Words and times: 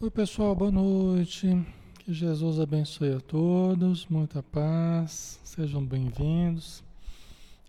Oi, 0.00 0.12
pessoal, 0.12 0.54
boa 0.54 0.70
noite. 0.70 1.48
Que 1.98 2.14
Jesus 2.14 2.60
abençoe 2.60 3.14
a 3.14 3.20
todos, 3.20 4.06
muita 4.06 4.40
paz, 4.40 5.40
sejam 5.42 5.84
bem-vindos. 5.84 6.84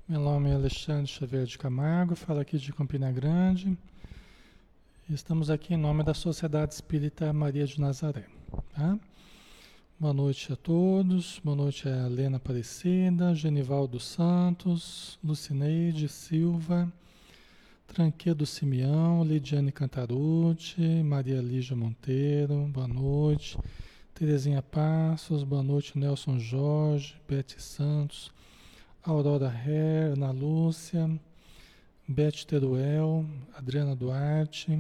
Meu 0.08 0.20
nome 0.20 0.52
é 0.52 0.54
Alexandre 0.54 1.08
Xavier 1.08 1.48
de 1.48 1.58
Camargo, 1.58 2.16
falo 2.16 2.40
aqui 2.40 2.60
de 2.60 2.72
Campina 2.72 3.12
Grande. 3.12 3.76
Estamos 5.10 5.50
aqui 5.50 5.74
em 5.74 5.78
nome 5.78 6.04
da 6.04 6.14
Sociedade 6.14 6.76
Espírita 6.76 7.34
Maria 7.34 7.66
de 7.66 7.82
Nazaré. 7.82 8.28
Tá? 8.76 9.00
Boa 10.00 10.14
noite 10.14 10.54
a 10.54 10.56
todos, 10.56 11.42
boa 11.44 11.58
noite 11.58 11.90
a 11.90 12.06
Helena 12.06 12.38
Aparecida, 12.38 13.34
Genivaldo 13.34 14.00
Santos, 14.00 15.18
Lucineide 15.24 16.08
Silva. 16.08 16.94
Tranquedo 17.94 18.46
Simeão, 18.46 19.24
Lidiane 19.24 19.72
Cantarucci, 19.72 20.80
Maria 21.04 21.42
Lígia 21.42 21.76
Monteiro, 21.76 22.68
boa 22.68 22.88
noite. 22.88 23.58
Terezinha 24.14 24.62
Passos, 24.62 25.44
boa 25.44 25.64
noite. 25.64 25.98
Nelson 25.98 26.40
Jorge, 26.40 27.16
Bete 27.28 27.62
Santos, 27.62 28.32
Aurora 29.04 29.52
Herr, 29.52 30.14
Ana 30.14 30.30
Lúcia, 30.30 31.10
Bete 32.08 32.46
Teruel, 32.46 33.26
Adriana 33.56 33.96
Duarte, 33.96 34.80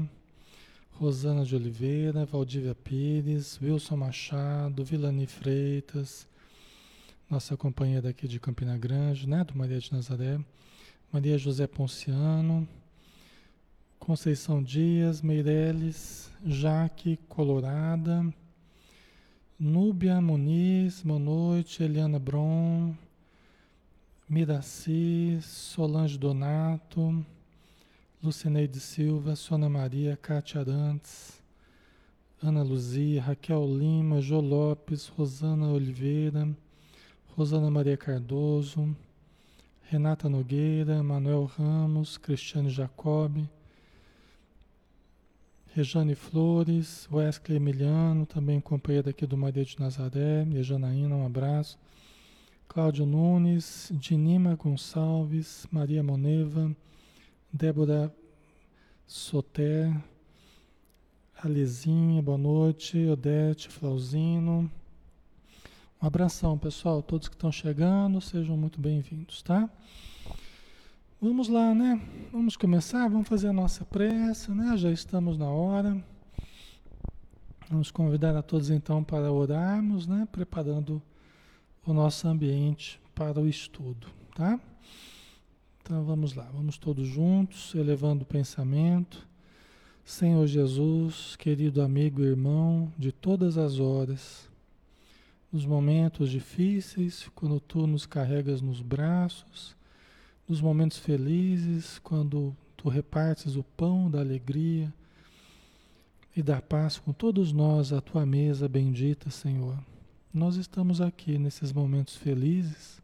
Rosana 0.91 1.43
de 1.43 1.55
Oliveira, 1.55 2.25
Valdívia 2.25 2.75
Pires, 2.75 3.59
Wilson 3.61 3.97
Machado, 3.97 4.85
Vilani 4.85 5.25
Freitas, 5.25 6.27
nossa 7.27 7.57
companheira 7.57 8.09
aqui 8.09 8.27
de 8.27 8.39
Campina 8.39 8.77
Grande, 8.77 9.27
né, 9.27 9.43
do 9.43 9.57
Maria 9.57 9.79
de 9.79 9.91
Nazaré, 9.91 10.39
Maria 11.11 11.39
José 11.39 11.65
Ponciano, 11.65 12.67
Conceição 13.99 14.63
Dias, 14.63 15.21
Meireles, 15.21 16.31
Jaque 16.43 17.17
Colorada, 17.27 18.25
Núbia 19.59 20.19
Muniz, 20.21 21.03
boa 21.03 21.19
noite, 21.19 21.83
Eliana 21.83 22.17
Bron, 22.17 22.95
Miraci, 24.27 25.37
Solange 25.41 26.17
Donato, 26.17 27.23
Lucineide 28.23 28.79
Silva, 28.79 29.35
Sona 29.35 29.69
Maria, 29.69 30.17
Cátia 30.17 30.61
Arantes, 30.61 31.43
Ana 32.41 32.63
Luzia, 32.63 33.21
Raquel 33.21 33.63
Lima, 33.67 34.21
Jô 34.21 34.39
Lopes, 34.39 35.07
Rosana 35.07 35.67
Oliveira, 35.67 36.49
Rosana 37.37 37.69
Maria 37.69 37.97
Cardoso, 37.97 38.95
Renata 39.83 40.29
Nogueira, 40.29 41.03
Manuel 41.03 41.45
Ramos, 41.45 42.17
Cristiane 42.17 42.69
Jacobi, 42.69 43.47
Rejane 45.79 46.13
Flores, 46.13 47.07
Wesley 47.09 47.55
Emiliano, 47.55 48.25
também 48.25 48.59
companheiro 48.59 49.09
aqui 49.09 49.25
do 49.25 49.37
Maria 49.37 49.63
de 49.63 49.79
Nazaré, 49.79 50.45
e 50.51 50.61
Janaína, 50.61 51.15
um 51.15 51.25
abraço. 51.25 51.79
Cláudio 52.67 53.05
Nunes, 53.05 53.89
Dinima 53.93 54.55
Gonçalves, 54.55 55.65
Maria 55.71 56.03
Moneva, 56.03 56.75
Débora 57.49 58.13
Soter, 59.07 59.95
Alizinha, 61.41 62.21
boa 62.21 62.37
noite, 62.37 63.05
Odete, 63.05 63.69
Flauzino. 63.69 64.69
Um 66.01 66.05
abração, 66.05 66.57
pessoal, 66.57 67.01
todos 67.01 67.29
que 67.29 67.35
estão 67.35 67.53
chegando, 67.53 68.19
sejam 68.19 68.57
muito 68.57 68.81
bem-vindos, 68.81 69.41
tá? 69.41 69.69
Vamos 71.21 71.49
lá, 71.49 71.75
né? 71.75 72.01
Vamos 72.31 72.55
começar, 72.55 73.09
vamos 73.09 73.27
fazer 73.27 73.49
a 73.49 73.53
nossa 73.53 73.83
prece, 73.83 74.51
né? 74.51 74.77
Já 74.77 74.89
estamos 74.89 75.37
na 75.37 75.49
hora. 75.49 76.01
Vamos 77.69 77.91
convidar 77.91 78.37
a 78.37 78.41
todos 78.41 78.69
então 78.69 79.03
para 79.03 79.29
orarmos, 79.29 80.07
né? 80.07 80.25
Preparando 80.31 81.01
o 81.85 81.91
nosso 81.91 82.25
ambiente 82.25 83.01
para 83.13 83.37
o 83.37 83.49
estudo, 83.49 84.07
tá? 84.33 84.57
Então 85.81 86.05
vamos 86.05 86.35
lá, 86.35 86.49
vamos 86.53 86.77
todos 86.77 87.05
juntos, 87.05 87.75
elevando 87.75 88.23
o 88.23 88.25
pensamento. 88.25 89.27
Senhor 90.05 90.47
Jesus, 90.47 91.35
querido 91.35 91.81
amigo 91.81 92.21
e 92.21 92.27
irmão 92.27 92.93
de 92.97 93.11
todas 93.11 93.57
as 93.57 93.77
horas, 93.77 94.49
nos 95.51 95.65
momentos 95.65 96.29
difíceis, 96.29 97.29
quando 97.35 97.59
tu 97.59 97.85
nos 97.85 98.05
carregas 98.05 98.61
nos 98.61 98.81
braços, 98.81 99.77
nos 100.49 100.61
momentos 100.61 100.97
felizes, 100.97 101.99
quando 101.99 102.55
tu 102.75 102.89
repartes 102.89 103.55
o 103.55 103.63
pão 103.63 104.09
da 104.09 104.19
alegria 104.19 104.91
e 106.35 106.41
da 106.41 106.59
paz 106.59 106.97
com 106.97 107.13
todos 107.13 107.53
nós 107.53 107.93
à 107.93 108.01
tua 108.01 108.25
mesa 108.25 108.67
bendita, 108.67 109.29
Senhor. 109.29 109.77
Nós 110.33 110.55
estamos 110.55 111.01
aqui 111.01 111.37
nesses 111.37 111.71
momentos 111.71 112.15
felizes 112.15 112.99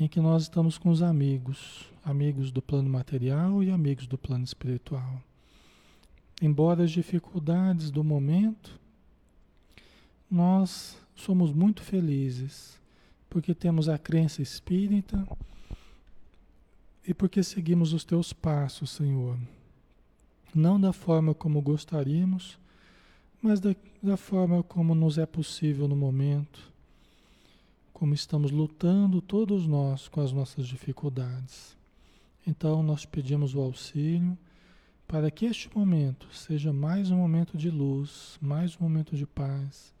em 0.00 0.08
que 0.08 0.20
nós 0.20 0.44
estamos 0.44 0.78
com 0.78 0.88
os 0.88 1.02
amigos, 1.02 1.84
amigos 2.02 2.50
do 2.50 2.62
plano 2.62 2.88
material 2.88 3.62
e 3.62 3.70
amigos 3.70 4.06
do 4.06 4.16
plano 4.16 4.44
espiritual. 4.44 5.22
Embora 6.40 6.84
as 6.84 6.90
dificuldades 6.90 7.90
do 7.90 8.02
momento, 8.02 8.80
nós 10.30 10.96
somos 11.14 11.52
muito 11.52 11.82
felizes 11.82 12.78
porque 13.28 13.54
temos 13.54 13.86
a 13.86 13.98
crença 13.98 14.40
espírita 14.40 15.26
e 17.08 17.14
porque 17.14 17.42
seguimos 17.42 17.94
os 17.94 18.04
teus 18.04 18.34
passos, 18.34 18.90
Senhor. 18.90 19.38
Não 20.54 20.78
da 20.78 20.92
forma 20.92 21.32
como 21.32 21.62
gostaríamos, 21.62 22.58
mas 23.40 23.60
da, 23.60 23.74
da 24.02 24.18
forma 24.18 24.62
como 24.62 24.94
nos 24.94 25.16
é 25.16 25.24
possível 25.24 25.88
no 25.88 25.96
momento, 25.96 26.70
como 27.94 28.12
estamos 28.12 28.50
lutando 28.50 29.22
todos 29.22 29.66
nós 29.66 30.06
com 30.06 30.20
as 30.20 30.32
nossas 30.32 30.68
dificuldades. 30.68 31.74
Então 32.46 32.82
nós 32.82 33.06
pedimos 33.06 33.54
o 33.54 33.60
auxílio 33.62 34.36
para 35.06 35.30
que 35.30 35.46
este 35.46 35.74
momento 35.74 36.28
seja 36.30 36.74
mais 36.74 37.10
um 37.10 37.16
momento 37.16 37.56
de 37.56 37.70
luz, 37.70 38.38
mais 38.38 38.76
um 38.76 38.82
momento 38.82 39.16
de 39.16 39.26
paz, 39.26 39.94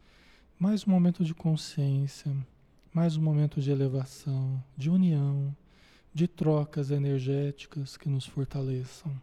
mais 0.58 0.86
um 0.86 0.90
momento 0.90 1.24
de 1.24 1.34
consciência, 1.34 2.36
mais 2.92 3.16
um 3.16 3.22
momento 3.22 3.62
de 3.62 3.70
elevação, 3.70 4.62
de 4.76 4.90
união 4.90 5.56
de 6.18 6.26
trocas 6.26 6.90
energéticas 6.90 7.96
que 7.96 8.08
nos 8.08 8.26
fortaleçam. 8.26 9.14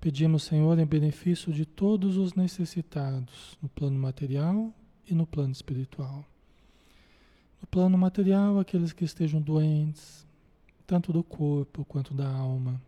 Pedimos, 0.00 0.42
Senhor, 0.42 0.76
em 0.76 0.84
benefício 0.84 1.52
de 1.52 1.64
todos 1.64 2.16
os 2.16 2.34
necessitados, 2.34 3.56
no 3.62 3.68
plano 3.68 3.96
material 3.96 4.74
e 5.08 5.14
no 5.14 5.24
plano 5.24 5.52
espiritual. 5.52 6.24
No 7.60 7.68
plano 7.68 7.96
material, 7.96 8.58
aqueles 8.58 8.92
que 8.92 9.04
estejam 9.04 9.40
doentes, 9.40 10.26
tanto 10.84 11.12
do 11.12 11.22
corpo 11.22 11.84
quanto 11.84 12.12
da 12.12 12.28
alma. 12.28 12.82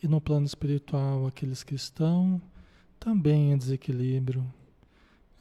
E 0.00 0.06
no 0.06 0.20
plano 0.20 0.46
espiritual, 0.46 1.26
aqueles 1.26 1.64
que 1.64 1.74
estão 1.74 2.40
também 3.00 3.50
em 3.50 3.58
desequilíbrio, 3.58 4.46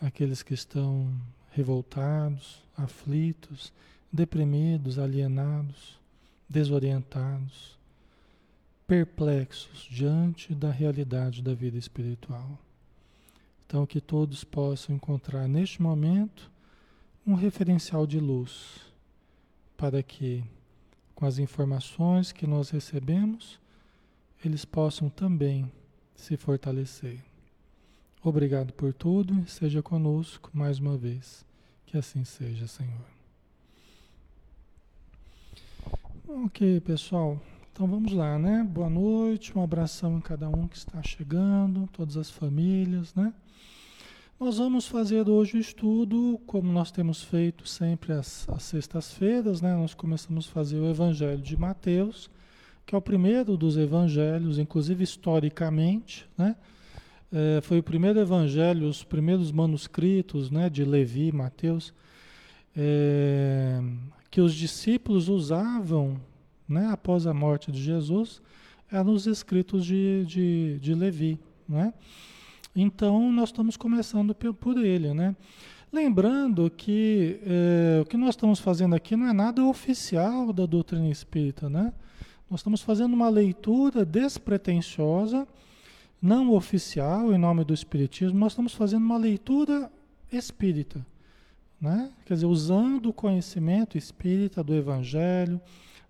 aqueles 0.01 0.41
que 0.41 0.55
estão 0.55 1.13
revoltados, 1.51 2.63
aflitos, 2.75 3.71
deprimidos, 4.11 4.97
alienados, 4.97 5.99
desorientados, 6.47 7.77
perplexos 8.87 9.87
diante 9.89 10.55
da 10.55 10.71
realidade 10.71 11.41
da 11.41 11.53
vida 11.53 11.77
espiritual. 11.77 12.57
Então, 13.65 13.85
que 13.85 14.01
todos 14.01 14.43
possam 14.43 14.95
encontrar 14.95 15.47
neste 15.47 15.81
momento 15.81 16.51
um 17.25 17.35
referencial 17.35 18.07
de 18.07 18.19
luz 18.19 18.81
para 19.77 20.01
que, 20.01 20.43
com 21.13 21.25
as 21.25 21.37
informações 21.37 22.31
que 22.31 22.47
nós 22.47 22.71
recebemos, 22.71 23.59
eles 24.43 24.65
possam 24.65 25.07
também 25.09 25.71
se 26.15 26.35
fortalecer. 26.35 27.23
Obrigado 28.23 28.73
por 28.73 28.93
tudo 28.93 29.39
e 29.39 29.49
seja 29.49 29.83
conosco 29.83 30.49
mais 30.51 30.79
uma 30.79 30.97
vez. 30.97 31.45
Que 31.85 31.97
assim 31.97 32.23
seja, 32.23 32.67
Senhor. 32.67 33.18
Ok, 36.31 36.79
pessoal. 36.81 37.41
Então 37.71 37.87
vamos 37.87 38.13
lá, 38.13 38.37
né? 38.37 38.63
Boa 38.63 38.87
noite, 38.87 39.57
um 39.57 39.63
abração 39.63 40.19
em 40.19 40.21
cada 40.21 40.47
um 40.47 40.67
que 40.67 40.77
está 40.77 41.01
chegando, 41.01 41.89
todas 41.91 42.17
as 42.17 42.29
famílias, 42.29 43.15
né? 43.15 43.33
Nós 44.39 44.59
vamos 44.59 44.87
fazer 44.87 45.27
hoje 45.27 45.57
o 45.57 45.59
estudo, 45.59 46.39
como 46.45 46.71
nós 46.71 46.91
temos 46.91 47.23
feito 47.23 47.67
sempre 47.67 48.13
às, 48.13 48.47
às 48.47 48.61
sextas-feiras, 48.61 49.59
né? 49.59 49.73
Nós 49.73 49.95
começamos 49.95 50.47
a 50.47 50.51
fazer 50.51 50.77
o 50.77 50.87
Evangelho 50.87 51.41
de 51.41 51.57
Mateus, 51.57 52.29
que 52.85 52.93
é 52.93 52.97
o 52.97 53.01
primeiro 53.01 53.57
dos 53.57 53.75
evangelhos, 53.75 54.59
inclusive 54.59 55.03
historicamente, 55.03 56.29
né? 56.37 56.55
É, 57.33 57.59
foi 57.63 57.79
o 57.79 57.83
primeiro 57.83 58.19
evangelho, 58.19 58.87
os 58.87 59.03
primeiros 59.03 59.51
manuscritos, 59.51 60.51
né? 60.51 60.69
De 60.69 60.85
Levi, 60.85 61.31
Mateus. 61.31 61.91
É, 62.77 63.81
que 64.29 64.41
os 64.41 64.53
discípulos 64.53 65.27
usavam 65.27 66.19
né, 66.67 66.87
após 66.91 67.25
a 67.25 67.33
morte 67.33 67.71
de 67.71 67.81
Jesus 67.81 68.41
eram 68.91 69.13
os 69.13 69.27
escritos 69.27 69.85
de, 69.85 70.25
de, 70.25 70.79
de 70.79 70.93
Levi. 70.93 71.39
Né? 71.67 71.93
Então, 72.75 73.31
nós 73.31 73.49
estamos 73.49 73.77
começando 73.77 74.33
por 74.35 74.77
ele, 74.77 75.13
né? 75.13 75.35
Lembrando 75.91 76.69
que 76.69 77.39
é, 77.43 78.01
o 78.01 78.05
que 78.05 78.15
nós 78.15 78.29
estamos 78.29 78.59
fazendo 78.59 78.93
aqui 78.95 79.15
não 79.15 79.27
é 79.27 79.33
nada 79.33 79.63
oficial 79.65 80.53
da 80.53 80.67
doutrina 80.67 81.09
espírita, 81.09 81.67
né? 81.67 81.91
Nós 82.49 82.59
estamos 82.59 82.81
fazendo 82.81 83.13
uma 83.13 83.27
leitura 83.27 84.05
despretensiosa, 84.05 85.47
não 86.21 86.51
oficial, 86.51 87.33
em 87.33 87.37
nome 87.39 87.63
do 87.63 87.73
Espiritismo, 87.73 88.37
nós 88.37 88.51
estamos 88.51 88.73
fazendo 88.73 89.03
uma 89.03 89.17
leitura 89.17 89.91
espírita, 90.31 91.03
né? 91.79 92.11
Quer 92.25 92.33
dizer, 92.35 92.45
usando 92.45 93.09
o 93.09 93.13
conhecimento 93.13 93.97
espírita 93.97 94.63
do 94.63 94.75
Evangelho, 94.75 95.61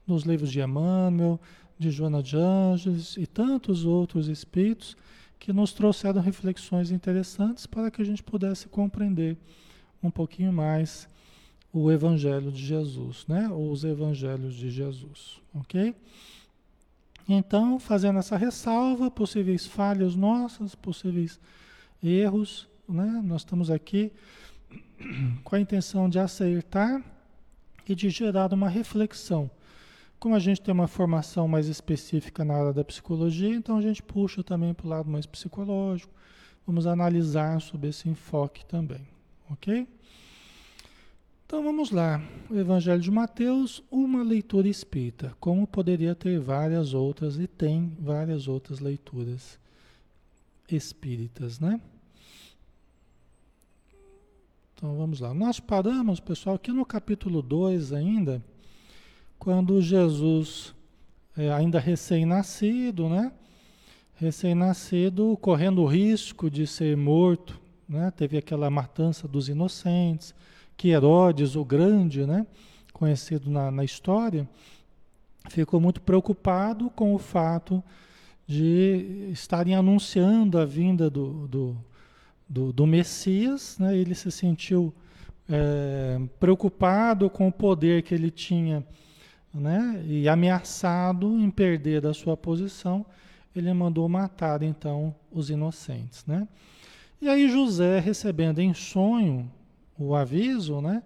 dos 0.05 0.23
livros 0.23 0.51
de 0.51 0.59
Emmanuel, 0.59 1.39
de 1.77 1.91
Joana 1.91 2.21
de 2.21 2.35
Anjos 2.35 3.15
e 3.15 3.25
tantos 3.25 3.85
outros 3.85 4.27
espíritos 4.27 4.97
que 5.39 5.53
nos 5.53 5.71
trouxeram 5.71 6.21
reflexões 6.21 6.91
interessantes 6.91 7.65
para 7.65 7.89
que 7.89 8.01
a 8.01 8.05
gente 8.05 8.21
pudesse 8.21 8.67
compreender 8.67 9.37
um 10.03 10.11
pouquinho 10.11 10.51
mais 10.51 11.07
o 11.71 11.91
Evangelho 11.91 12.51
de 12.51 12.65
Jesus, 12.65 13.25
né? 13.27 13.47
Ou 13.49 13.71
os 13.71 13.83
Evangelhos 13.83 14.55
de 14.55 14.69
Jesus, 14.69 15.39
ok? 15.53 15.95
Então, 17.27 17.79
fazendo 17.79 18.17
essa 18.17 18.35
ressalva, 18.35 19.11
possíveis 19.11 19.67
falhas 19.67 20.15
nossas, 20.15 20.73
possíveis 20.73 21.39
erros, 22.03 22.67
né? 22.87 23.21
Nós 23.23 23.41
estamos 23.41 23.69
aqui 23.69 24.11
com 25.43 25.55
a 25.55 25.59
intenção 25.59 26.09
de 26.09 26.19
acertar 26.19 27.03
e 27.87 27.95
de 27.95 28.09
gerar 28.09 28.53
uma 28.53 28.69
reflexão. 28.69 29.49
Como 30.19 30.35
a 30.35 30.39
gente 30.39 30.61
tem 30.61 30.73
uma 30.73 30.87
formação 30.87 31.47
mais 31.47 31.67
específica 31.67 32.43
na 32.43 32.53
área 32.53 32.73
da 32.73 32.83
psicologia, 32.83 33.55
então 33.55 33.77
a 33.77 33.81
gente 33.81 34.03
puxa 34.03 34.43
também 34.43 34.73
para 34.73 34.85
o 34.85 34.89
lado 34.89 35.09
mais 35.09 35.25
psicológico. 35.25 36.13
Vamos 36.67 36.85
analisar 36.85 37.61
sobre 37.61 37.89
esse 37.89 38.09
enfoque 38.09 38.65
também, 38.65 39.07
ok? 39.49 39.87
Então 41.45 41.63
vamos 41.63 41.89
lá. 41.89 42.21
O 42.47 42.55
Evangelho 42.55 43.01
de 43.01 43.09
Mateus, 43.09 43.81
uma 43.89 44.21
leitura 44.21 44.67
espírita, 44.67 45.35
como 45.39 45.65
poderia 45.65 46.13
ter 46.13 46.39
várias 46.39 46.93
outras 46.93 47.39
e 47.39 47.47
tem 47.47 47.91
várias 47.99 48.47
outras 48.47 48.79
leituras 48.79 49.57
espíritas, 50.69 51.59
né? 51.59 51.81
Então 54.79 54.95
vamos 54.95 55.19
lá. 55.19 55.33
Nós 55.33 55.59
paramos, 55.59 56.21
pessoal, 56.21 56.55
aqui 56.55 56.71
no 56.71 56.85
capítulo 56.85 57.41
2 57.41 57.91
ainda, 57.91 58.41
quando 59.37 59.81
Jesus, 59.81 60.73
é, 61.35 61.51
ainda 61.51 61.81
recém-nascido, 61.81 63.09
né? 63.09 63.29
Recém-nascido, 64.15 65.37
correndo 65.41 65.81
o 65.81 65.85
risco 65.85 66.49
de 66.49 66.65
ser 66.65 66.95
morto, 66.95 67.59
né? 67.89 68.09
Teve 68.15 68.37
aquela 68.37 68.69
matança 68.69 69.27
dos 69.27 69.49
inocentes, 69.49 70.33
que 70.77 70.91
Herodes, 70.91 71.57
o 71.57 71.65
Grande, 71.65 72.25
né? 72.25 72.47
Conhecido 72.93 73.51
na, 73.51 73.69
na 73.69 73.83
história, 73.83 74.47
ficou 75.49 75.81
muito 75.81 75.99
preocupado 75.99 76.89
com 76.91 77.13
o 77.13 77.19
fato 77.19 77.83
de 78.47 79.27
estarem 79.29 79.75
anunciando 79.75 80.57
a 80.57 80.63
vinda 80.63 81.09
do, 81.09 81.49
do 81.49 81.77
do, 82.49 82.73
do 82.73 82.87
Messias, 82.87 83.77
né? 83.77 83.95
ele 83.95 84.15
se 84.15 84.31
sentiu 84.31 84.91
é, 85.47 86.19
preocupado 86.39 87.29
com 87.29 87.47
o 87.47 87.51
poder 87.51 88.01
que 88.01 88.15
ele 88.15 88.31
tinha 88.31 88.83
né? 89.53 90.03
e 90.07 90.27
ameaçado 90.27 91.39
em 91.39 91.51
perder 91.51 92.05
a 92.07 92.13
sua 92.13 92.35
posição, 92.35 93.05
ele 93.55 93.71
mandou 93.73 94.09
matar 94.09 94.63
então 94.63 95.13
os 95.31 95.49
inocentes. 95.51 96.25
Né? 96.25 96.47
E 97.21 97.29
aí 97.29 97.47
José, 97.47 97.99
recebendo 97.99 98.59
em 98.59 98.73
sonho 98.73 99.51
o 99.97 100.15
aviso, 100.15 100.81
né? 100.81 101.03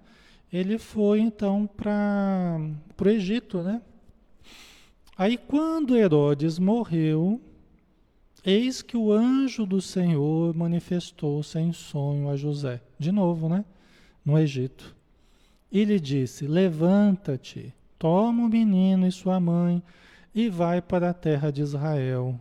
ele 0.51 0.77
foi 0.77 1.19
então 1.19 1.67
para 1.67 2.57
o 2.99 3.09
Egito. 3.09 3.61
Né? 3.61 3.81
Aí 5.17 5.37
quando 5.37 5.97
Herodes 5.97 6.57
morreu, 6.57 7.41
Eis 8.45 8.81
que 8.81 8.97
o 8.97 9.11
anjo 9.11 9.65
do 9.65 9.81
Senhor 9.81 10.53
manifestou-se 10.53 11.57
em 11.57 11.71
sonho 11.71 12.29
a 12.29 12.35
José, 12.35 12.81
de 12.99 13.09
novo, 13.09 13.47
né? 13.47 13.63
No 14.25 14.37
Egito. 14.37 14.93
E 15.71 15.85
lhe 15.85 15.97
disse: 15.97 16.45
Levanta-te, 16.45 17.73
toma 17.97 18.43
o 18.43 18.49
menino 18.49 19.07
e 19.07 19.11
sua 19.11 19.39
mãe 19.39 19.81
e 20.35 20.49
vai 20.49 20.81
para 20.81 21.11
a 21.11 21.13
terra 21.13 21.51
de 21.51 21.61
Israel. 21.61 22.37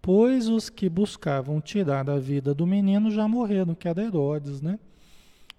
Pois 0.00 0.48
os 0.48 0.70
que 0.70 0.88
buscavam 0.88 1.60
tirar 1.60 2.08
a 2.08 2.18
vida 2.18 2.54
do 2.54 2.66
menino 2.66 3.10
já 3.10 3.28
morreram, 3.28 3.74
que 3.74 3.88
era 3.88 4.02
Herodes, 4.02 4.62
né? 4.62 4.78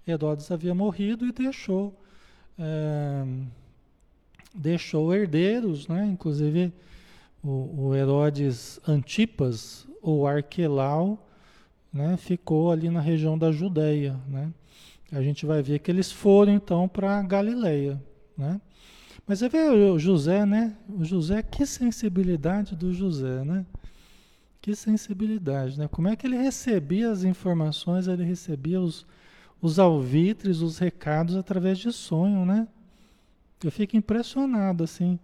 Herodes 0.08 0.50
havia 0.50 0.74
morrido 0.74 1.26
e 1.26 1.32
deixou, 1.32 1.94
é, 2.58 3.26
deixou 4.56 5.14
herdeiros, 5.14 5.88
né? 5.88 6.06
Inclusive 6.06 6.74
o, 7.48 7.88
o 7.88 7.96
Herodes 7.96 8.80
Antipas, 8.86 9.88
ou 10.02 10.28
Arquelau, 10.28 11.26
né, 11.94 12.18
ficou 12.18 12.72
ali 12.72 12.90
na 12.90 13.00
região 13.00 13.38
da 13.38 13.52
Judéia. 13.52 14.20
Né? 14.28 14.52
A 15.12 15.22
gente 15.22 15.46
vai 15.46 15.62
ver 15.62 15.80
que 15.80 15.90
eles 15.90 16.12
foram 16.12 16.54
então 16.54 16.88
para 16.88 17.22
Galileia. 17.24 18.02
Né? 18.38 18.60
Mas 19.26 19.40
você 19.40 19.50
vê 19.50 19.70
o 19.70 19.98
José, 19.98 20.46
né? 20.46 20.76
O 20.90 21.04
José, 21.04 21.42
que 21.42 21.66
sensibilidade 21.66 22.76
do 22.76 22.94
José, 22.94 23.44
né? 23.44 23.66
Que 24.62 24.76
sensibilidade, 24.76 25.78
né? 25.78 25.88
Como 25.88 26.08
é 26.08 26.16
que 26.16 26.28
ele 26.28 26.38
recebia 26.38 27.12
as 27.12 27.24
informações, 27.24 28.08
ele 28.08 28.24
recebia 28.24 28.80
os, 28.80 29.06
os 29.62 29.80
alvitres, 29.80 30.62
os 30.62 30.78
recados 30.78 31.36
através 31.36 31.78
de 31.78 31.92
sonho, 31.92 32.46
né? 32.46 32.68
Eu 33.64 33.72
fico 33.72 33.98
impressionado, 33.98 34.84
assim 34.84 35.20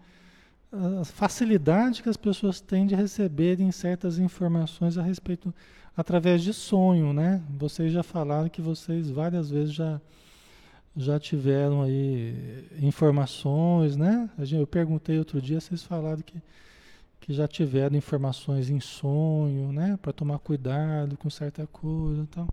a 0.74 1.06
facilidade 1.06 2.02
que 2.02 2.10
as 2.10 2.18
pessoas 2.18 2.60
têm 2.60 2.88
de 2.88 2.96
receberem 2.96 3.72
certas 3.72 4.18
informações 4.18 4.98
a 4.98 5.04
respeito 5.04 5.54
através 5.96 6.42
de 6.42 6.52
sonho, 6.52 7.14
né? 7.14 7.44
Vocês 7.60 7.92
já 7.92 8.02
falaram 8.02 8.50
que 8.50 8.62
vocês 8.62 9.10
várias 9.10 9.52
vezes 9.52 9.74
já 9.74 10.02
já 10.96 11.20
tiveram 11.20 11.82
aí 11.82 12.68
informações, 12.80 13.96
né? 13.96 14.30
Eu 14.52 14.68
perguntei 14.68 15.18
outro 15.18 15.42
dia, 15.42 15.60
vocês 15.60 15.84
falaram 15.84 16.22
que 16.22 16.42
que 17.20 17.34
já 17.34 17.48
tiveram 17.48 17.96
informações 17.96 18.70
em 18.70 18.82
sonho, 18.82 19.72
né? 19.72 19.98
Para 20.02 20.12
tomar 20.12 20.40
cuidado 20.40 21.16
com 21.18 21.30
certa 21.30 21.68
coisa, 21.68 22.22
então 22.22 22.48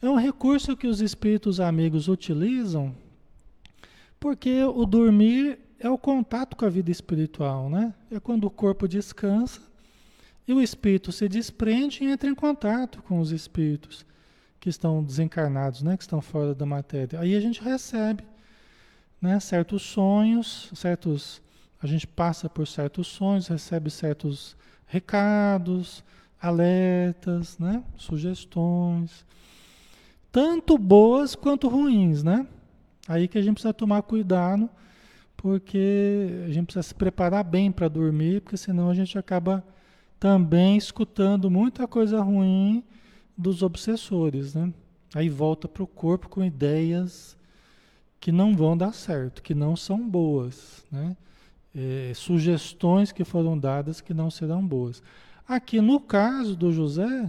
é 0.00 0.08
um 0.08 0.16
recurso 0.16 0.76
que 0.76 0.86
os 0.86 1.00
espíritos 1.00 1.60
amigos 1.60 2.08
utilizam 2.08 2.94
porque 4.20 4.62
o 4.62 4.86
dormir 4.86 5.58
é 5.82 5.90
o 5.90 5.98
contato 5.98 6.56
com 6.56 6.64
a 6.64 6.68
vida 6.68 6.92
espiritual, 6.92 7.68
né? 7.68 7.92
É 8.08 8.20
quando 8.20 8.44
o 8.44 8.50
corpo 8.50 8.86
descansa 8.86 9.60
e 10.46 10.52
o 10.52 10.60
espírito 10.60 11.10
se 11.10 11.28
desprende 11.28 12.04
e 12.04 12.06
entra 12.06 12.30
em 12.30 12.34
contato 12.36 13.02
com 13.02 13.18
os 13.18 13.32
espíritos 13.32 14.06
que 14.60 14.68
estão 14.68 15.02
desencarnados, 15.02 15.82
né? 15.82 15.96
Que 15.96 16.04
estão 16.04 16.20
fora 16.20 16.54
da 16.54 16.64
matéria. 16.64 17.18
Aí 17.18 17.34
a 17.34 17.40
gente 17.40 17.60
recebe, 17.60 18.22
né? 19.20 19.40
Certos 19.40 19.82
sonhos, 19.82 20.70
certos, 20.72 21.42
a 21.82 21.86
gente 21.88 22.06
passa 22.06 22.48
por 22.48 22.68
certos 22.68 23.08
sonhos, 23.08 23.48
recebe 23.48 23.90
certos 23.90 24.56
recados, 24.86 26.04
alertas, 26.40 27.58
né? 27.58 27.82
Sugestões, 27.96 29.26
tanto 30.30 30.78
boas 30.78 31.34
quanto 31.34 31.68
ruins, 31.68 32.22
né? 32.22 32.46
Aí 33.08 33.26
que 33.26 33.36
a 33.36 33.42
gente 33.42 33.54
precisa 33.54 33.74
tomar 33.74 34.02
cuidado 34.02 34.70
porque 35.42 36.44
a 36.46 36.52
gente 36.52 36.66
precisa 36.66 36.84
se 36.84 36.94
preparar 36.94 37.42
bem 37.42 37.72
para 37.72 37.88
dormir, 37.88 38.42
porque 38.42 38.56
senão 38.56 38.88
a 38.88 38.94
gente 38.94 39.18
acaba 39.18 39.66
também 40.20 40.76
escutando 40.76 41.50
muita 41.50 41.84
coisa 41.88 42.22
ruim 42.22 42.84
dos 43.36 43.60
obsessores, 43.60 44.54
né? 44.54 44.72
Aí 45.12 45.28
volta 45.28 45.66
para 45.66 45.82
o 45.82 45.86
corpo 45.86 46.28
com 46.28 46.44
ideias 46.44 47.36
que 48.20 48.30
não 48.30 48.54
vão 48.54 48.76
dar 48.76 48.94
certo, 48.94 49.42
que 49.42 49.52
não 49.52 49.74
são 49.74 50.08
boas, 50.08 50.86
né? 50.92 51.16
É, 51.74 52.12
sugestões 52.14 53.10
que 53.10 53.24
foram 53.24 53.58
dadas 53.58 54.00
que 54.00 54.14
não 54.14 54.30
serão 54.30 54.64
boas. 54.64 55.02
Aqui 55.48 55.80
no 55.80 55.98
caso 55.98 56.54
do 56.54 56.70
José, 56.70 57.28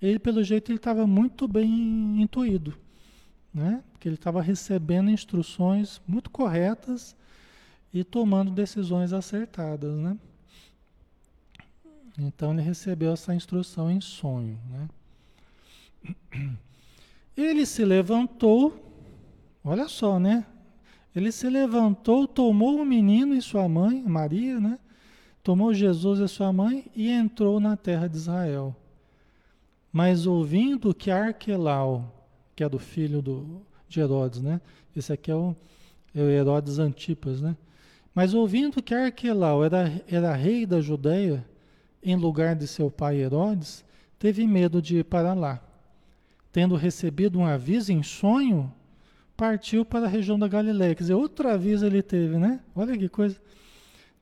ele 0.00 0.20
pelo 0.20 0.44
jeito 0.44 0.70
ele 0.70 0.78
estava 0.78 1.08
muito 1.08 1.48
bem 1.48 2.22
intuído, 2.22 2.78
né? 3.52 3.82
Porque 3.90 4.08
ele 4.08 4.14
estava 4.14 4.40
recebendo 4.40 5.10
instruções 5.10 6.00
muito 6.06 6.30
corretas 6.30 7.17
e 7.92 8.04
tomando 8.04 8.50
decisões 8.50 9.12
acertadas, 9.12 9.96
né? 9.96 10.16
Então 12.18 12.52
ele 12.52 12.62
recebeu 12.62 13.12
essa 13.12 13.34
instrução 13.34 13.90
em 13.90 14.00
sonho, 14.00 14.58
né? 14.70 14.88
Ele 17.36 17.64
se 17.64 17.84
levantou, 17.84 18.74
olha 19.62 19.86
só, 19.88 20.18
né? 20.18 20.44
Ele 21.14 21.30
se 21.30 21.48
levantou, 21.48 22.26
tomou 22.26 22.80
o 22.80 22.84
menino 22.84 23.34
e 23.34 23.40
sua 23.40 23.68
mãe, 23.68 24.02
Maria, 24.02 24.58
né? 24.58 24.78
Tomou 25.42 25.72
Jesus 25.72 26.18
e 26.18 26.28
sua 26.28 26.52
mãe 26.52 26.90
e 26.94 27.08
entrou 27.08 27.60
na 27.60 27.76
terra 27.76 28.08
de 28.08 28.16
Israel. 28.16 28.74
Mas 29.92 30.26
ouvindo 30.26 30.92
que 30.92 31.10
Arquelau, 31.10 32.12
que 32.54 32.62
é 32.62 32.68
do 32.68 32.78
filho 32.78 33.22
do, 33.22 33.62
de 33.88 34.00
Herodes, 34.00 34.42
né? 34.42 34.60
Esse 34.94 35.12
aqui 35.12 35.30
é 35.30 35.34
o, 35.34 35.56
é 36.14 36.20
o 36.20 36.28
Herodes 36.28 36.78
Antipas, 36.78 37.40
né? 37.40 37.56
Mas 38.18 38.34
ouvindo 38.34 38.82
que 38.82 38.92
Arquelau 38.92 39.64
era, 39.64 40.02
era 40.08 40.34
rei 40.34 40.66
da 40.66 40.80
Judéia, 40.80 41.46
em 42.02 42.16
lugar 42.16 42.56
de 42.56 42.66
seu 42.66 42.90
pai 42.90 43.18
Herodes, 43.18 43.84
teve 44.18 44.44
medo 44.44 44.82
de 44.82 44.96
ir 44.96 45.04
para 45.04 45.34
lá. 45.34 45.62
Tendo 46.50 46.74
recebido 46.74 47.38
um 47.38 47.46
aviso 47.46 47.92
em 47.92 48.02
sonho, 48.02 48.74
partiu 49.36 49.84
para 49.84 50.06
a 50.06 50.08
região 50.08 50.36
da 50.36 50.48
Galiléia. 50.48 50.96
Quer 50.96 51.04
dizer, 51.04 51.14
outro 51.14 51.48
aviso 51.48 51.86
ele 51.86 52.02
teve, 52.02 52.38
né? 52.38 52.58
Olha 52.74 52.98
que 52.98 53.08
coisa. 53.08 53.40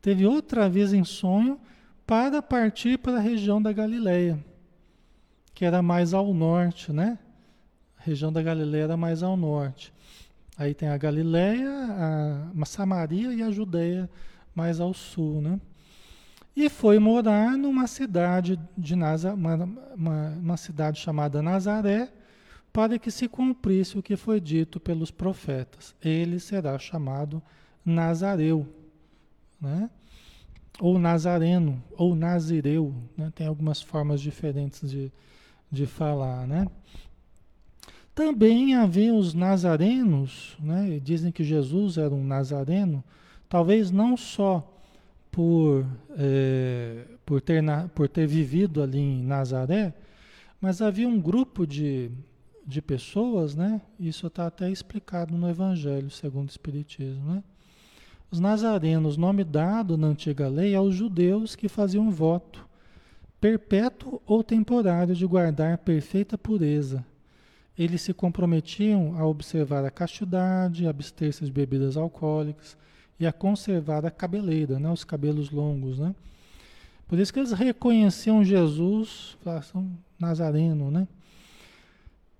Teve 0.02 0.26
outra 0.26 0.68
vez 0.68 0.92
em 0.92 1.02
sonho 1.02 1.58
para 2.06 2.42
partir 2.42 2.98
para 2.98 3.16
a 3.16 3.20
região 3.20 3.62
da 3.62 3.72
Galiléia, 3.72 4.38
que 5.54 5.64
era 5.64 5.80
mais 5.80 6.12
ao 6.12 6.34
norte, 6.34 6.92
né? 6.92 7.18
A 7.98 8.02
região 8.02 8.30
da 8.30 8.42
Galiléia 8.42 8.82
era 8.82 8.96
mais 8.98 9.22
ao 9.22 9.38
norte. 9.38 9.90
Aí 10.56 10.75
tem 10.75 10.88
a 10.88 10.96
Galiléia, 10.96 11.70
a 12.60 12.64
Samaria 12.64 13.32
e 13.32 13.42
a 13.42 13.50
Judéia 13.50 14.08
mais 14.54 14.80
ao 14.80 14.94
sul, 14.94 15.42
né? 15.42 15.60
E 16.56 16.70
foi 16.70 16.98
morar 16.98 17.58
numa 17.58 17.86
cidade 17.86 18.58
de 18.76 18.96
Nazaré, 18.96 19.34
uma, 19.34 19.54
uma, 19.94 20.28
uma 20.30 20.56
cidade 20.56 20.98
chamada 20.98 21.42
Nazaré, 21.42 22.10
para 22.72 22.98
que 22.98 23.10
se 23.10 23.28
cumprisse 23.28 23.98
o 23.98 24.02
que 24.02 24.16
foi 24.16 24.40
dito 24.40 24.80
pelos 24.80 25.10
profetas. 25.10 25.94
Ele 26.02 26.40
será 26.40 26.78
chamado 26.78 27.42
Nazareu, 27.84 28.66
né? 29.60 29.90
ou 30.80 30.98
Nazareno, 30.98 31.82
ou 31.96 32.14
Nazireu, 32.14 32.94
né? 33.16 33.32
tem 33.34 33.46
algumas 33.46 33.80
formas 33.80 34.20
diferentes 34.20 34.90
de, 34.90 35.12
de 35.70 35.86
falar. 35.86 36.46
Né? 36.46 36.66
Também 38.16 38.75
havia 38.75 39.12
os 39.12 39.35
nazarenos, 39.35 40.56
né? 40.58 40.99
dizem 41.04 41.30
que 41.30 41.44
Jesus 41.44 41.99
era 41.99 42.14
um 42.14 42.25
nazareno, 42.25 43.04
talvez 43.46 43.90
não 43.90 44.16
só 44.16 44.66
por, 45.30 45.85
é, 46.16 47.04
por, 47.26 47.42
ter 47.42 47.62
na, 47.62 47.88
por 47.88 48.08
ter 48.08 48.26
vivido 48.26 48.82
ali 48.82 48.99
em 48.99 49.23
Nazaré, 49.23 49.92
mas 50.58 50.80
havia 50.80 51.06
um 51.06 51.20
grupo 51.20 51.66
de, 51.66 52.11
de 52.66 52.80
pessoas, 52.80 53.54
né? 53.54 53.82
Isso 54.00 54.28
está 54.28 54.46
até 54.46 54.70
explicado 54.70 55.37
no 55.37 55.46
Evangelho 55.50 56.08
segundo 56.11 56.49
o 56.49 56.50
Espiritismo, 56.50 57.35
né? 57.35 57.44
Os 58.30 58.40
nazarenos, 58.40 59.18
nome 59.18 59.44
dado 59.44 59.99
na 59.99 60.06
antiga 60.06 60.49
lei 60.49 60.75
aos 60.75 60.94
judeus 60.94 61.54
que 61.54 61.68
faziam 61.68 62.11
voto 62.11 62.66
perpétuo 63.38 64.23
ou 64.25 64.42
temporário 64.42 65.14
de 65.14 65.26
guardar 65.26 65.76
perfeita 65.76 66.38
pureza. 66.38 67.04
Eles 67.78 68.02
se 68.02 68.14
comprometiam 68.14 69.18
a 69.18 69.26
observar 69.26 69.85
a 69.85 69.90
castidade, 69.90 70.87
abster-se 70.87 71.45
de 71.45 71.52
bebidas 71.52 71.97
alcoólicas, 71.97 72.76
e 73.18 73.26
a 73.26 73.33
conservar 73.33 74.04
a 74.04 74.11
cabeleira, 74.11 74.78
né? 74.78 74.90
os 74.90 75.04
cabelos 75.04 75.50
longos. 75.50 75.99
Né? 75.99 76.14
Por 77.09 77.18
isso 77.18 77.33
que 77.33 77.38
eles 77.38 77.52
reconheciam 77.52 78.45
Jesus, 78.45 79.37
são 79.62 79.90
nazareno, 80.18 80.90
né? 80.90 81.06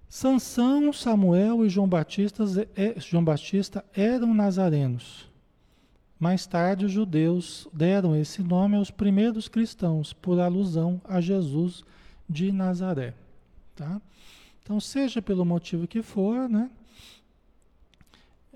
Sansão, 0.09 0.93
Samuel 0.93 1.67
e 1.67 1.69
João 1.69 1.89
Batista, 1.89 2.45
é, 2.75 2.99
João 2.99 3.25
Batista 3.25 3.85
eram 3.95 4.33
nazarenos. 4.33 5.29
Mais 6.19 6.47
tarde, 6.47 6.87
os 6.87 6.93
judeus 6.93 7.69
deram 7.73 8.17
esse 8.17 8.43
nome 8.43 8.77
aos 8.77 8.91
primeiros 8.91 9.49
cristãos, 9.49 10.13
por 10.13 10.41
alusão 10.41 11.01
a 11.05 11.21
Jesus 11.21 11.85
de 12.29 12.51
Nazaré. 12.51 13.13
Tá? 13.75 14.01
Então, 14.67 14.81
seja 14.81 15.23
pelo 15.23 15.45
motivo 15.45 15.87
que 15.87 16.03
for, 16.03 16.49
né? 16.49 16.69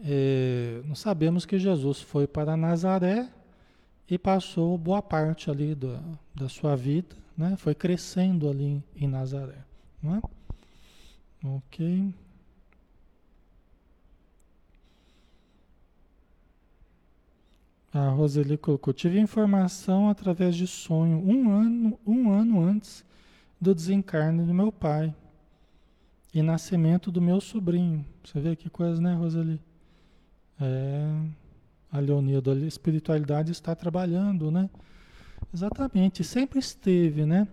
é, 0.03 0.83
nós 0.87 0.99
sabemos 0.99 1.45
que 1.45 1.57
Jesus 1.57 2.01
foi 2.01 2.27
para 2.27 2.57
Nazaré 2.57 3.29
e 4.09 4.19
passou 4.19 4.77
boa 4.77 5.01
parte 5.01 5.49
ali 5.49 5.73
da, 5.73 6.01
da 6.35 6.49
sua 6.49 6.75
vida, 6.75 7.15
né? 7.37 7.57
Foi 7.57 7.77
crescendo 7.77 8.49
ali 8.49 8.83
em 8.97 9.07
Nazaré, 9.07 9.59
não 10.03 10.17
é? 10.17 10.23
Ok. 11.45 12.13
A 17.93 18.09
Roseli 18.09 18.57
colocou, 18.57 18.95
tive 18.95 19.19
informação 19.19 20.09
através 20.09 20.57
de 20.57 20.67
sonho 20.67 21.19
um 21.19 21.51
ano, 21.51 21.99
um 22.05 22.31
ano 22.33 22.61
antes 22.61 23.05
do 23.61 23.75
desencarne 23.75 24.45
do 24.45 24.55
meu 24.55 24.73
pai 24.73 25.15
e 26.33 26.43
nascimento 26.43 27.11
do 27.11 27.21
meu 27.21 27.41
sobrinho. 27.41 28.05
Você 28.25 28.39
vê 28.41 28.55
que 28.55 28.71
coisa, 28.71 29.01
né, 29.01 29.15
Roseli? 29.15 29.61
É, 30.61 31.11
a 31.91 31.99
Leonildo, 31.99 32.51
a 32.51 32.55
espiritualidade 32.55 33.51
está 33.51 33.75
trabalhando, 33.75 34.51
né? 34.51 34.69
Exatamente, 35.53 36.23
sempre 36.23 36.59
esteve, 36.59 37.25
né? 37.25 37.49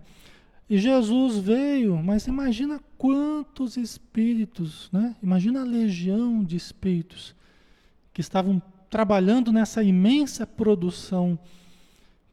E 0.70 0.78
Jesus 0.78 1.38
veio, 1.38 1.96
mas 1.96 2.26
imagina 2.26 2.78
quantos 2.98 3.76
espíritos, 3.76 4.90
né? 4.92 5.16
Imagina 5.22 5.62
a 5.62 5.64
legião 5.64 6.44
de 6.44 6.56
espíritos 6.56 7.34
que 8.12 8.20
estavam 8.20 8.60
trabalhando 8.90 9.52
nessa 9.52 9.82
imensa 9.82 10.46
produção 10.46 11.38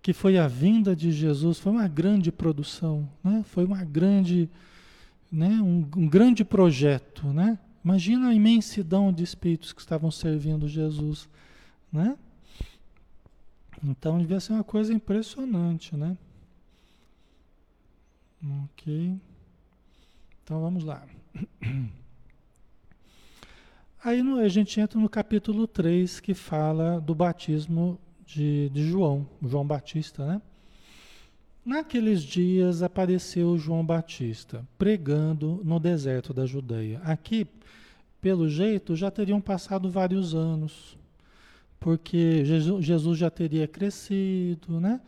que 0.01 0.13
foi 0.13 0.37
a 0.37 0.47
vinda 0.47 0.95
de 0.95 1.11
Jesus. 1.11 1.57
Foi 1.59 1.71
uma 1.71 1.87
grande 1.87 2.31
produção, 2.31 3.09
né? 3.23 3.43
Foi 3.47 3.65
uma 3.65 3.83
grande, 3.83 4.49
né? 5.31 5.49
um, 5.61 5.87
um 5.95 6.07
grande 6.07 6.43
projeto, 6.45 7.27
né? 7.27 7.59
Imagina 7.83 8.29
a 8.29 8.33
imensidão 8.33 9.13
de 9.13 9.23
espíritos 9.23 9.71
que 9.71 9.79
estavam 9.79 10.09
servindo 10.09 10.67
Jesus, 10.67 11.29
né? 11.91 12.17
Então 13.83 14.17
devia 14.17 14.39
ser 14.39 14.53
uma 14.53 14.63
coisa 14.63 14.91
impressionante, 14.93 15.95
né? 15.95 16.17
Ok. 18.63 19.19
Então 20.43 20.61
vamos 20.61 20.83
lá. 20.83 21.05
Aí 24.03 24.21
no, 24.21 24.39
a 24.39 24.47
gente 24.47 24.79
entra 24.79 24.99
no 24.99 25.09
capítulo 25.09 25.67
3 25.67 26.19
que 26.19 26.33
fala 26.33 26.99
do 26.99 27.15
batismo 27.15 27.99
de, 28.25 28.69
de 28.69 28.87
João, 28.87 29.27
João 29.43 29.65
Batista, 29.65 30.25
né? 30.25 30.41
Naqueles 31.65 32.21
dias 32.21 32.83
apareceu 32.83 33.57
João 33.57 33.83
Batista 33.83 34.63
pregando 34.77 35.61
no 35.63 35.79
deserto 35.79 36.31
da 36.31 36.45
Judeia. 36.45 37.01
Aqui, 37.03 37.47
pelo 38.21 38.47
jeito, 38.47 38.95
já 38.95 39.09
teriam 39.09 39.41
passado 39.41 39.89
vários 39.89 40.35
anos, 40.35 40.95
porque 41.79 42.45
Jesus 42.45 43.17
já 43.17 43.31
teria 43.31 43.67
crescido, 43.67 44.79
né? 44.79 45.01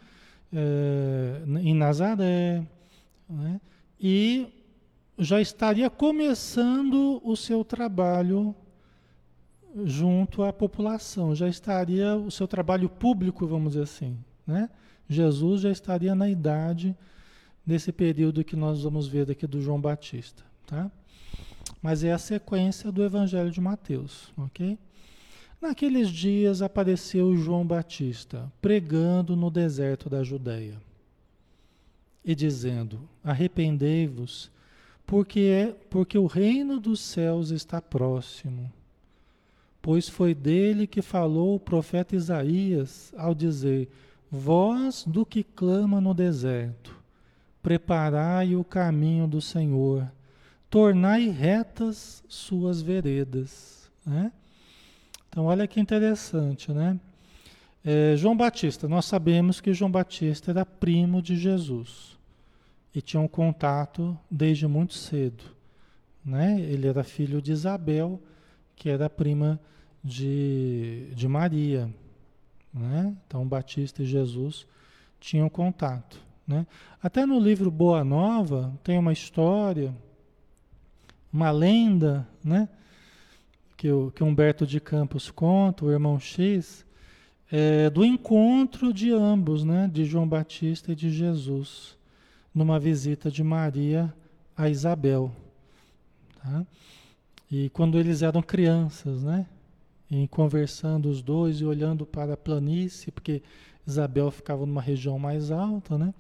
É, 0.52 1.42
em 1.62 1.76
Nazaré, 1.76 2.66
né? 3.30 3.62
e 4.00 4.48
já 5.18 5.42
estaria 5.42 5.90
começando 5.90 7.22
o 7.24 7.36
seu 7.36 7.64
trabalho 7.64 8.56
junto 9.84 10.42
à 10.44 10.54
população, 10.54 11.36
já 11.36 11.48
estaria 11.48 12.16
o 12.16 12.32
seu 12.32 12.48
trabalho 12.48 12.90
público, 12.90 13.46
vamos 13.46 13.74
dizer 13.74 13.84
assim, 13.84 14.18
né? 14.46 14.70
Jesus 15.10 15.62
já 15.62 15.72
estaria 15.72 16.14
na 16.14 16.30
idade 16.30 16.96
desse 17.66 17.92
período 17.92 18.44
que 18.44 18.56
nós 18.56 18.84
vamos 18.84 19.08
ver 19.08 19.26
daqui 19.26 19.46
do 19.46 19.62
João 19.62 19.80
Batista, 19.80 20.44
tá? 20.66 20.92
Mas 21.82 22.04
é 22.04 22.12
a 22.12 22.18
sequência 22.18 22.92
do 22.92 23.04
Evangelho 23.04 23.52
de 23.52 23.62
Mateus, 23.62 24.32
ok? 24.38 24.78
Naqueles 25.62 26.10
dias 26.10 26.62
apareceu 26.62 27.36
João 27.36 27.66
Batista 27.66 28.52
pregando 28.62 29.36
no 29.36 29.50
deserto 29.50 30.10
da 30.10 30.24
Judéia 30.24 30.80
e 32.24 32.36
dizendo: 32.36 33.00
Arrependei-vos, 33.24 34.52
porque 35.06 35.40
é 35.40 35.76
porque 35.90 36.18
o 36.18 36.28
reino 36.28 36.80
dos 36.80 37.00
céus 37.00 37.50
está 37.50 37.82
próximo. 37.82 38.72
Pois 39.82 40.08
foi 40.08 40.36
dele 40.36 40.86
que 40.86 41.02
falou 41.02 41.56
o 41.56 41.60
profeta 41.60 42.16
Isaías 42.16 43.12
ao 43.18 43.34
dizer: 43.34 43.90
Voz 44.30 45.04
do 45.06 45.26
que 45.26 45.44
clama 45.44 46.02
no 46.02 46.14
deserto, 46.14 46.96
preparai 47.62 48.56
o 48.56 48.64
caminho 48.64 49.28
do 49.28 49.42
Senhor, 49.42 50.12
tornai 50.70 51.30
retas 51.30 52.24
suas 52.28 52.82
veredas. 52.82 53.90
Né? 54.06 54.32
Então, 55.30 55.46
olha 55.46 55.68
que 55.68 55.80
interessante, 55.80 56.72
né? 56.72 57.00
É, 57.86 58.18
João 58.18 58.36
Batista, 58.36 58.88
nós 58.88 59.06
sabemos 59.06 59.62
que 59.62 59.74
João 59.74 59.90
Batista 59.90 60.52
era 60.52 60.66
primo 60.66 61.22
de 61.22 61.38
Jesus 61.38 62.18
e 62.94 63.02
tinha 63.02 63.22
um 63.22 63.28
contato 63.28 64.18
desde 64.30 64.68
muito 64.68 64.94
cedo. 64.94 65.44
Né? 66.26 66.60
Ele 66.60 66.88
era 66.88 67.04
filho 67.04 67.42
de 67.42 67.54
Isabel, 67.54 68.22
que 68.76 68.90
era 68.90 69.10
prima 69.10 69.58
de, 70.04 71.08
de 71.16 71.28
Maria. 71.28 71.90
Né? 72.78 73.16
Então, 73.26 73.48
Batista 73.48 74.04
e 74.04 74.06
Jesus 74.06 74.68
tinham 75.20 75.50
contato. 75.50 76.20
Né? 76.48 76.66
Até 77.02 77.26
no 77.26 77.40
livro 77.40 77.70
Boa 77.72 78.04
Nova 78.04 78.74
tem 78.84 78.98
uma 78.98 79.12
história, 79.12 79.94
uma 81.32 81.52
lenda, 81.52 82.28
né? 82.44 82.70
que, 83.76 83.92
o, 83.92 84.12
que 84.12 84.24
Humberto 84.24 84.66
de 84.66 84.80
Campos 84.80 85.30
conta, 85.30 85.86
o 85.86 85.92
irmão 85.92 86.20
X, 86.20 86.86
é, 87.52 87.90
do 87.90 88.06
encontro 88.06 88.94
de 88.94 89.12
ambos, 89.12 89.64
né? 89.64 89.90
de 89.92 90.06
João 90.06 90.28
Batista 90.28 90.92
e 90.92 90.96
de 90.96 91.10
Jesus, 91.10 91.98
numa 92.54 92.80
visita 92.80 93.30
de 93.30 93.44
Maria 93.44 94.14
a 94.56 94.70
Isabel. 94.70 95.32
Tá? 96.42 96.66
E 97.52 97.70
quando 97.70 97.98
eles 97.98 98.22
eram 98.22 98.42
crianças, 98.42 99.24
né? 99.24 99.46
E 100.10 100.28
conversando 100.28 101.10
os 101.10 101.22
dois 101.22 101.60
e 101.60 101.66
olhando 101.66 102.06
para 102.06 102.34
a 102.34 102.38
planície, 102.38 103.12
porque 103.12 103.42
Isabel 103.86 104.32
ficava 104.32 104.66
numa 104.66 104.82
região 104.82 105.20
mais 105.20 105.52
alta, 105.52 105.98
né? 105.98 106.14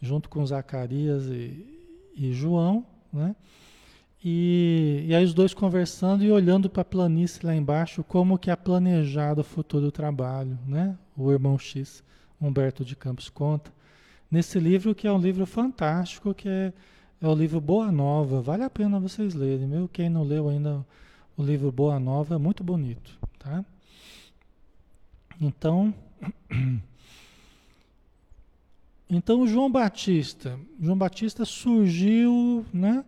Junto 0.00 0.28
com 0.28 0.44
Zacarias 0.44 1.26
e, 1.26 1.66
e 2.14 2.32
João, 2.32 2.84
né? 3.12 3.34
E, 4.22 5.04
e 5.06 5.14
aí 5.14 5.24
os 5.24 5.32
dois 5.32 5.54
conversando 5.54 6.24
e 6.24 6.30
olhando 6.30 6.68
para 6.68 6.82
a 6.82 6.84
planície 6.84 7.46
lá 7.46 7.54
embaixo, 7.54 8.02
como 8.02 8.38
que 8.38 8.50
é 8.50 8.56
planejado 8.56 9.40
o 9.40 9.44
futuro 9.44 9.90
trabalho, 9.90 10.58
né? 10.66 10.98
O 11.16 11.30
irmão 11.30 11.58
X, 11.58 12.02
Humberto 12.40 12.84
de 12.84 12.94
Campos 12.94 13.28
conta. 13.30 13.72
Nesse 14.30 14.58
livro 14.58 14.94
que 14.94 15.06
é 15.06 15.12
um 15.12 15.18
livro 15.18 15.46
fantástico, 15.46 16.34
que 16.34 16.48
é 16.48 16.72
é 17.20 17.26
o 17.26 17.34
livro 17.34 17.60
Boa 17.60 17.90
Nova, 17.90 18.40
vale 18.40 18.62
a 18.62 18.70
pena 18.70 19.00
vocês 19.00 19.34
lerem, 19.34 19.66
meu. 19.66 19.88
Quem 19.88 20.08
não 20.08 20.22
leu 20.22 20.48
ainda 20.48 20.86
o 21.38 21.42
livro 21.44 21.70
Boa 21.70 22.00
Nova 22.00 22.34
é 22.34 22.38
muito 22.38 22.64
bonito, 22.64 23.16
tá? 23.38 23.64
Então, 25.40 25.94
então 29.08 29.46
João 29.46 29.70
Batista, 29.70 30.58
João 30.80 30.98
Batista 30.98 31.44
surgiu, 31.44 32.66
né, 32.72 33.04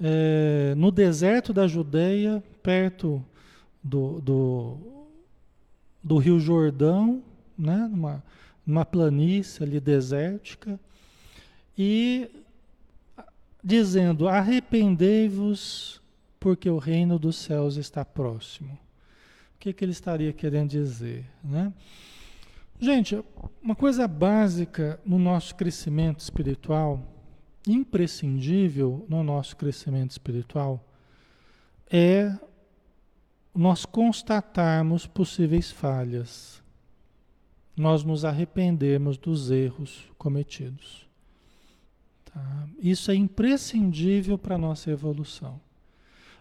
é, 0.00 0.72
no 0.76 0.92
deserto 0.92 1.52
da 1.52 1.66
Judeia, 1.66 2.40
perto 2.62 3.24
do, 3.82 4.20
do, 4.20 4.76
do 6.00 6.16
Rio 6.18 6.38
Jordão, 6.38 7.24
né, 7.58 7.88
numa, 7.90 8.22
numa 8.64 8.84
planície 8.84 9.64
ali 9.64 9.80
desértica, 9.80 10.78
e 11.76 12.30
dizendo: 13.64 14.28
Arrependei-vos, 14.28 16.00
porque 16.38 16.68
o 16.70 16.78
reino 16.78 17.18
dos 17.18 17.36
céus 17.36 17.76
está 17.76 18.04
próximo. 18.04 18.78
O 19.54 19.58
que, 19.58 19.72
que 19.72 19.84
ele 19.84 19.92
estaria 19.92 20.32
querendo 20.32 20.70
dizer? 20.70 21.26
Né? 21.42 21.72
Gente, 22.80 23.20
uma 23.60 23.74
coisa 23.74 24.06
básica 24.06 25.00
no 25.04 25.18
nosso 25.18 25.54
crescimento 25.56 26.20
espiritual, 26.20 27.02
imprescindível 27.66 29.04
no 29.08 29.24
nosso 29.24 29.56
crescimento 29.56 30.12
espiritual, 30.12 30.84
é 31.90 32.38
nós 33.52 33.84
constatarmos 33.84 35.06
possíveis 35.06 35.72
falhas, 35.72 36.62
nós 37.76 38.04
nos 38.04 38.24
arrependermos 38.24 39.18
dos 39.18 39.50
erros 39.50 40.08
cometidos. 40.16 41.08
Tá? 42.24 42.68
Isso 42.78 43.10
é 43.10 43.16
imprescindível 43.16 44.38
para 44.38 44.54
a 44.54 44.58
nossa 44.58 44.88
evolução. 44.90 45.60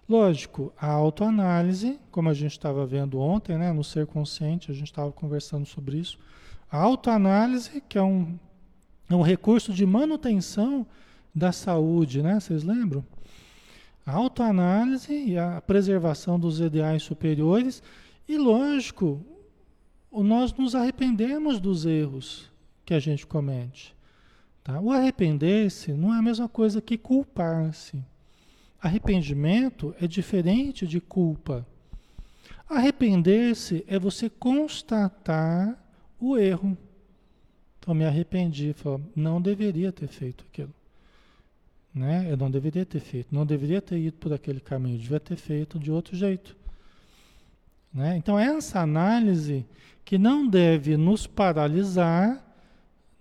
Lógico, 0.08 0.72
a 0.80 0.88
autoanálise, 0.88 2.00
como 2.10 2.30
a 2.30 2.34
gente 2.34 2.54
estava 2.54 2.86
vendo 2.86 3.20
ontem, 3.20 3.58
né, 3.58 3.74
no 3.74 3.84
ser 3.84 4.08
consciente, 4.08 4.72
a 4.72 4.74
gente 4.74 4.86
estava 4.88 5.12
conversando 5.12 5.66
sobre 5.66 5.98
isso. 5.98 6.18
A 6.72 6.78
autoanálise, 6.78 7.82
que 7.90 7.98
é 7.98 8.04
um, 8.04 8.40
é 9.10 9.16
um 9.16 9.22
recurso 9.22 9.74
de 9.74 9.86
manutenção 9.86 10.88
da 11.36 11.52
saúde, 11.52 12.22
né? 12.22 12.40
Vocês 12.40 12.64
lembram? 12.64 13.06
A 14.06 14.14
autoanálise 14.14 15.14
e 15.14 15.38
a 15.38 15.60
preservação 15.60 16.40
dos 16.40 16.62
ideais 16.62 17.04
superiores, 17.04 17.84
e 18.28 18.38
lógico, 18.38 19.22
nós 20.12 20.54
nos 20.54 20.74
arrependemos 20.74 21.60
dos 21.60 21.86
erros 21.86 22.50
que 22.86 22.94
a 22.94 23.00
gente 23.00 23.28
comete. 23.28 23.94
Tá? 24.64 24.80
O 24.80 24.92
arrepender-se 24.92 25.92
não 25.92 26.14
é 26.14 26.20
a 26.20 26.22
mesma 26.22 26.48
coisa 26.48 26.82
que 26.82 26.98
culpar-se. 26.98 28.04
Arrependimento 28.82 29.96
é 30.00 30.08
diferente 30.08 30.86
de 30.86 31.02
culpa. 31.02 31.66
Arrepender-se 32.70 33.84
é 33.88 33.98
você 33.98 34.30
constatar 34.30 35.78
o 36.20 36.38
erro. 36.38 36.78
Então, 37.80 37.94
me 37.94 38.06
arrependi, 38.06 38.74
falo, 38.74 39.02
não 39.16 39.42
deveria 39.42 39.92
ter 39.92 40.08
feito 40.08 40.46
aquilo. 40.52 40.74
Né? 41.94 42.28
Eu 42.30 42.38
não 42.38 42.52
deveria 42.52 42.86
ter 42.86 43.00
feito, 43.00 43.34
não 43.34 43.46
deveria 43.46 43.82
ter 43.82 43.98
ido 43.98 44.18
por 44.18 44.34
aquele 44.34 44.60
caminho, 44.60 45.00
devia 45.00 45.20
ter 45.20 45.38
feito 45.38 45.80
de 45.80 45.92
outro 45.92 46.16
jeito. 46.16 46.56
Né? 47.94 48.18
Então, 48.18 48.38
essa 48.38 48.82
análise 48.82 49.66
que 50.06 50.18
não 50.18 50.48
deve 50.48 50.96
nos 50.98 51.26
paralisar, 51.26 52.44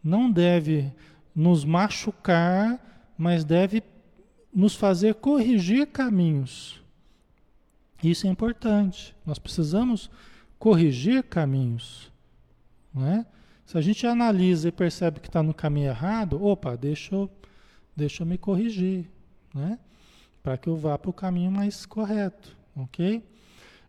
não 0.03 0.31
deve 0.31 0.92
nos 1.35 1.64
machucar, 1.64 3.14
mas 3.16 3.45
deve 3.45 3.83
nos 4.57 4.75
fazer 4.75 5.16
corrigir 5.16 5.87
caminhos. 5.88 6.81
Isso 8.03 8.27
é 8.27 8.31
importante. 8.31 9.14
Nós 9.27 9.38
precisamos 9.38 10.11
corrigir 10.59 11.23
caminhos. 11.25 12.11
Não 12.95 13.07
é? 13.07 13.27
Se 13.66 13.77
a 13.77 13.83
gente 13.83 14.07
analisa 14.07 14.69
e 14.69 14.73
percebe 14.73 15.21
que 15.21 15.29
está 15.29 15.42
no 15.42 15.53
caminho 15.53 15.88
errado, 15.88 16.42
opa, 16.42 16.75
deixa 16.75 17.14
eu, 17.14 17.31
deixa 17.95 18.23
eu 18.23 18.27
me 18.27 18.38
corrigir, 18.38 19.11
né? 19.55 19.79
para 20.42 20.57
que 20.57 20.69
eu 20.69 20.77
vá 20.77 20.97
para 20.97 21.11
o 21.11 21.12
caminho 21.12 21.51
mais 21.51 21.85
correto. 21.85 22.57
Ok? 22.75 23.23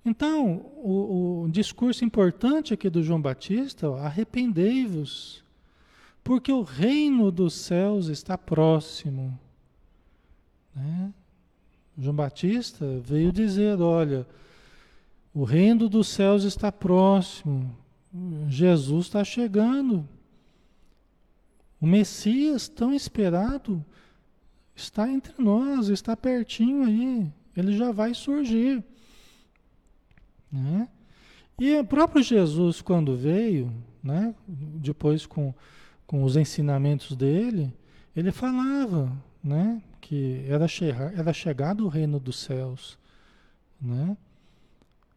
Então, 0.03 0.65
o, 0.77 1.43
o 1.43 1.49
discurso 1.49 2.03
importante 2.03 2.73
aqui 2.73 2.89
do 2.89 3.01
João 3.01 3.21
Batista, 3.21 3.87
arrependei-vos 3.95 5.43
porque 6.25 6.51
o 6.51 6.61
reino 6.61 7.31
dos 7.31 7.53
céus 7.53 8.07
está 8.07 8.37
próximo. 8.37 9.39
Né? 10.77 11.13
João 11.97 12.15
Batista 12.15 12.85
veio 13.03 13.31
dizer: 13.31 13.81
olha, 13.81 14.25
o 15.33 15.43
reino 15.43 15.89
dos 15.89 16.07
céus 16.07 16.43
está 16.43 16.71
próximo, 16.71 17.75
Jesus 18.47 19.07
está 19.07 19.23
chegando. 19.23 20.07
O 21.81 21.85
Messias 21.85 22.67
tão 22.67 22.93
esperado 22.93 23.83
está 24.75 25.09
entre 25.09 25.33
nós, 25.37 25.89
está 25.89 26.15
pertinho 26.15 26.85
aí, 26.85 27.31
ele 27.55 27.75
já 27.75 27.91
vai 27.91 28.13
surgir. 28.13 28.83
Né? 30.51 30.87
E 31.59 31.75
o 31.77 31.83
próprio 31.83 32.23
Jesus, 32.23 32.81
quando 32.81 33.17
veio, 33.17 33.71
né, 34.01 34.33
depois 34.47 35.25
com 35.25 35.53
com 36.07 36.23
os 36.23 36.37
ensinamentos 36.37 37.15
dele, 37.15 37.71
ele 38.15 38.31
falava, 38.31 39.11
né, 39.43 39.83
que 39.99 40.45
era, 40.47 40.65
era 41.15 41.33
chegado 41.33 41.85
o 41.85 41.89
reino 41.89 42.19
dos 42.19 42.39
céus, 42.39 42.97
né? 43.81 44.15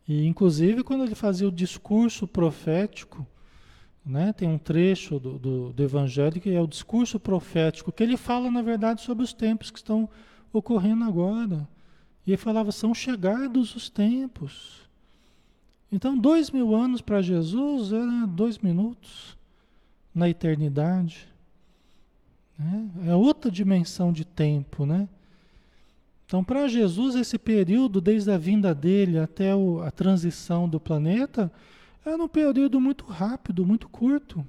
E 0.07 0.27
inclusive 0.27 0.83
quando 0.83 1.05
ele 1.05 1.15
fazia 1.15 1.47
o 1.47 1.53
discurso 1.53 2.27
profético, 2.27 3.27
né, 4.05 4.33
tem 4.33 4.49
um 4.49 4.59
trecho 4.59 5.21
do, 5.21 5.39
do, 5.39 5.73
do 5.73 5.83
Evangelho 5.83 6.41
que 6.41 6.51
é 6.51 6.61
o 6.61 6.67
discurso 6.67 7.21
profético, 7.21 7.93
que 7.93 8.03
ele 8.03 8.17
fala, 8.17 8.51
na 8.51 8.63
verdade, 8.63 9.03
sobre 9.03 9.23
os 9.23 9.33
tempos 9.33 9.71
que 9.71 9.79
estão 9.79 10.09
ocorrendo 10.53 11.05
agora. 11.05 11.69
E 12.27 12.33
ele 12.33 12.37
falava, 12.37 12.73
são 12.73 12.95
chegados 12.95 13.77
os 13.77 13.89
tempos. 13.89 14.89
Então, 15.93 16.17
dois 16.17 16.51
mil 16.51 16.75
anos 16.75 17.01
para 17.01 17.23
Jesus 17.23 17.93
era 17.93 18.27
dois 18.27 18.59
minutos 18.59 19.37
na 20.15 20.29
eternidade. 20.29 21.30
Né? 22.61 22.91
É 23.07 23.15
outra 23.15 23.51
dimensão 23.51 24.13
de 24.13 24.23
tempo, 24.23 24.85
né? 24.85 25.09
Então, 26.27 26.45
para 26.45 26.69
Jesus, 26.69 27.17
esse 27.17 27.39
período, 27.39 28.01
desde 28.01 28.31
a 28.31 28.39
vinda 28.39 28.75
dele 28.75 29.19
até 29.19 29.55
o, 29.55 29.83
a 29.83 29.91
transição 29.91 30.69
do 30.69 30.79
planeta, 30.79 31.51
era 32.05 32.23
um 32.23 32.29
período 32.29 32.79
muito 32.79 33.05
rápido, 33.07 33.67
muito 33.67 33.89
curto. 33.89 34.47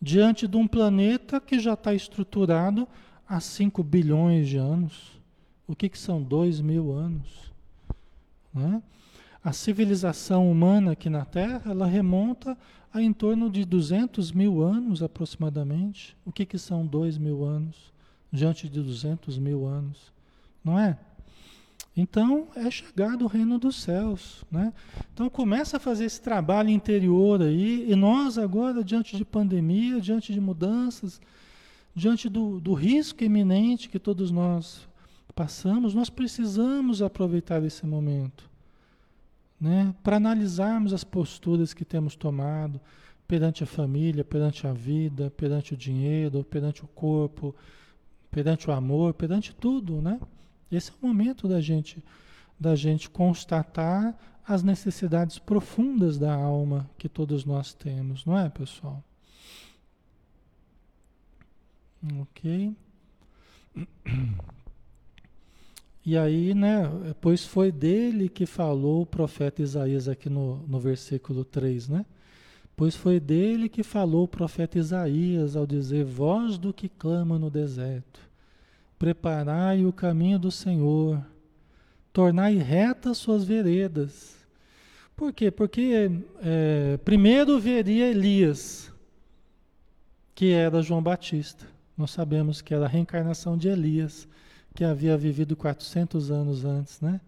Diante 0.00 0.48
de 0.48 0.56
um 0.56 0.66
planeta 0.66 1.38
que 1.38 1.60
já 1.60 1.74
está 1.74 1.94
estruturado 1.94 2.88
há 3.28 3.38
5 3.38 3.84
bilhões 3.84 4.48
de 4.48 4.56
anos. 4.56 5.12
O 5.68 5.76
que, 5.76 5.88
que 5.88 5.98
são 5.98 6.20
2 6.20 6.60
mil 6.60 6.90
anos? 6.90 7.52
Né? 8.52 8.82
A 9.44 9.52
civilização 9.52 10.50
humana 10.50 10.92
aqui 10.92 11.08
na 11.08 11.24
Terra, 11.24 11.62
ela 11.66 11.86
remonta 11.86 12.56
há 12.92 13.02
em 13.02 13.12
torno 13.12 13.50
de 13.50 13.64
200 13.64 14.32
mil 14.32 14.62
anos 14.62 15.02
aproximadamente. 15.02 16.16
O 16.24 16.32
que, 16.32 16.44
que 16.44 16.58
são 16.58 16.86
2 16.86 17.18
mil 17.18 17.44
anos 17.44 17.92
diante 18.30 18.68
de 18.68 18.80
200 18.80 19.38
mil 19.38 19.66
anos? 19.66 20.12
Não 20.64 20.78
é? 20.78 20.98
Então 21.96 22.48
é 22.56 22.70
chegado 22.70 23.24
o 23.24 23.28
reino 23.28 23.58
dos 23.58 23.82
céus, 23.82 24.44
né? 24.50 24.72
Então 25.12 25.28
começa 25.28 25.76
a 25.76 25.80
fazer 25.80 26.06
esse 26.06 26.20
trabalho 26.20 26.70
interior 26.70 27.42
aí 27.42 27.90
e 27.90 27.94
nós 27.94 28.38
agora 28.38 28.82
diante 28.82 29.16
de 29.16 29.24
pandemia, 29.24 30.00
diante 30.00 30.32
de 30.32 30.40
mudanças, 30.40 31.20
diante 31.94 32.28
do, 32.28 32.58
do 32.60 32.72
risco 32.72 33.22
iminente 33.22 33.90
que 33.90 33.98
todos 33.98 34.30
nós 34.30 34.88
passamos, 35.34 35.94
nós 35.94 36.08
precisamos 36.08 37.02
aproveitar 37.02 37.62
esse 37.62 37.86
momento, 37.86 38.48
né? 39.62 39.94
Para 40.02 40.16
analisarmos 40.16 40.92
as 40.92 41.04
posturas 41.04 41.72
que 41.72 41.84
temos 41.84 42.16
tomado 42.16 42.80
perante 43.28 43.62
a 43.62 43.66
família, 43.66 44.24
perante 44.24 44.66
a 44.66 44.72
vida, 44.72 45.30
perante 45.30 45.72
o 45.72 45.76
dinheiro, 45.76 46.42
perante 46.42 46.84
o 46.84 46.88
corpo, 46.88 47.54
perante 48.28 48.68
o 48.68 48.72
amor, 48.72 49.14
perante 49.14 49.54
tudo, 49.54 50.02
né? 50.02 50.20
Esse 50.70 50.90
é 50.90 50.94
o 51.00 51.06
momento 51.06 51.46
da 51.46 51.60
gente 51.60 52.02
da 52.58 52.74
gente 52.76 53.08
constatar 53.08 54.16
as 54.46 54.62
necessidades 54.62 55.38
profundas 55.38 56.18
da 56.18 56.32
alma 56.32 56.88
que 56.98 57.08
todos 57.08 57.44
nós 57.44 57.72
temos, 57.72 58.24
não 58.24 58.38
é, 58.38 58.48
pessoal? 58.48 59.02
Ok. 62.20 62.76
E 66.04 66.18
aí, 66.18 66.52
né, 66.52 67.14
pois 67.20 67.44
foi 67.44 67.70
dele 67.70 68.28
que 68.28 68.44
falou 68.44 69.02
o 69.02 69.06
profeta 69.06 69.62
Isaías 69.62 70.08
aqui 70.08 70.28
no, 70.28 70.56
no 70.66 70.80
versículo 70.80 71.44
3, 71.44 71.88
né? 71.88 72.04
Pois 72.76 72.96
foi 72.96 73.20
dele 73.20 73.68
que 73.68 73.82
falou 73.82 74.24
o 74.24 74.28
profeta 74.28 74.78
Isaías 74.78 75.54
ao 75.54 75.66
dizer: 75.66 76.04
Voz 76.04 76.58
do 76.58 76.72
que 76.72 76.88
clama 76.88 77.38
no 77.38 77.50
deserto, 77.50 78.18
preparai 78.98 79.84
o 79.84 79.92
caminho 79.92 80.38
do 80.38 80.50
Senhor, 80.50 81.24
tornai 82.12 82.56
retas 82.56 83.18
suas 83.18 83.44
veredas. 83.44 84.36
Por 85.14 85.32
quê? 85.32 85.50
Porque 85.50 86.10
é, 86.42 86.96
primeiro 87.04 87.60
veria 87.60 88.10
Elias, 88.10 88.90
que 90.34 90.50
era 90.50 90.82
João 90.82 91.02
Batista. 91.02 91.66
Nós 91.96 92.10
sabemos 92.10 92.60
que 92.60 92.74
era 92.74 92.86
a 92.86 92.88
reencarnação 92.88 93.56
de 93.56 93.68
Elias, 93.68 94.26
que 94.74 94.84
havia 94.84 95.16
vivido 95.16 95.56
400 95.56 96.30
anos 96.30 96.64
antes, 96.64 97.00
né? 97.00 97.20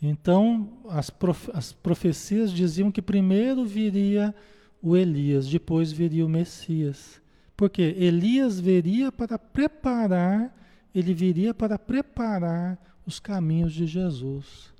Então, 0.00 0.68
as, 0.88 1.10
profe 1.10 1.50
as 1.52 1.72
profecias 1.72 2.52
diziam 2.52 2.90
que 2.90 3.02
primeiro 3.02 3.64
viria 3.64 4.34
o 4.80 4.96
Elias, 4.96 5.48
depois 5.48 5.90
viria 5.90 6.24
o 6.24 6.28
Messias. 6.28 7.20
Porque 7.56 7.82
Elias 7.98 8.60
viria 8.60 9.10
para 9.10 9.36
preparar 9.38 10.54
ele 10.94 11.14
viria 11.14 11.54
para 11.54 11.78
preparar 11.78 12.78
os 13.06 13.20
caminhos 13.20 13.72
de 13.72 13.86
Jesus. 13.86 14.72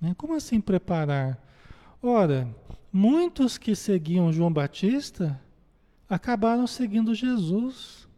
Né? 0.00 0.14
Como 0.16 0.34
assim 0.34 0.60
preparar? 0.60 1.38
Ora, 2.02 2.48
muitos 2.92 3.58
que 3.58 3.74
seguiam 3.74 4.32
João 4.32 4.52
Batista 4.52 5.40
acabaram 6.08 6.66
seguindo 6.66 7.14
Jesus. 7.14 8.08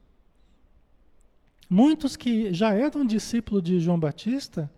Muitos 1.73 2.17
que 2.17 2.53
já 2.53 2.75
eram 2.75 3.03
discípulos 3.03 3.63
de 3.63 3.81
João 3.81 3.99
Batista, 3.99 4.71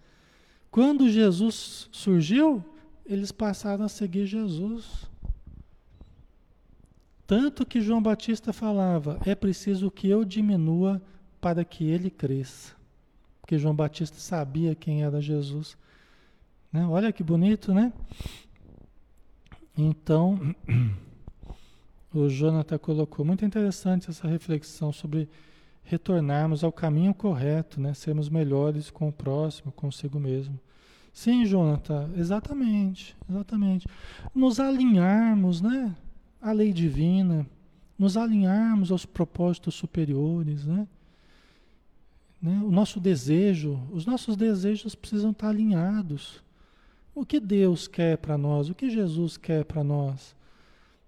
quando 0.71 1.11
Jesus 1.11 1.89
surgiu, 1.91 2.65
eles 3.05 3.33
passaram 3.33 3.85
a 3.85 3.89
seguir 3.89 4.27
Jesus. 4.27 5.11
Tanto 7.27 7.67
que 7.67 7.81
João 7.81 8.01
Batista 8.01 8.53
falava: 8.53 9.19
é 9.27 9.35
preciso 9.35 9.91
que 9.91 10.09
eu 10.09 10.25
diminua 10.25 11.03
para 11.41 11.65
que 11.65 11.85
ele 11.85 12.11
cresça. 12.11 12.77
Porque 13.41 13.59
João 13.59 13.75
Batista 13.75 14.19
sabia 14.19 14.77
quem 14.77 15.03
era 15.03 15.21
Jesus. 15.21 15.77
Né? 16.73 16.87
Olha 16.87 17.13
que 17.13 17.25
bonito, 17.25 17.75
né? 17.75 17.93
Então, 19.77 20.55
o 22.15 22.29
Jonathan 22.29 22.79
colocou, 22.79 23.25
muito 23.25 23.45
interessante 23.45 24.11
essa 24.11 24.29
reflexão 24.29 24.93
sobre 24.93 25.29
retornarmos 25.85 26.65
ao 26.65 26.73
caminho 26.73 27.15
correto, 27.15 27.81
né? 27.81 27.95
sermos 27.95 28.29
melhores 28.29 28.91
com 28.91 29.09
o 29.09 29.13
próximo, 29.13 29.71
consigo 29.73 30.19
mesmo. 30.19 30.59
Sim, 31.13 31.45
Jonathan, 31.45 32.11
exatamente, 32.17 33.17
exatamente. 33.31 33.87
Nos 34.35 34.59
alinharmos, 34.59 35.61
né? 35.61 35.95
À 36.43 36.51
lei 36.51 36.73
divina, 36.73 37.47
nos 37.97 38.17
alinharmos 38.17 38.91
aos 38.91 39.07
propósitos 39.07 39.75
superiores, 39.75 40.67
né? 40.67 40.89
Né? 42.45 42.61
O 42.63 42.71
nosso 42.71 43.01
desejo, 43.01 43.81
os 43.91 44.05
nossos 44.05 44.37
desejos 44.37 44.95
precisam 44.95 45.31
estar 45.31 45.49
alinhados. 45.49 46.45
O 47.15 47.25
que 47.25 47.41
Deus 47.41 47.89
quer 47.89 48.19
para 48.19 48.37
nós, 48.37 48.69
o 48.69 48.75
que 48.75 48.91
Jesus 48.91 49.39
quer 49.39 49.65
para 49.65 49.83
nós, 49.83 50.37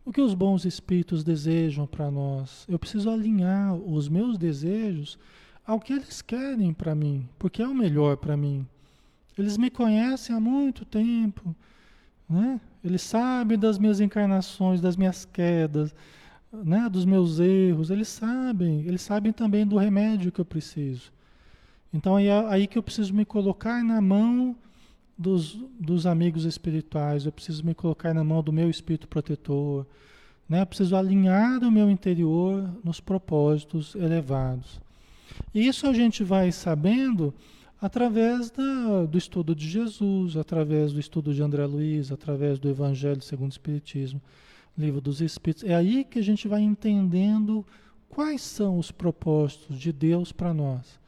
o 0.06 0.12
que 0.12 0.20
os 0.20 0.34
bons 0.34 0.64
espíritos 0.64 1.24
desejam 1.24 1.84
para 1.84 2.08
nós. 2.12 2.64
Eu 2.68 2.78
preciso 2.78 3.10
alinhar 3.10 3.74
os 3.74 4.08
meus 4.08 4.38
desejos 4.38 5.18
ao 5.66 5.80
que 5.80 5.92
eles 5.92 6.22
querem 6.22 6.72
para 6.72 6.94
mim, 6.94 7.28
porque 7.36 7.60
é 7.60 7.66
o 7.66 7.74
melhor 7.74 8.16
para 8.16 8.36
mim. 8.36 8.64
Eles 9.36 9.58
me 9.58 9.68
conhecem 9.68 10.34
há 10.34 10.38
muito 10.38 10.84
tempo, 10.84 11.54
né? 12.30 12.60
Eles 12.84 13.02
sabem 13.02 13.58
das 13.58 13.78
minhas 13.80 13.98
encarnações, 13.98 14.80
das 14.80 14.96
minhas 14.96 15.24
quedas, 15.24 15.92
né? 16.52 16.88
dos 16.88 17.04
meus 17.04 17.40
erros. 17.40 17.90
Eles 17.90 18.06
sabem, 18.06 18.82
eles 18.86 19.02
sabem 19.02 19.32
também 19.32 19.66
do 19.66 19.76
remédio 19.76 20.30
que 20.30 20.40
eu 20.40 20.44
preciso. 20.44 21.12
Então 21.92 22.16
é 22.16 22.30
aí 22.48 22.68
que 22.68 22.78
eu 22.78 22.82
preciso 22.82 23.12
me 23.12 23.24
colocar 23.24 23.82
na 23.82 24.00
mão 24.00 24.54
dos, 25.16 25.58
dos 25.78 26.06
amigos 26.06 26.44
espirituais, 26.44 27.24
eu 27.24 27.32
preciso 27.32 27.64
me 27.64 27.74
colocar 27.74 28.12
na 28.12 28.22
mão 28.22 28.42
do 28.42 28.52
meu 28.52 28.68
espírito 28.68 29.08
protetor, 29.08 29.86
né? 30.48 30.60
eu 30.60 30.66
preciso 30.66 30.94
alinhar 30.94 31.62
o 31.62 31.70
meu 31.70 31.90
interior 31.90 32.70
nos 32.84 33.00
propósitos 33.00 33.94
elevados. 33.94 34.80
E 35.54 35.66
isso 35.66 35.86
a 35.86 35.92
gente 35.92 36.22
vai 36.22 36.52
sabendo 36.52 37.34
através 37.80 38.50
da, 38.50 39.04
do 39.04 39.18
estudo 39.18 39.54
de 39.54 39.68
Jesus, 39.68 40.36
através 40.36 40.92
do 40.92 41.00
estudo 41.00 41.32
de 41.32 41.42
André 41.42 41.66
Luiz, 41.66 42.12
através 42.12 42.58
do 42.58 42.68
Evangelho 42.68 43.22
segundo 43.22 43.50
o 43.50 43.54
Espiritismo, 43.54 44.20
livro 44.76 45.00
dos 45.00 45.20
Espíritos. 45.20 45.64
É 45.64 45.74
aí 45.74 46.04
que 46.04 46.18
a 46.18 46.22
gente 46.22 46.46
vai 46.46 46.60
entendendo 46.60 47.64
quais 48.08 48.42
são 48.42 48.78
os 48.78 48.90
propósitos 48.90 49.78
de 49.78 49.92
Deus 49.92 50.32
para 50.32 50.54
nós. 50.54 50.98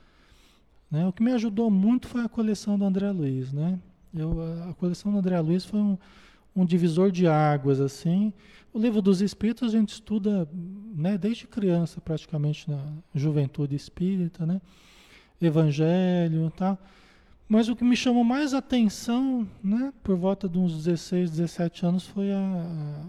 Né? 0.91 1.07
O 1.07 1.13
que 1.13 1.23
me 1.23 1.33
ajudou 1.33 1.71
muito 1.71 2.09
foi 2.09 2.23
a 2.23 2.29
coleção 2.29 2.79
do 2.79 2.85
André 2.85 3.11
Luiz. 3.11 3.53
Né? 3.53 3.79
Eu, 4.15 4.37
a 4.69 4.75
coleção 4.75 5.13
do 5.13 5.19
André 5.19 5.39
Luiz 5.41 5.65
foi 5.65 5.81
um, 5.81 5.99
um 6.55 6.65
divisor 6.65 7.11
de 7.11 7.27
águas. 7.27 7.81
assim. 7.81 8.33
O 8.73 8.79
livro 8.79 9.01
dos 9.01 9.21
Espíritos 9.21 9.69
a 9.69 9.77
gente 9.77 9.91
estuda 9.91 10.49
né, 10.95 11.17
desde 11.17 11.47
criança, 11.47 12.01
praticamente 12.01 12.71
na 12.71 12.81
juventude 13.15 13.75
espírita, 13.75 14.45
né? 14.45 14.61
Evangelho 15.41 16.47
e 16.47 16.51
tal. 16.51 16.79
Mas 17.49 17.69
o 17.69 17.77
que 17.77 17.85
me 17.85 17.97
chamou 17.97 18.23
mais 18.23 18.53
atenção, 18.53 19.49
né, 19.65 19.93
por 20.03 20.17
volta 20.17 20.47
de 20.47 20.59
uns 20.59 20.85
16, 20.85 21.31
17 21.31 21.87
anos, 21.87 22.07
foi 22.07 22.31
a, 22.31 23.05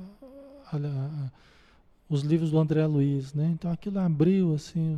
a, 0.72 0.78
a, 0.78 1.32
os 2.08 2.22
livros 2.22 2.52
do 2.52 2.58
André 2.58 2.86
Luiz. 2.86 3.34
Né? 3.34 3.50
Então 3.54 3.70
aquilo 3.70 4.00
abriu 4.00 4.54
assim, 4.54 4.98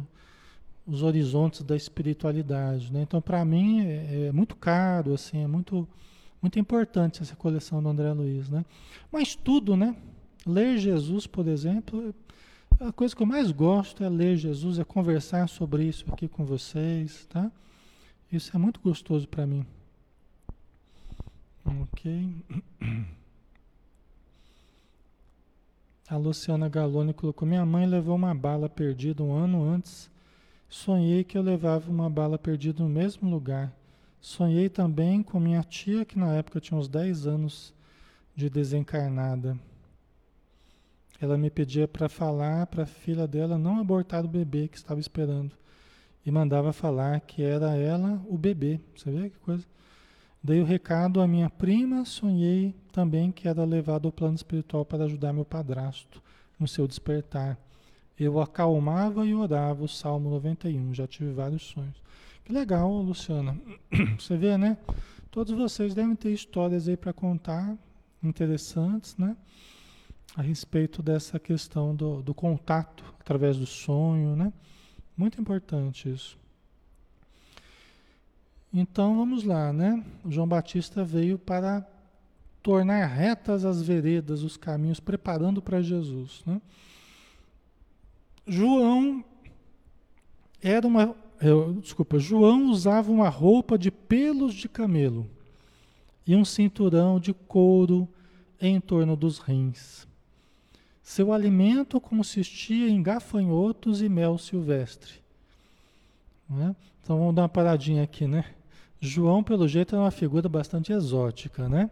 os 0.91 1.01
horizontes 1.03 1.63
da 1.63 1.75
espiritualidade. 1.75 2.91
Né? 2.91 3.03
Então, 3.03 3.21
para 3.21 3.45
mim, 3.45 3.81
é, 3.81 4.27
é, 4.27 4.31
muito 4.31 4.57
caro, 4.57 5.13
assim, 5.13 5.41
é 5.41 5.47
muito, 5.47 5.87
muito 6.41 6.59
importante 6.59 7.21
essa 7.21 7.35
coleção 7.35 7.81
do 7.81 7.87
André 7.87 8.11
Luiz. 8.11 8.49
Né? 8.49 8.65
Mas 9.09 9.33
tudo, 9.33 9.77
né? 9.77 9.95
Ler 10.45 10.77
Jesus, 10.77 11.25
por 11.25 11.47
exemplo, 11.47 12.13
a 12.77 12.91
coisa 12.91 13.15
que 13.15 13.23
eu 13.23 13.27
mais 13.27 13.51
gosto 13.51 14.03
é 14.03 14.09
ler 14.09 14.35
Jesus, 14.35 14.79
é 14.79 14.83
conversar 14.83 15.47
sobre 15.47 15.85
isso 15.85 16.03
aqui 16.11 16.27
com 16.27 16.43
vocês, 16.43 17.25
tá? 17.29 17.49
Isso 18.29 18.51
é 18.53 18.59
muito 18.59 18.81
gostoso 18.81 19.27
para 19.27 19.45
mim. 19.45 19.65
Ok. 21.63 22.35
A 26.09 26.17
Luciana 26.17 26.67
Galone 26.67 27.13
colocou: 27.13 27.47
Minha 27.47 27.65
mãe 27.65 27.85
levou 27.85 28.15
uma 28.15 28.33
bala 28.33 28.67
perdida 28.67 29.23
um 29.23 29.31
ano 29.31 29.63
antes 29.63 30.10
Sonhei 30.71 31.25
que 31.25 31.37
eu 31.37 31.41
levava 31.41 31.91
uma 31.91 32.09
bala 32.09 32.39
perdida 32.39 32.81
no 32.81 32.87
mesmo 32.87 33.29
lugar. 33.29 33.75
Sonhei 34.21 34.69
também 34.69 35.21
com 35.21 35.37
minha 35.37 35.61
tia, 35.63 36.05
que 36.05 36.17
na 36.17 36.33
época 36.33 36.61
tinha 36.61 36.79
uns 36.79 36.87
10 36.87 37.27
anos 37.27 37.73
de 38.33 38.49
desencarnada. 38.49 39.59
Ela 41.19 41.37
me 41.37 41.49
pedia 41.49 41.89
para 41.89 42.07
falar 42.07 42.67
para 42.67 42.83
a 42.83 42.87
filha 42.87 43.27
dela 43.27 43.57
não 43.57 43.81
abortar 43.81 44.23
o 44.23 44.29
bebê 44.29 44.69
que 44.69 44.77
estava 44.77 45.01
esperando. 45.01 45.51
E 46.25 46.31
mandava 46.31 46.71
falar 46.71 47.19
que 47.19 47.43
era 47.43 47.75
ela 47.75 48.23
o 48.25 48.37
bebê. 48.37 48.79
Você 48.95 49.11
vê 49.11 49.29
que 49.29 49.39
coisa? 49.39 49.65
Dei 50.41 50.61
o 50.61 50.65
recado 50.65 51.19
à 51.19 51.27
minha 51.27 51.49
prima, 51.49 52.05
sonhei 52.05 52.73
também 52.93 53.29
que 53.29 53.45
era 53.45 53.65
levado 53.65 54.07
ao 54.07 54.11
plano 54.13 54.35
espiritual 54.35 54.85
para 54.85 55.03
ajudar 55.03 55.33
meu 55.33 55.43
padrasto 55.43 56.23
no 56.57 56.65
seu 56.65 56.87
despertar. 56.87 57.57
Eu 58.23 58.39
acalmava 58.39 59.25
e 59.25 59.33
orava 59.33 59.83
o 59.83 59.87
Salmo 59.87 60.29
91. 60.29 60.93
Já 60.93 61.07
tive 61.07 61.31
vários 61.31 61.63
sonhos. 61.63 61.95
Legal, 62.47 62.91
Luciana. 63.01 63.59
Você 64.19 64.37
vê, 64.37 64.59
né? 64.59 64.77
Todos 65.31 65.57
vocês 65.57 65.95
devem 65.95 66.15
ter 66.15 66.31
histórias 66.31 66.87
aí 66.87 66.95
para 66.95 67.13
contar, 67.13 67.75
interessantes, 68.21 69.17
né? 69.17 69.35
A 70.35 70.41
respeito 70.43 71.01
dessa 71.01 71.39
questão 71.39 71.95
do, 71.95 72.21
do 72.21 72.33
contato 72.33 73.03
através 73.19 73.57
do 73.57 73.65
sonho, 73.65 74.35
né? 74.35 74.53
Muito 75.17 75.41
importante 75.41 76.07
isso. 76.07 76.37
Então 78.71 79.17
vamos 79.17 79.43
lá, 79.45 79.73
né? 79.73 80.05
O 80.23 80.29
João 80.29 80.47
Batista 80.47 81.03
veio 81.03 81.39
para 81.39 81.83
tornar 82.61 83.03
retas 83.07 83.65
as 83.65 83.81
veredas, 83.81 84.43
os 84.43 84.57
caminhos, 84.57 84.99
preparando 84.99 85.59
para 85.59 85.81
Jesus. 85.81 86.43
Né? 86.45 86.61
João 88.47 89.23
era 90.61 90.85
uma. 90.85 91.15
Desculpa, 91.81 92.19
João 92.19 92.69
usava 92.69 93.11
uma 93.11 93.29
roupa 93.29 93.77
de 93.77 93.89
pelos 93.89 94.53
de 94.53 94.69
camelo 94.69 95.27
e 96.25 96.35
um 96.35 96.45
cinturão 96.45 97.19
de 97.19 97.33
couro 97.33 98.07
em 98.59 98.79
torno 98.79 99.15
dos 99.15 99.39
rins. 99.39 100.07
Seu 101.01 101.33
alimento 101.33 101.99
consistia 101.99 102.87
em 102.87 103.01
gafanhotos 103.01 104.01
e 104.01 104.07
mel 104.07 104.37
silvestre. 104.37 105.13
Né? 106.47 106.75
Então 107.01 107.17
vamos 107.17 107.33
dar 107.33 107.43
uma 107.43 107.49
paradinha 107.49 108.03
aqui, 108.03 108.27
né? 108.27 108.45
João, 108.99 109.43
pelo 109.43 109.67
jeito, 109.67 109.95
é 109.95 109.99
uma 109.99 110.11
figura 110.11 110.47
bastante 110.47 110.93
exótica, 110.93 111.67
né? 111.67 111.89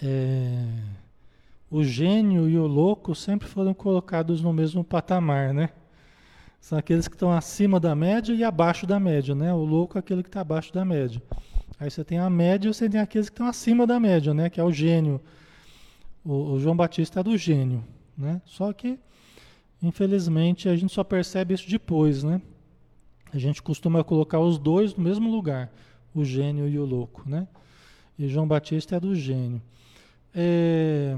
É, 0.00 0.66
o 1.70 1.84
gênio 1.84 2.48
e 2.48 2.58
o 2.58 2.66
louco 2.66 3.14
sempre 3.14 3.46
foram 3.46 3.74
colocados 3.74 4.40
no 4.40 4.52
mesmo 4.52 4.82
patamar, 4.82 5.52
né? 5.52 5.70
São 6.60 6.78
aqueles 6.78 7.06
que 7.06 7.14
estão 7.14 7.30
acima 7.30 7.78
da 7.78 7.94
média 7.94 8.34
e 8.34 8.42
abaixo 8.42 8.86
da 8.86 8.98
média, 8.98 9.34
né? 9.34 9.52
O 9.52 9.64
louco 9.64 9.96
é 9.96 10.00
aquele 10.00 10.22
que 10.22 10.28
está 10.28 10.40
abaixo 10.40 10.72
da 10.72 10.84
média. 10.84 11.22
Aí 11.78 11.90
você 11.90 12.02
tem 12.02 12.18
a 12.18 12.28
média 12.28 12.68
e 12.68 12.74
você 12.74 12.88
tem 12.88 13.00
aqueles 13.00 13.28
que 13.28 13.34
estão 13.34 13.46
acima 13.46 13.86
da 13.86 14.00
média, 14.00 14.34
né? 14.34 14.50
Que 14.50 14.60
é 14.60 14.64
o 14.64 14.72
gênio. 14.72 15.20
O, 16.24 16.52
o 16.52 16.58
João 16.58 16.76
Batista 16.76 17.20
é 17.20 17.22
do 17.22 17.36
gênio, 17.36 17.84
né? 18.16 18.40
Só 18.44 18.72
que, 18.72 18.98
infelizmente, 19.80 20.68
a 20.68 20.74
gente 20.74 20.92
só 20.92 21.04
percebe 21.04 21.54
isso 21.54 21.68
depois, 21.70 22.24
né? 22.24 22.40
A 23.32 23.38
gente 23.38 23.62
costuma 23.62 24.02
colocar 24.02 24.40
os 24.40 24.58
dois 24.58 24.94
no 24.94 25.04
mesmo 25.04 25.30
lugar, 25.30 25.70
o 26.14 26.24
gênio 26.24 26.66
e 26.66 26.78
o 26.78 26.84
louco, 26.84 27.22
né? 27.28 27.46
E 28.18 28.26
João 28.26 28.48
Batista 28.48 28.96
é 28.96 29.00
do 29.00 29.14
gênio. 29.14 29.62
É 30.34 31.14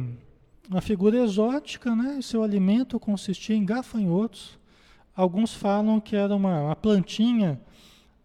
uma 0.70 0.80
figura 0.80 1.18
exótica, 1.18 1.96
né? 1.96 2.20
Seu 2.22 2.44
alimento 2.44 3.00
consistia 3.00 3.56
em 3.56 3.64
gafanhotos. 3.64 4.56
Alguns 5.16 5.52
falam 5.52 6.00
que 6.00 6.14
era 6.14 6.34
uma, 6.34 6.60
uma 6.62 6.76
plantinha, 6.76 7.60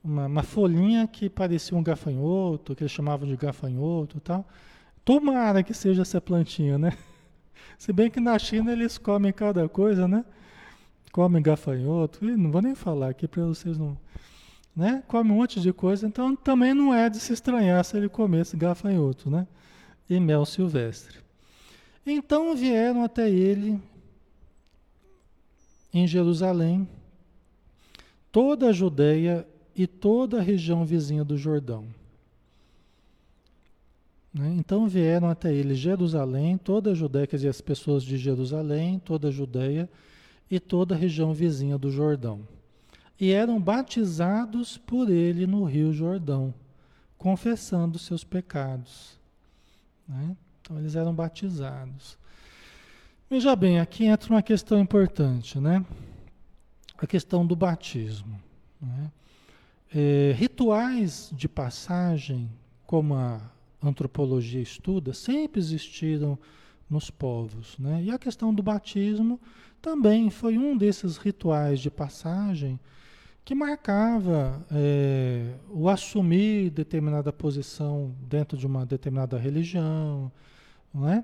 uma, 0.03 0.27
uma, 0.27 0.43
folhinha 0.43 1.08
que 1.08 1.27
parecia 1.27 1.75
um 1.75 1.81
gafanhoto, 1.81 2.75
que 2.75 2.84
eles 2.84 2.91
chamavam 2.91 3.27
de 3.27 3.36
gafanhoto 3.36 4.17
e 4.17 4.19
tal. 4.19 4.47
Tomara 5.03 5.63
que 5.63 5.73
seja 5.73 6.03
essa 6.03 6.21
plantinha, 6.21 6.77
né? 6.77 6.95
Se 7.79 7.91
bem 7.91 8.12
que 8.12 8.19
na 8.19 8.38
China 8.38 8.71
eles 8.71 8.99
comem 8.99 9.34
cada 9.34 9.67
coisa, 9.67 10.08
né? 10.08 10.23
come 11.12 11.39
gafanhoto, 11.39 12.25
não 12.25 12.51
vou 12.51 12.62
nem 12.62 12.75
falar 12.75 13.08
aqui 13.08 13.25
para 13.25 13.45
vocês 13.45 13.77
não. 13.77 13.97
Né? 14.75 15.01
Come 15.08 15.31
um 15.31 15.36
monte 15.36 15.62
de 15.62 15.71
coisa, 15.71 16.05
então 16.05 16.36
também 16.36 16.73
não 16.73 16.93
é 16.93 17.10
de 17.10 17.21
se 17.21 17.31
estranhar 17.31 17.86
se 17.86 17.95
ele 17.95 18.10
comesse 18.10 18.58
gafanhoto, 18.58 19.29
né? 19.29 19.47
E 20.10 20.19
mel 20.19 20.45
silvestre. 20.45 21.24
Então 22.06 22.56
vieram 22.56 23.04
até 23.04 23.30
ele 23.30 23.82
em 25.91 26.06
Jerusalém, 26.06 26.88
toda 28.32 28.70
a 28.70 28.74
Judéia 28.74 29.48
e 29.76 29.88
toda 29.88 30.39
a 30.39 30.41
região 30.41 30.86
vizinha 30.86 31.24
do 31.24 31.38
Jordão. 31.38 31.88
Né? 34.34 34.54
Então 34.58 34.88
vieram 34.88 35.30
até 35.30 35.54
ele 35.54 35.74
Jerusalém, 35.74 36.58
toda 36.58 36.91
a 36.91 36.94
Judéia, 36.94 37.26
quer 37.26 37.38
dizer, 37.38 37.48
as 37.48 37.62
pessoas 37.62 38.04
de 38.04 38.18
Jerusalém, 38.18 39.00
toda 39.00 39.30
a 39.30 39.32
Judéia 39.32 39.89
e 40.52 40.60
toda 40.60 40.94
a 40.94 40.98
região 40.98 41.34
vizinha 41.34 41.78
do 41.78 41.89
Jordão. 41.89 42.46
E 43.18 43.32
eram 43.32 43.60
batizados 43.60 44.78
por 44.78 45.10
ele 45.10 45.48
no 45.48 45.63
rio 45.63 45.94
Jordão, 45.94 46.54
confessando 47.18 47.98
seus 47.98 48.26
pecados. 48.26 49.18
Né? 50.06 50.36
Então 50.65 50.80
eles 50.80 50.95
eram 50.95 51.13
batizados. 51.13 52.17
Veja 53.30 53.56
bem, 53.56 53.80
aqui 53.80 54.06
entra 54.06 54.34
uma 54.34 54.41
questão 54.41 54.80
importante, 54.80 55.60
né? 55.60 55.86
A 56.97 57.06
questão 57.06 57.45
do 57.45 57.56
batismo. 57.56 58.41
Né? 58.82 59.12
É, 59.93 60.34
rituais 60.36 61.30
de 61.32 61.47
passagem, 61.47 62.49
como 62.88 63.13
a 63.13 63.39
antropologia 63.82 64.62
estuda, 64.62 65.13
sempre 65.13 65.62
existiram 65.62 66.38
nos 66.89 67.12
povos. 67.12 67.78
Né? 67.78 68.06
E 68.06 68.12
a 68.12 68.17
questão 68.17 68.51
do 68.51 68.63
batismo 68.63 69.39
também 69.80 70.32
foi 70.32 70.58
um 70.58 70.75
desses 70.75 71.17
rituais 71.17 71.80
de 71.80 71.91
passagem 71.91 72.80
que 73.43 73.54
marcava 73.54 74.65
é, 74.71 75.54
o 75.69 75.88
assumir 75.88 76.71
determinada 76.71 77.32
posição 77.32 78.15
dentro 78.21 78.58
de 78.58 78.65
uma 78.65 78.84
determinada 78.84 79.38
religião, 79.38 80.32
não 80.95 81.10
é? 81.10 81.23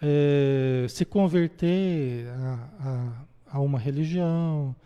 é 0.00 0.86
se 0.88 1.04
converter 1.04 2.28
a, 2.28 2.68
a, 2.78 3.56
a, 3.56 3.60
uma 3.60 3.78
religião. 3.78 4.76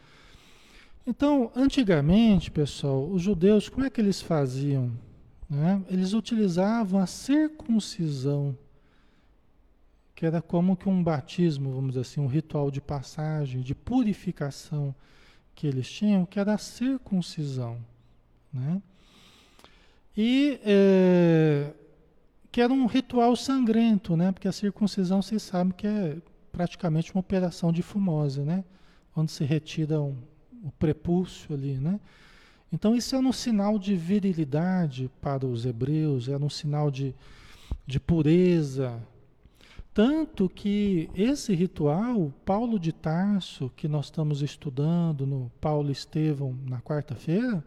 Então, 1.06 1.50
antigamente, 1.56 2.50
pessoal, 2.50 3.06
os 3.08 3.20
judeus, 3.20 3.68
como 3.68 3.84
é 3.84 3.90
que 3.90 4.00
eles 4.00 4.22
faziam? 4.22 4.92
Né? 5.48 5.82
Eles 5.90 6.12
utilizavam 6.12 7.00
a 7.00 7.06
circuncisão 7.06 8.56
que 10.20 10.26
era 10.26 10.42
como 10.42 10.76
que 10.76 10.86
um 10.86 11.02
batismo, 11.02 11.72
vamos 11.72 11.92
dizer 11.92 12.02
assim, 12.02 12.20
um 12.20 12.26
ritual 12.26 12.70
de 12.70 12.78
passagem, 12.78 13.62
de 13.62 13.74
purificação 13.74 14.94
que 15.54 15.66
eles 15.66 15.90
tinham, 15.90 16.26
que 16.26 16.38
era 16.38 16.52
a 16.52 16.58
circuncisão. 16.58 17.78
Né? 18.52 18.82
E 20.14 20.60
é, 20.62 21.72
que 22.50 22.60
era 22.60 22.72
um 22.72 22.86
ritual 22.86 23.36
sangrento, 23.36 24.16
né? 24.16 24.32
porque 24.32 24.48
a 24.48 24.52
circuncisão, 24.52 25.22
vocês 25.22 25.42
sabem 25.42 25.72
que 25.72 25.86
é 25.86 26.16
praticamente 26.50 27.12
uma 27.14 27.20
operação 27.20 27.72
de 27.72 27.82
fumose, 27.82 28.40
né? 28.40 28.64
onde 29.14 29.30
se 29.30 29.44
retira 29.44 30.00
um, 30.00 30.16
o 30.64 30.70
prepúcio 30.72 31.54
ali. 31.54 31.74
Né? 31.74 32.00
Então 32.72 32.94
isso 32.94 33.14
era 33.14 33.24
um 33.24 33.32
sinal 33.32 33.78
de 33.78 33.94
virilidade 33.94 35.10
para 35.20 35.46
os 35.46 35.64
hebreus, 35.64 36.28
era 36.28 36.44
um 36.44 36.50
sinal 36.50 36.90
de, 36.90 37.14
de 37.86 38.00
pureza, 38.00 39.00
tanto 39.92 40.48
que 40.48 41.10
esse 41.14 41.52
ritual, 41.52 42.32
Paulo 42.44 42.78
de 42.78 42.92
Tarso, 42.92 43.70
que 43.76 43.88
nós 43.88 44.06
estamos 44.06 44.40
estudando 44.40 45.26
no 45.26 45.50
Paulo 45.60 45.90
Estevão 45.90 46.56
na 46.64 46.80
quarta-feira, 46.80 47.64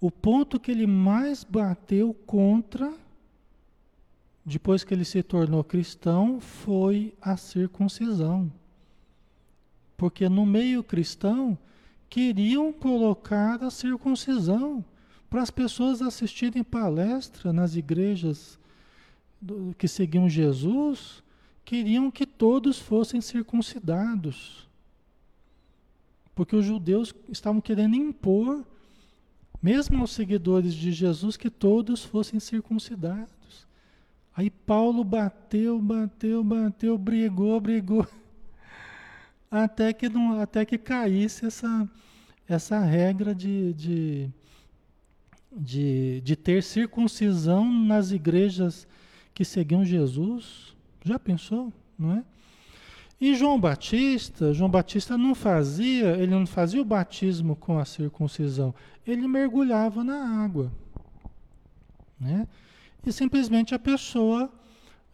o 0.00 0.10
ponto 0.10 0.58
que 0.58 0.70
ele 0.70 0.86
mais 0.86 1.44
bateu 1.44 2.12
contra, 2.12 2.92
depois 4.48 4.82
que 4.82 4.94
ele 4.94 5.04
se 5.04 5.22
tornou 5.22 5.62
cristão, 5.62 6.40
foi 6.40 7.14
a 7.20 7.36
circuncisão. 7.36 8.50
Porque 9.96 10.28
no 10.28 10.46
meio 10.46 10.82
cristão 10.82 11.58
queriam 12.08 12.72
colocar 12.72 13.62
a 13.62 13.70
circuncisão 13.70 14.84
para 15.28 15.42
as 15.42 15.50
pessoas 15.50 16.00
assistirem 16.00 16.64
palestra 16.64 17.52
nas 17.52 17.76
igrejas 17.76 18.58
que 19.76 19.86
seguiam 19.86 20.28
Jesus 20.28 21.22
queriam 21.64 22.10
que 22.10 22.24
todos 22.24 22.78
fossem 22.78 23.20
circuncidados. 23.20 24.66
Porque 26.34 26.56
os 26.56 26.64
judeus 26.64 27.14
estavam 27.28 27.60
querendo 27.60 27.94
impor, 27.94 28.64
mesmo 29.60 30.00
aos 30.00 30.12
seguidores 30.12 30.72
de 30.72 30.90
Jesus, 30.92 31.36
que 31.36 31.50
todos 31.50 32.02
fossem 32.02 32.40
circuncidados. 32.40 33.37
Aí 34.38 34.50
Paulo 34.50 35.02
bateu, 35.02 35.80
bateu, 35.80 36.44
bateu, 36.44 36.96
brigou, 36.96 37.60
brigou, 37.60 38.06
até 39.50 39.92
que, 39.92 40.08
não, 40.08 40.40
até 40.40 40.64
que 40.64 40.78
caísse 40.78 41.44
essa, 41.44 41.90
essa 42.48 42.78
regra 42.78 43.34
de, 43.34 43.74
de, 43.74 44.30
de, 45.50 46.20
de 46.20 46.36
ter 46.36 46.62
circuncisão 46.62 47.68
nas 47.68 48.12
igrejas 48.12 48.86
que 49.34 49.44
seguiam 49.44 49.84
Jesus. 49.84 50.72
Já 51.04 51.18
pensou, 51.18 51.72
não 51.98 52.12
é? 52.12 52.24
E 53.20 53.34
João 53.34 53.58
Batista, 53.58 54.54
João 54.54 54.70
Batista 54.70 55.18
não 55.18 55.34
fazia, 55.34 56.10
ele 56.16 56.30
não 56.30 56.46
fazia 56.46 56.80
o 56.80 56.84
batismo 56.84 57.56
com 57.56 57.76
a 57.76 57.84
circuncisão, 57.84 58.72
ele 59.04 59.26
mergulhava 59.26 60.04
na 60.04 60.44
água, 60.44 60.70
né? 62.20 62.46
E 63.06 63.12
simplesmente 63.12 63.74
a 63.74 63.78
pessoa 63.78 64.50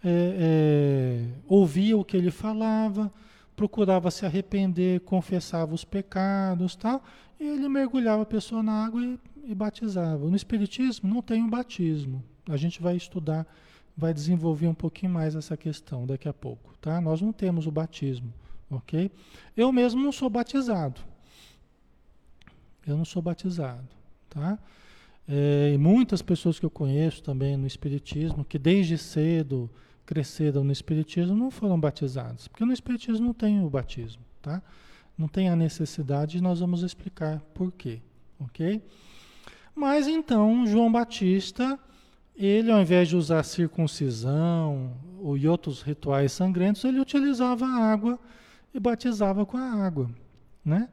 é, 0.04 0.08
é, 0.38 1.28
ouvia 1.48 1.96
o 1.96 2.04
que 2.04 2.16
ele 2.16 2.30
falava, 2.30 3.12
procurava 3.56 4.10
se 4.10 4.26
arrepender, 4.26 5.00
confessava 5.00 5.74
os 5.74 5.84
pecados, 5.84 6.76
tal, 6.76 7.02
e 7.40 7.44
ele 7.44 7.68
mergulhava 7.68 8.22
a 8.22 8.26
pessoa 8.26 8.62
na 8.62 8.84
água 8.84 9.02
e, 9.02 9.18
e 9.44 9.54
batizava. 9.54 10.28
No 10.28 10.36
espiritismo 10.36 11.08
não 11.12 11.22
tem 11.22 11.42
um 11.42 11.48
batismo. 11.48 12.22
A 12.48 12.56
gente 12.56 12.82
vai 12.82 12.96
estudar, 12.96 13.46
vai 13.96 14.12
desenvolver 14.12 14.66
um 14.66 14.74
pouquinho 14.74 15.12
mais 15.12 15.34
essa 15.34 15.56
questão 15.56 16.06
daqui 16.06 16.28
a 16.28 16.34
pouco, 16.34 16.76
tá? 16.78 17.00
Nós 17.00 17.20
não 17.22 17.32
temos 17.32 17.66
o 17.66 17.70
batismo, 17.70 18.32
OK? 18.70 19.10
Eu 19.56 19.72
mesmo 19.72 20.02
não 20.02 20.12
sou 20.12 20.28
batizado. 20.28 21.00
Eu 22.86 22.98
não 22.98 23.04
sou 23.04 23.22
batizado, 23.22 23.88
tá? 24.28 24.58
É, 25.26 25.76
muitas 25.78 26.20
pessoas 26.20 26.58
que 26.58 26.66
eu 26.66 26.70
conheço 26.70 27.22
também 27.22 27.56
no 27.56 27.66
Espiritismo, 27.66 28.44
que 28.44 28.58
desde 28.58 28.98
cedo 28.98 29.70
cresceram 30.04 30.62
no 30.62 30.72
Espiritismo, 30.72 31.34
não 31.34 31.50
foram 31.50 31.80
batizados, 31.80 32.46
porque 32.46 32.64
no 32.64 32.72
Espiritismo 32.72 33.26
não 33.26 33.34
tem 33.34 33.64
o 33.64 33.70
batismo, 33.70 34.22
tá? 34.42 34.62
Não 35.16 35.26
tem 35.26 35.48
a 35.48 35.56
necessidade 35.56 36.36
e 36.36 36.40
nós 36.40 36.60
vamos 36.60 36.82
explicar 36.82 37.40
por 37.54 37.72
quê, 37.72 38.02
ok? 38.38 38.82
Mas 39.74 40.06
então, 40.06 40.66
João 40.66 40.92
Batista, 40.92 41.78
ele 42.36 42.70
ao 42.70 42.80
invés 42.80 43.08
de 43.08 43.16
usar 43.16 43.42
circuncisão 43.44 44.92
ou 45.20 45.38
e 45.38 45.48
outros 45.48 45.80
rituais 45.80 46.32
sangrentos, 46.32 46.84
ele 46.84 47.00
utilizava 47.00 47.64
a 47.64 47.92
água 47.92 48.18
e 48.74 48.78
batizava 48.78 49.46
com 49.46 49.56
a 49.56 49.72
água, 49.84 50.10
né? 50.62 50.88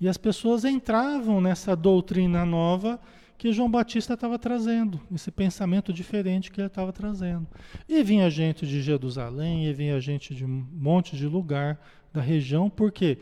E 0.00 0.08
as 0.08 0.16
pessoas 0.16 0.64
entravam 0.64 1.40
nessa 1.40 1.76
doutrina 1.76 2.46
nova 2.46 2.98
que 3.36 3.52
João 3.52 3.70
Batista 3.70 4.14
estava 4.14 4.38
trazendo, 4.38 5.00
esse 5.12 5.30
pensamento 5.30 5.92
diferente 5.92 6.50
que 6.50 6.60
ele 6.60 6.68
estava 6.68 6.92
trazendo. 6.92 7.46
E 7.88 8.02
vinha 8.02 8.30
gente 8.30 8.66
de 8.66 8.80
Jerusalém, 8.80 9.66
e 9.66 9.72
vinha 9.72 10.00
gente 10.00 10.34
de 10.34 10.44
um 10.44 10.66
monte 10.72 11.16
de 11.16 11.26
lugar 11.26 11.80
da 12.12 12.20
região, 12.20 12.70
por 12.70 12.92
quê? 12.92 13.18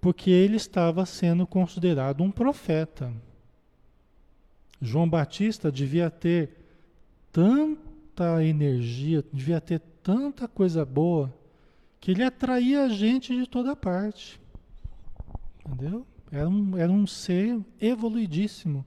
Porque 0.00 0.30
ele 0.30 0.56
estava 0.56 1.06
sendo 1.06 1.46
considerado 1.46 2.22
um 2.22 2.30
profeta. 2.30 3.12
João 4.80 5.08
Batista 5.08 5.72
devia 5.72 6.10
ter 6.10 6.50
tanta 7.32 8.44
energia, 8.44 9.24
devia 9.32 9.60
ter 9.60 9.80
tanta 10.02 10.46
coisa 10.46 10.84
boa, 10.84 11.34
que 11.98 12.10
ele 12.10 12.22
atraía 12.22 12.88
gente 12.90 13.34
de 13.34 13.46
toda 13.46 13.74
parte. 13.74 14.38
Entendeu? 15.66 16.06
Era 16.30 16.48
um, 16.48 16.76
era 16.76 16.92
um 16.92 17.06
ser 17.06 17.58
evoluidíssimo 17.80 18.84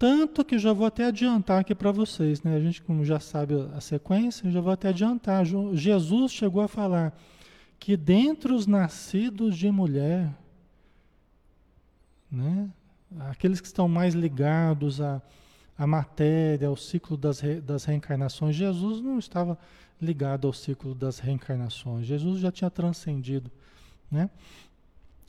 tanto 0.00 0.42
que 0.42 0.58
já 0.58 0.72
vou 0.72 0.86
até 0.86 1.04
adiantar 1.04 1.60
aqui 1.60 1.74
para 1.74 1.92
vocês, 1.92 2.42
né? 2.42 2.56
A 2.56 2.58
gente, 2.58 2.80
como 2.80 3.04
já 3.04 3.20
sabe 3.20 3.54
a 3.76 3.82
sequência, 3.82 4.50
já 4.50 4.58
vou 4.58 4.72
até 4.72 4.88
adiantar. 4.88 5.44
Jesus 5.74 6.32
chegou 6.32 6.62
a 6.62 6.68
falar 6.68 7.14
que 7.78 7.98
dentre 7.98 8.50
os 8.50 8.66
nascidos 8.66 9.58
de 9.58 9.70
mulher, 9.70 10.34
né? 12.32 12.70
Aqueles 13.28 13.60
que 13.60 13.66
estão 13.66 13.86
mais 13.88 14.14
ligados 14.14 15.02
à, 15.02 15.20
à 15.76 15.86
matéria, 15.86 16.68
ao 16.68 16.76
ciclo 16.76 17.14
das, 17.14 17.40
re, 17.40 17.60
das 17.60 17.84
reencarnações, 17.84 18.56
Jesus 18.56 19.02
não 19.02 19.18
estava 19.18 19.58
ligado 20.00 20.46
ao 20.46 20.54
ciclo 20.54 20.94
das 20.94 21.18
reencarnações. 21.18 22.06
Jesus 22.06 22.40
já 22.40 22.50
tinha 22.50 22.70
transcendido, 22.70 23.50
né? 24.10 24.30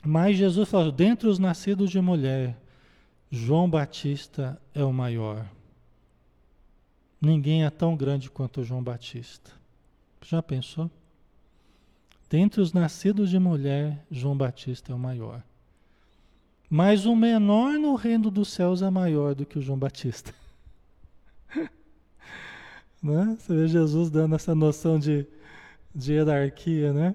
Mas 0.02 0.38
Jesus 0.38 0.66
falou, 0.66 0.90
dentre 0.90 1.28
os 1.28 1.38
nascidos 1.38 1.90
de 1.90 2.00
mulher, 2.00 2.56
João 3.34 3.68
Batista 3.68 4.60
é 4.74 4.84
o 4.84 4.92
maior. 4.92 5.48
Ninguém 7.18 7.64
é 7.64 7.70
tão 7.70 7.96
grande 7.96 8.30
quanto 8.30 8.62
João 8.62 8.84
Batista. 8.84 9.50
Já 10.20 10.42
pensou? 10.42 10.90
Dentre 12.28 12.60
os 12.60 12.74
nascidos 12.74 13.30
de 13.30 13.38
mulher, 13.38 14.04
João 14.10 14.36
Batista 14.36 14.92
é 14.92 14.94
o 14.94 14.98
maior. 14.98 15.42
Mas 16.68 17.06
o 17.06 17.16
menor 17.16 17.78
no 17.78 17.94
reino 17.94 18.30
dos 18.30 18.50
céus 18.50 18.82
é 18.82 18.90
maior 18.90 19.34
do 19.34 19.46
que 19.46 19.58
o 19.58 19.62
João 19.62 19.78
Batista. 19.78 20.34
né? 23.02 23.38
Você 23.40 23.54
vê 23.54 23.66
Jesus 23.66 24.10
dando 24.10 24.34
essa 24.34 24.54
noção 24.54 24.98
de, 24.98 25.26
de 25.94 26.12
hierarquia, 26.12 26.92
né? 26.92 27.14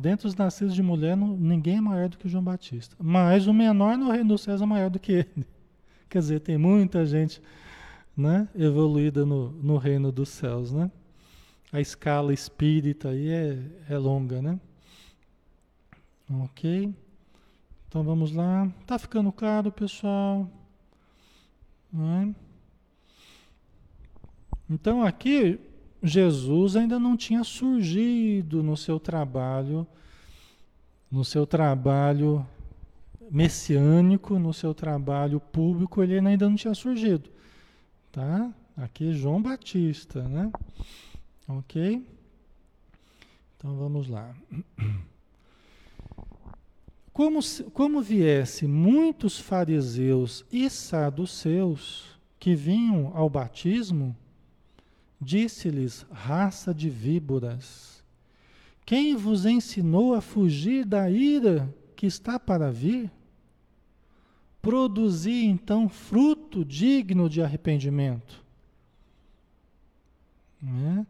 Dentre 0.00 0.26
os 0.26 0.34
nascidos 0.34 0.74
de 0.74 0.82
mulher, 0.82 1.16
ninguém 1.16 1.76
é 1.76 1.80
maior 1.80 2.08
do 2.08 2.18
que 2.18 2.28
João 2.28 2.42
Batista. 2.42 2.96
Mas 2.98 3.46
o 3.46 3.52
menor 3.52 3.96
no 3.96 4.10
reino 4.10 4.30
dos 4.30 4.40
céus 4.42 4.60
é 4.60 4.66
maior 4.66 4.90
do 4.90 4.98
que 4.98 5.12
ele. 5.12 5.46
Quer 6.10 6.18
dizer, 6.18 6.40
tem 6.40 6.58
muita 6.58 7.06
gente 7.06 7.40
né, 8.16 8.48
evoluída 8.56 9.24
no, 9.24 9.52
no 9.52 9.76
reino 9.76 10.10
dos 10.10 10.30
céus. 10.30 10.72
Né? 10.72 10.90
A 11.72 11.80
escala 11.80 12.32
espírita 12.32 13.10
aí 13.10 13.28
é, 13.28 13.58
é 13.88 13.96
longa, 13.96 14.42
né? 14.42 14.58
Ok? 16.28 16.92
Então 17.86 18.02
vamos 18.02 18.32
lá. 18.32 18.68
Tá 18.84 18.98
ficando 18.98 19.30
claro, 19.30 19.70
pessoal? 19.70 20.50
É? 21.94 22.34
Então 24.68 25.04
aqui 25.04 25.60
Jesus 26.02 26.76
ainda 26.76 26.98
não 26.98 27.16
tinha 27.16 27.42
surgido 27.42 28.62
no 28.62 28.76
seu 28.76 29.00
trabalho, 29.00 29.86
no 31.10 31.24
seu 31.24 31.46
trabalho 31.46 32.46
messiânico, 33.30 34.38
no 34.38 34.52
seu 34.52 34.72
trabalho 34.72 35.40
público, 35.40 36.02
ele 36.02 36.18
ainda 36.18 36.48
não 36.48 36.56
tinha 36.56 36.74
surgido. 36.74 37.30
Tá? 38.12 38.52
Aqui 38.76 39.12
João 39.12 39.42
Batista, 39.42 40.22
né? 40.28 40.50
Ok? 41.48 42.06
Então 43.56 43.76
vamos 43.76 44.08
lá. 44.08 44.34
Como, 47.12 47.40
como 47.72 48.00
viesse 48.00 48.68
muitos 48.68 49.40
fariseus 49.40 50.44
e 50.52 50.70
saduceus 50.70 52.16
que 52.38 52.54
vinham 52.54 53.10
ao 53.12 53.28
batismo, 53.28 54.16
Disse-lhes: 55.20 56.06
raça 56.10 56.72
de 56.72 56.88
víboras, 56.88 58.02
quem 58.86 59.16
vos 59.16 59.44
ensinou 59.44 60.14
a 60.14 60.20
fugir 60.20 60.84
da 60.84 61.10
ira 61.10 61.74
que 61.94 62.06
está 62.06 62.38
para 62.38 62.70
vir? 62.70 63.10
Produzi 64.62 65.44
então 65.44 65.88
fruto 65.88 66.64
digno 66.64 67.28
de 67.28 67.42
arrependimento. 67.42 68.42
Né? 70.60 71.06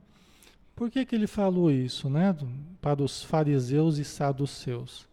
Por 0.74 0.90
que, 0.90 1.04
que 1.04 1.14
ele 1.14 1.26
falou 1.26 1.70
isso 1.70 2.08
né? 2.08 2.36
para 2.80 3.02
os 3.02 3.22
fariseus 3.22 3.98
e 3.98 4.04
saduceus? 4.04 5.08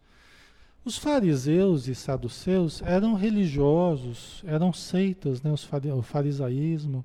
Os 0.84 0.96
fariseus 0.96 1.88
e 1.88 1.94
saduceus 1.94 2.80
eram 2.82 3.14
religiosos, 3.14 4.42
eram 4.46 4.72
seitas, 4.72 5.42
né? 5.42 5.52
o 5.92 6.02
farisaísmo, 6.02 7.04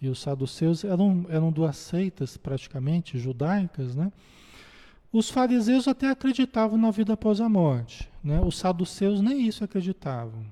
e 0.00 0.08
os 0.08 0.20
saduceus 0.20 0.82
eram, 0.82 1.26
eram 1.28 1.52
duas 1.52 1.76
seitas 1.76 2.36
praticamente 2.36 3.18
judaicas, 3.18 3.94
né? 3.94 4.10
Os 5.12 5.28
fariseus 5.28 5.88
até 5.88 6.08
acreditavam 6.08 6.78
na 6.78 6.90
vida 6.90 7.12
após 7.12 7.40
a 7.40 7.48
morte, 7.48 8.08
né? 8.22 8.40
Os 8.40 8.56
saduceus 8.58 9.20
nem 9.20 9.46
isso 9.46 9.62
acreditavam. 9.62 10.44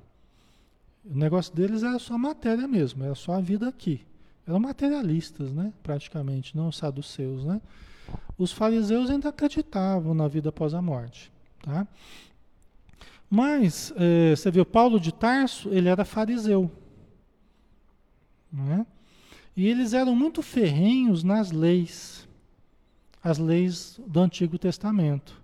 O 1.05 1.17
negócio 1.17 1.55
deles 1.55 1.83
era 1.83 1.99
só 1.99 2.19
matéria 2.19 2.69
mesmo, 2.69 3.05
era 3.05 3.15
só 3.15 3.33
a 3.33 3.41
vida 3.41 3.69
aqui. 3.69 4.05
Eram 4.47 4.61
materialistas, 4.61 5.53
né? 5.53 5.73
Praticamente, 5.83 6.57
não 6.57 6.69
os 6.69 6.77
saduceus, 6.77 7.45
né? 7.45 7.61
Os 8.37 8.53
fariseus 8.53 9.09
ainda 9.09 9.29
acreditavam 9.29 10.13
na 10.13 10.29
vida 10.29 10.49
após 10.49 10.75
a 10.75 10.83
morte, 10.83 11.33
tá? 11.63 11.87
Mas, 13.31 13.93
eh, 13.97 14.35
você 14.35 14.51
viu, 14.51 14.65
Paulo 14.65 14.99
de 14.99 15.13
Tarso, 15.13 15.69
ele 15.71 15.89
era 15.89 16.05
fariseu, 16.05 16.71
não 18.51 18.73
é? 18.73 18.87
E 19.59 19.67
eles 19.67 19.93
eram 19.93 20.15
muito 20.15 20.41
ferrenhos 20.41 21.25
nas 21.25 21.51
leis, 21.51 22.29
as 23.21 23.39
leis 23.39 24.01
do 24.07 24.21
Antigo 24.21 24.57
Testamento. 24.57 25.43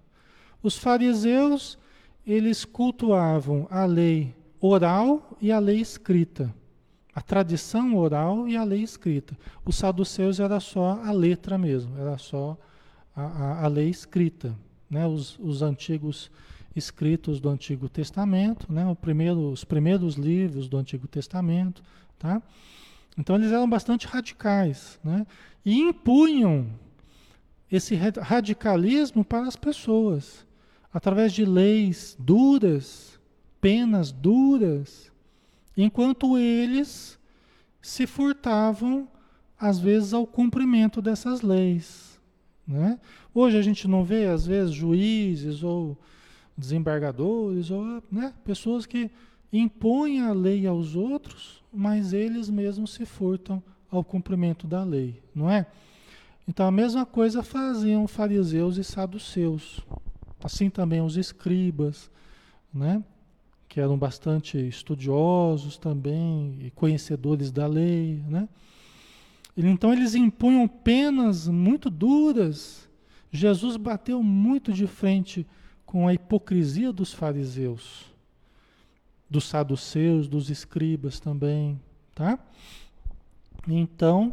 Os 0.62 0.78
fariseus, 0.78 1.76
eles 2.24 2.64
cultuavam 2.64 3.66
a 3.68 3.84
lei 3.84 4.32
oral 4.60 5.36
e 5.40 5.50
a 5.50 5.58
lei 5.58 5.80
escrita. 5.80 6.54
A 7.12 7.20
tradição 7.20 7.96
oral 7.96 8.46
e 8.46 8.56
a 8.56 8.62
lei 8.62 8.84
escrita. 8.84 9.36
Os 9.64 9.74
saduceus 9.74 10.38
era 10.38 10.60
só 10.60 11.00
a 11.02 11.10
letra 11.10 11.58
mesmo, 11.58 11.98
era 11.98 12.16
só 12.16 12.56
a, 13.16 13.22
a, 13.24 13.64
a 13.64 13.66
lei 13.66 13.88
escrita. 13.88 14.54
Né? 14.88 15.04
Os, 15.08 15.36
os 15.40 15.60
antigos 15.60 16.30
escritos 16.76 17.40
do 17.40 17.48
Antigo 17.48 17.88
Testamento, 17.88 18.72
né? 18.72 18.96
primeiro, 19.00 19.50
os 19.50 19.64
primeiros 19.64 20.14
livros 20.14 20.68
do 20.68 20.76
Antigo 20.76 21.08
Testamento, 21.08 21.82
tá? 22.16 22.40
Então 23.16 23.36
eles 23.36 23.52
eram 23.52 23.68
bastante 23.68 24.06
radicais, 24.06 24.98
né? 25.04 25.26
E 25.64 25.80
impunham 25.80 26.68
esse 27.70 27.94
radicalismo 27.94 29.24
para 29.24 29.46
as 29.46 29.56
pessoas, 29.56 30.46
através 30.92 31.32
de 31.32 31.44
leis 31.44 32.16
duras, 32.18 33.18
penas 33.60 34.12
duras, 34.12 35.10
enquanto 35.76 36.38
eles 36.38 37.18
se 37.80 38.06
furtavam, 38.06 39.08
às 39.58 39.78
vezes, 39.78 40.12
ao 40.12 40.26
cumprimento 40.26 41.00
dessas 41.00 41.40
leis. 41.40 42.20
Né? 42.66 42.98
Hoje 43.34 43.56
a 43.56 43.62
gente 43.62 43.88
não 43.88 44.04
vê, 44.04 44.26
às 44.26 44.46
vezes, 44.46 44.74
juízes 44.74 45.62
ou 45.62 45.98
desembargadores 46.56 47.70
ou 47.70 48.02
né, 48.10 48.32
pessoas 48.44 48.86
que 48.86 49.10
impõem 49.52 50.20
a 50.20 50.32
lei 50.32 50.66
aos 50.66 50.94
outros, 50.94 51.63
mas 51.74 52.12
eles 52.12 52.48
mesmos 52.48 52.94
se 52.94 53.04
furtam 53.04 53.62
ao 53.90 54.04
cumprimento 54.04 54.66
da 54.66 54.82
lei, 54.82 55.22
não 55.34 55.50
é? 55.50 55.66
Então 56.46 56.66
a 56.66 56.70
mesma 56.70 57.06
coisa 57.06 57.42
faziam 57.42 58.06
fariseus 58.06 58.76
e 58.76 58.84
saduceus, 58.84 59.80
assim 60.42 60.68
também 60.68 61.00
os 61.00 61.16
escribas, 61.16 62.10
né? 62.72 63.02
que 63.74 63.80
eram 63.80 63.98
bastante 63.98 64.56
estudiosos 64.56 65.76
também 65.76 66.56
e 66.60 66.70
conhecedores 66.70 67.50
da 67.50 67.66
lei, 67.66 68.22
né? 68.28 68.48
Então 69.56 69.92
eles 69.92 70.14
impunham 70.14 70.68
penas 70.68 71.48
muito 71.48 71.90
duras. 71.90 72.88
Jesus 73.32 73.76
bateu 73.76 74.22
muito 74.22 74.72
de 74.72 74.86
frente 74.86 75.44
com 75.84 76.06
a 76.06 76.14
hipocrisia 76.14 76.92
dos 76.92 77.12
fariseus, 77.12 78.13
dos 79.34 79.46
saduceus, 79.46 80.28
dos 80.28 80.48
escribas 80.48 81.18
também, 81.18 81.80
tá? 82.14 82.38
Então, 83.66 84.32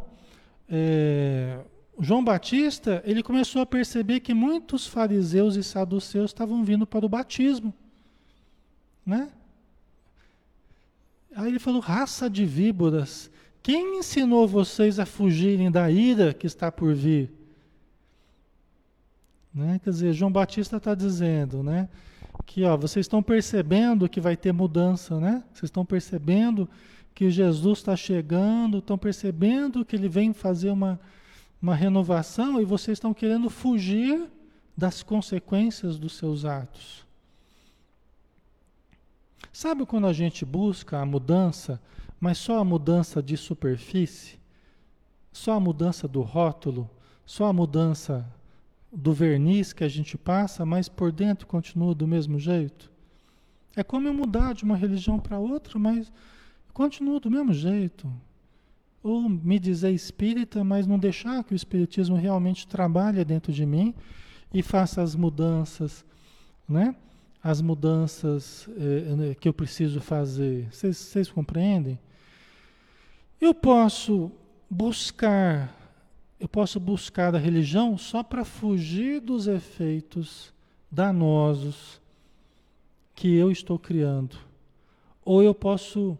é, 0.68 1.58
João 1.98 2.22
Batista, 2.22 3.02
ele 3.04 3.20
começou 3.20 3.60
a 3.60 3.66
perceber 3.66 4.20
que 4.20 4.32
muitos 4.32 4.86
fariseus 4.86 5.56
e 5.56 5.62
saduceus 5.64 6.30
estavam 6.30 6.62
vindo 6.62 6.86
para 6.86 7.04
o 7.04 7.08
batismo, 7.08 7.74
né? 9.04 9.28
Aí 11.34 11.48
ele 11.48 11.58
falou, 11.58 11.80
raça 11.80 12.30
de 12.30 12.46
víboras, 12.46 13.28
quem 13.60 13.98
ensinou 13.98 14.46
vocês 14.46 15.00
a 15.00 15.06
fugirem 15.06 15.68
da 15.68 15.90
ira 15.90 16.32
que 16.32 16.46
está 16.46 16.70
por 16.70 16.94
vir? 16.94 17.28
Né? 19.52 19.80
Quer 19.82 19.90
dizer, 19.90 20.12
João 20.12 20.30
Batista 20.30 20.76
está 20.76 20.94
dizendo, 20.94 21.60
né? 21.60 21.88
Ó, 22.60 22.76
vocês 22.76 23.04
estão 23.04 23.22
percebendo 23.22 24.08
que 24.08 24.20
vai 24.20 24.36
ter 24.36 24.52
mudança, 24.52 25.18
né? 25.18 25.42
Vocês 25.52 25.64
estão 25.64 25.84
percebendo 25.84 26.68
que 27.14 27.30
Jesus 27.30 27.78
está 27.78 27.96
chegando, 27.96 28.78
estão 28.78 28.98
percebendo 28.98 29.84
que 29.84 29.96
ele 29.96 30.08
vem 30.08 30.32
fazer 30.32 30.70
uma, 30.70 31.00
uma 31.60 31.74
renovação 31.74 32.60
e 32.60 32.64
vocês 32.64 32.96
estão 32.96 33.14
querendo 33.14 33.48
fugir 33.48 34.28
das 34.76 35.02
consequências 35.02 35.98
dos 35.98 36.16
seus 36.16 36.44
atos. 36.44 37.06
Sabe 39.52 39.84
quando 39.84 40.06
a 40.06 40.12
gente 40.12 40.44
busca 40.44 40.98
a 40.98 41.06
mudança, 41.06 41.80
mas 42.18 42.38
só 42.38 42.58
a 42.58 42.64
mudança 42.64 43.22
de 43.22 43.36
superfície? 43.36 44.38
Só 45.32 45.52
a 45.52 45.60
mudança 45.60 46.08
do 46.08 46.22
rótulo? 46.22 46.88
Só 47.24 47.46
a 47.46 47.52
mudança 47.52 48.26
do 48.92 49.12
verniz 49.12 49.72
que 49.72 49.84
a 49.84 49.88
gente 49.88 50.18
passa, 50.18 50.66
mas 50.66 50.88
por 50.88 51.10
dentro 51.10 51.46
continua 51.46 51.94
do 51.94 52.06
mesmo 52.06 52.38
jeito? 52.38 52.90
É 53.74 53.82
como 53.82 54.06
eu 54.06 54.14
mudar 54.14 54.54
de 54.54 54.64
uma 54.64 54.76
religião 54.76 55.18
para 55.18 55.38
outra, 55.38 55.78
mas 55.78 56.12
continua 56.72 57.18
do 57.18 57.30
mesmo 57.30 57.52
jeito. 57.52 58.12
Ou 59.02 59.28
me 59.28 59.58
dizer 59.58 59.90
espírita, 59.90 60.62
mas 60.62 60.86
não 60.86 60.98
deixar 60.98 61.42
que 61.42 61.54
o 61.54 61.56
espiritismo 61.56 62.16
realmente 62.16 62.66
trabalhe 62.66 63.24
dentro 63.24 63.52
de 63.52 63.64
mim 63.64 63.94
e 64.52 64.62
faça 64.62 65.02
as 65.02 65.14
mudanças, 65.14 66.04
né? 66.68 66.94
as 67.42 67.60
mudanças 67.60 68.68
eh, 68.76 69.34
que 69.34 69.48
eu 69.48 69.52
preciso 69.52 70.00
fazer. 70.00 70.68
Vocês 70.70 71.28
compreendem? 71.30 71.98
Eu 73.40 73.52
posso 73.52 74.30
buscar, 74.70 75.81
eu 76.42 76.48
posso 76.48 76.80
buscar 76.80 77.32
a 77.36 77.38
religião 77.38 77.96
só 77.96 78.20
para 78.20 78.44
fugir 78.44 79.20
dos 79.20 79.46
efeitos 79.46 80.52
danosos 80.90 82.00
que 83.14 83.32
eu 83.32 83.52
estou 83.52 83.78
criando. 83.78 84.36
Ou 85.24 85.40
eu 85.40 85.54
posso 85.54 86.18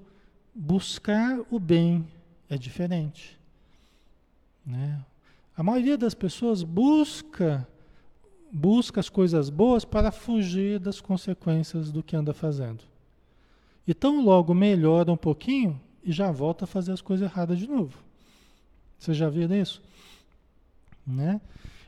buscar 0.55 1.41
o 1.51 1.59
bem, 1.59 2.07
é 2.49 2.57
diferente. 2.57 3.37
Né? 4.65 5.05
A 5.57 5.63
maioria 5.65 5.99
das 5.99 6.15
pessoas 6.15 6.63
busca 6.63 7.67
busca 8.53 9.01
as 9.01 9.09
coisas 9.09 9.51
boas 9.51 9.85
para 9.85 10.13
fugir 10.13 10.79
das 10.79 11.01
consequências 11.01 11.91
do 11.91 12.01
que 12.01 12.15
anda 12.15 12.33
fazendo. 12.33 12.85
E 13.85 13.93
tão 13.93 14.25
logo 14.25 14.55
melhora 14.55 15.11
um 15.11 15.17
pouquinho 15.17 15.81
e 16.05 16.13
já 16.13 16.31
volta 16.31 16.65
a 16.65 16.69
fazer 16.69 16.93
as 16.93 17.01
coisas 17.01 17.29
erradas 17.29 17.59
de 17.59 17.67
novo. 17.67 17.99
Você 19.01 19.13
já 19.13 19.29
viu 19.29 19.53
isso? 19.53 19.83
Né? 21.07 21.41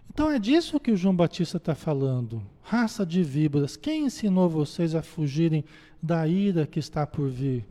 Então 0.09 0.31
é 0.31 0.39
disso 0.39 0.81
que 0.81 0.91
o 0.91 0.97
João 0.97 1.15
Batista 1.15 1.57
está 1.57 1.75
falando. 1.75 2.43
Raça 2.63 3.05
de 3.05 3.23
víboras, 3.23 3.77
quem 3.77 4.07
ensinou 4.07 4.49
vocês 4.49 4.95
a 4.95 5.03
fugirem 5.03 5.65
da 6.03 6.27
ira 6.27 6.67
que 6.67 6.79
está 6.79 7.07
por 7.07 7.29
vir? 7.29 7.67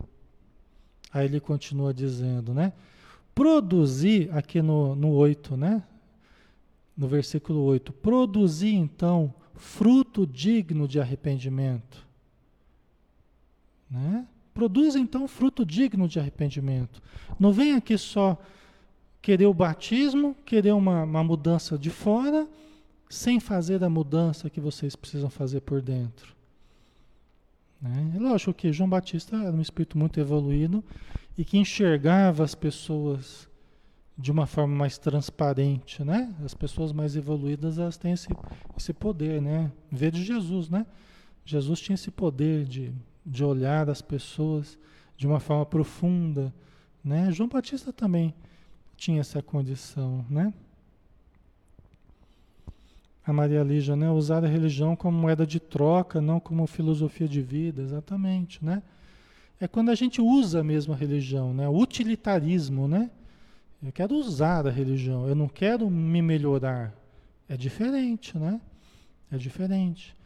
Aí 1.12 1.26
ele 1.26 1.40
continua 1.40 1.94
dizendo, 1.94 2.52
né? 2.52 2.72
Produzir, 3.34 4.30
aqui 4.32 4.62
no, 4.62 4.94
no 4.94 5.10
8, 5.12 5.56
né? 5.56 5.82
no 6.96 7.08
versículo 7.08 7.60
8: 7.62 7.92
Produzi 7.92 8.74
então 8.74 9.34
fruto 9.54 10.26
digno 10.26 10.86
de 10.86 11.00
arrependimento. 11.00 12.06
Né? 13.90 14.26
Produz 14.52 14.94
então 14.96 15.26
fruto 15.26 15.64
digno 15.64 16.08
de 16.08 16.18
arrependimento. 16.18 17.02
Não 17.38 17.52
vem 17.52 17.74
aqui 17.74 17.98
só 17.98 18.40
querer 19.24 19.46
o 19.46 19.54
batismo, 19.54 20.36
querer 20.44 20.72
uma, 20.72 21.02
uma 21.02 21.24
mudança 21.24 21.78
de 21.78 21.88
fora, 21.88 22.46
sem 23.08 23.40
fazer 23.40 23.82
a 23.82 23.88
mudança 23.88 24.50
que 24.50 24.60
vocês 24.60 24.94
precisam 24.94 25.30
fazer 25.30 25.62
por 25.62 25.80
dentro. 25.80 26.34
Né? 27.80 28.12
É 28.16 28.18
lógico 28.18 28.52
que 28.52 28.70
João 28.70 28.86
Batista 28.86 29.34
era 29.36 29.56
um 29.56 29.62
espírito 29.62 29.96
muito 29.96 30.20
evoluído 30.20 30.84
e 31.38 31.44
que 31.44 31.56
enxergava 31.56 32.44
as 32.44 32.54
pessoas 32.54 33.48
de 34.16 34.30
uma 34.30 34.46
forma 34.46 34.76
mais 34.76 34.98
transparente, 34.98 36.04
né? 36.04 36.32
As 36.44 36.52
pessoas 36.52 36.92
mais 36.92 37.16
evoluídas, 37.16 37.78
elas 37.78 37.96
têm 37.96 38.12
esse, 38.12 38.28
esse 38.76 38.92
poder, 38.92 39.40
né? 39.40 39.72
Ver 39.90 40.12
de 40.12 40.22
Jesus, 40.22 40.68
né? 40.68 40.84
Jesus 41.46 41.80
tinha 41.80 41.94
esse 41.94 42.10
poder 42.10 42.66
de, 42.66 42.92
de 43.24 43.42
olhar 43.42 43.88
as 43.88 44.02
pessoas 44.02 44.78
de 45.16 45.26
uma 45.26 45.40
forma 45.40 45.64
profunda, 45.64 46.54
né? 47.02 47.32
João 47.32 47.48
Batista 47.48 47.90
também 47.90 48.34
tinha 48.96 49.20
essa 49.20 49.42
condição, 49.42 50.24
né? 50.28 50.52
A 53.26 53.32
Maria 53.32 53.62
Lígia, 53.62 53.96
né? 53.96 54.10
Usar 54.10 54.44
a 54.44 54.48
religião 54.48 54.94
como 54.94 55.18
moeda 55.18 55.46
de 55.46 55.58
troca, 55.58 56.20
não 56.20 56.38
como 56.38 56.66
filosofia 56.66 57.26
de 57.26 57.40
vida, 57.40 57.82
exatamente, 57.82 58.64
né? 58.64 58.82
É 59.60 59.66
quando 59.66 59.90
a 59.90 59.94
gente 59.94 60.20
usa 60.20 60.62
mesmo 60.62 60.92
a 60.92 60.96
religião, 60.96 61.54
né? 61.54 61.68
O 61.68 61.78
utilitarismo, 61.78 62.86
né? 62.86 63.10
Eu 63.82 63.92
quero 63.92 64.14
usar 64.14 64.66
a 64.66 64.70
religião, 64.70 65.28
eu 65.28 65.34
não 65.34 65.48
quero 65.48 65.88
me 65.90 66.22
melhorar. 66.22 66.94
É 67.48 67.56
diferente, 67.56 68.36
né? 68.38 68.60
É 69.30 69.36
diferente. 69.36 70.16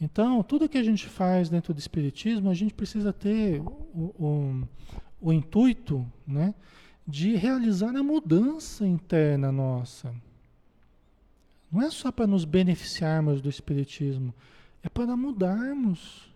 Então, 0.00 0.42
tudo 0.42 0.68
que 0.68 0.78
a 0.78 0.82
gente 0.82 1.06
faz 1.06 1.50
dentro 1.50 1.74
do 1.74 1.78
Espiritismo, 1.78 2.48
a 2.48 2.54
gente 2.54 2.72
precisa 2.72 3.12
ter 3.12 3.60
o, 3.60 4.14
o, 4.18 4.68
o 5.20 5.32
intuito 5.32 6.06
né, 6.26 6.54
de 7.10 7.34
realizar 7.34 7.94
a 7.96 8.02
mudança 8.02 8.86
interna 8.86 9.50
nossa. 9.50 10.14
Não 11.70 11.82
é 11.82 11.90
só 11.90 12.10
para 12.12 12.26
nos 12.26 12.44
beneficiarmos 12.44 13.40
do 13.40 13.48
Espiritismo, 13.48 14.32
é 14.82 14.88
para 14.88 15.16
mudarmos. 15.16 16.30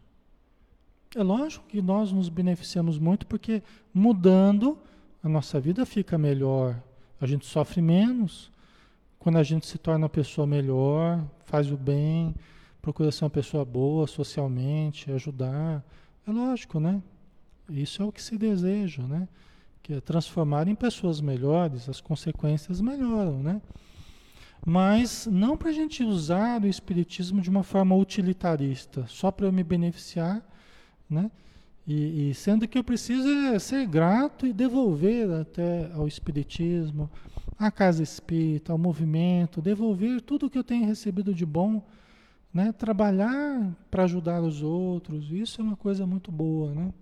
É 1.14 1.22
lógico 1.22 1.66
que 1.68 1.80
nós 1.80 2.10
nos 2.10 2.28
beneficiamos 2.28 2.98
muito 2.98 3.26
porque 3.26 3.62
mudando 3.92 4.76
a 5.22 5.28
nossa 5.28 5.60
vida 5.60 5.86
fica 5.86 6.18
melhor, 6.18 6.80
a 7.20 7.26
gente 7.26 7.46
sofre 7.46 7.80
menos. 7.80 8.52
Quando 9.18 9.38
a 9.38 9.42
gente 9.42 9.66
se 9.66 9.78
torna 9.78 10.04
uma 10.04 10.10
pessoa 10.10 10.46
melhor, 10.46 11.24
faz 11.46 11.70
o 11.70 11.76
bem, 11.76 12.34
procura 12.82 13.10
ser 13.10 13.24
uma 13.24 13.30
pessoa 13.30 13.64
boa 13.64 14.06
socialmente, 14.06 15.10
ajudar. 15.10 15.82
É 16.26 16.30
lógico, 16.30 16.78
né? 16.78 17.00
Isso 17.70 18.02
é 18.02 18.04
o 18.04 18.12
que 18.12 18.20
se 18.20 18.36
deseja, 18.36 19.02
né? 19.04 19.26
Que 19.84 19.92
é 19.92 20.00
transformar 20.00 20.66
em 20.66 20.74
pessoas 20.74 21.20
melhores, 21.20 21.88
as 21.88 22.00
consequências 22.00 22.80
melhoram, 22.80 23.38
né? 23.40 23.62
Mas 24.66 25.28
não 25.30 25.58
para 25.58 25.68
a 25.68 25.72
gente 25.72 26.02
usar 26.02 26.62
o 26.62 26.66
Espiritismo 26.66 27.40
de 27.42 27.50
uma 27.50 27.62
forma 27.62 27.94
utilitarista, 27.94 29.06
só 29.06 29.30
para 29.30 29.46
eu 29.46 29.52
me 29.52 29.62
beneficiar, 29.62 30.42
né? 31.08 31.30
E, 31.86 32.30
e, 32.30 32.34
sendo 32.34 32.66
que 32.66 32.78
eu 32.78 32.82
preciso 32.82 33.28
é 33.28 33.58
ser 33.58 33.86
grato 33.86 34.46
e 34.46 34.54
devolver 34.54 35.30
até 35.30 35.92
ao 35.92 36.08
Espiritismo, 36.08 37.10
à 37.58 37.70
casa 37.70 38.02
espírita, 38.02 38.72
ao 38.72 38.78
movimento, 38.78 39.60
devolver 39.60 40.22
tudo 40.22 40.48
que 40.48 40.58
eu 40.58 40.64
tenho 40.64 40.86
recebido 40.86 41.34
de 41.34 41.44
bom, 41.44 41.82
né? 42.52 42.72
trabalhar 42.72 43.70
para 43.90 44.04
ajudar 44.04 44.40
os 44.40 44.62
outros, 44.62 45.30
isso 45.30 45.60
é 45.60 45.64
uma 45.64 45.76
coisa 45.76 46.06
muito 46.06 46.32
boa, 46.32 46.72
né? 46.72 46.92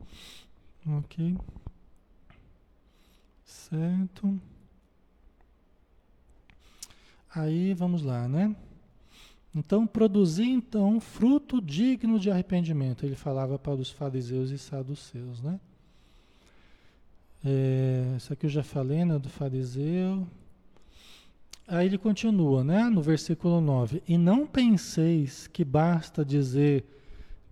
Ok? 0.98 1.36
Certo. 3.72 4.38
Aí 7.34 7.72
vamos 7.72 8.02
lá, 8.02 8.28
né? 8.28 8.54
Então, 9.54 9.86
produzir 9.86 10.44
então 10.44 11.00
fruto 11.00 11.58
digno 11.58 12.20
de 12.20 12.30
arrependimento. 12.30 13.06
Ele 13.06 13.14
falava 13.14 13.58
para 13.58 13.72
os 13.72 13.88
fariseus 13.88 14.50
e 14.50 14.58
saduceus, 14.58 15.40
né? 15.40 15.58
É, 17.42 18.14
isso 18.18 18.30
aqui 18.30 18.44
eu 18.44 18.50
já 18.50 18.62
falei, 18.62 19.06
né, 19.06 19.18
do 19.18 19.30
fariseu. 19.30 20.26
Aí 21.66 21.86
ele 21.86 21.96
continua, 21.96 22.62
né, 22.62 22.90
no 22.90 23.00
versículo 23.00 23.58
9: 23.58 24.02
E 24.06 24.18
não 24.18 24.46
penseis 24.46 25.46
que 25.46 25.64
basta 25.64 26.22
dizer, 26.22 26.84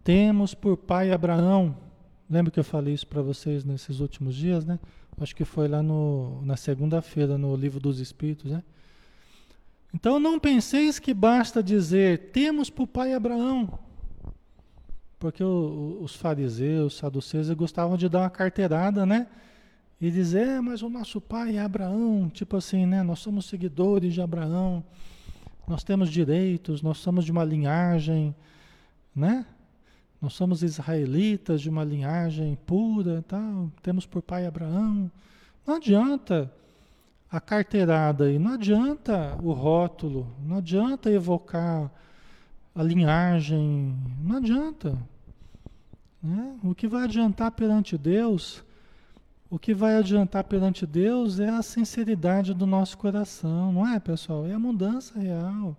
temos 0.05 0.53
por 0.53 0.77
pai 0.77 1.13
Abraão. 1.13 1.75
Lembra 2.29 2.53
que 2.53 2.61
eu 2.61 2.65
falei 2.65 2.93
isso 2.93 3.07
para 3.07 3.23
vocês 3.23 3.65
nesses 3.65 4.01
últimos 4.01 4.35
dias, 4.35 4.67
né? 4.67 4.79
Acho 5.21 5.37
que 5.37 5.45
foi 5.45 5.69
lá 5.69 5.83
no, 5.83 6.41
na 6.43 6.57
segunda-feira, 6.57 7.37
no 7.37 7.55
Livro 7.55 7.79
dos 7.79 8.01
Espíritos, 8.01 8.51
né? 8.51 8.63
Então 9.95 10.19
não 10.19 10.41
penseis 10.41 10.99
que 10.99 11.13
basta 11.13 11.63
dizer, 11.63 12.31
temos 12.33 12.71
por 12.71 12.87
pai 12.87 13.13
Abraão. 13.13 13.79
Porque 15.19 15.45
o, 15.45 15.99
os 16.01 16.17
fariseus, 16.17 16.95
os 16.95 16.99
saduceus, 16.99 17.51
gostavam 17.51 17.97
de 17.97 18.09
dar 18.09 18.21
uma 18.21 18.31
carteirada, 18.31 19.05
né? 19.05 19.27
e 20.01 20.11
dizer, 20.11 20.47
é, 20.49 20.61
mas 20.61 20.83
o 20.83 20.89
nosso 20.89 21.21
pai 21.21 21.57
é 21.57 21.61
Abraão, 21.61 22.31
tipo 22.31 22.57
assim, 22.57 22.87
né? 22.87 23.03
Nós 23.03 23.19
somos 23.19 23.45
seguidores 23.45 24.15
de 24.15 24.23
Abraão, 24.23 24.83
nós 25.69 25.85
temos 25.85 26.09
direitos, 26.09 26.81
nós 26.81 26.97
somos 26.99 27.25
de 27.25 27.31
uma 27.31 27.45
linhagem, 27.45 28.35
né? 29.15 29.45
Nós 30.21 30.35
somos 30.35 30.63
israelitas 30.63 31.61
de 31.61 31.71
uma 31.71 31.83
linhagem 31.83 32.59
pura, 32.67 33.25
tal, 33.27 33.71
temos 33.83 34.07
por 34.07 34.23
pai 34.23 34.47
Abraão. 34.47 35.11
Não 35.67 35.77
adianta 35.77 36.53
a 37.31 37.41
carteirada 37.41 38.25
aí, 38.25 38.39
não 38.39 38.55
adianta 38.55 39.39
o 39.43 39.53
rótulo, 39.53 40.27
não 40.45 40.59
adianta 40.59 41.11
evocar 41.11 41.91
a 42.75 42.83
linhagem, 42.83 43.97
não 44.23 44.37
adianta. 44.37 44.99
Né? 46.23 46.59
O 46.63 46.75
que 46.75 46.87
vai 46.87 47.05
adiantar 47.05 47.51
perante 47.53 47.97
Deus 47.97 48.63
o 49.51 49.59
que 49.59 49.75
vai 49.75 49.97
adiantar 49.97 50.45
perante 50.45 50.87
Deus 50.87 51.41
é 51.41 51.49
a 51.49 51.61
sinceridade 51.61 52.55
do 52.55 52.65
nosso 52.65 52.97
coração, 52.97 53.73
não 53.73 53.87
é, 53.87 53.99
pessoal? 53.99 54.47
É 54.47 54.53
a 54.53 54.59
mudança 54.61 55.19
real. 55.19 55.77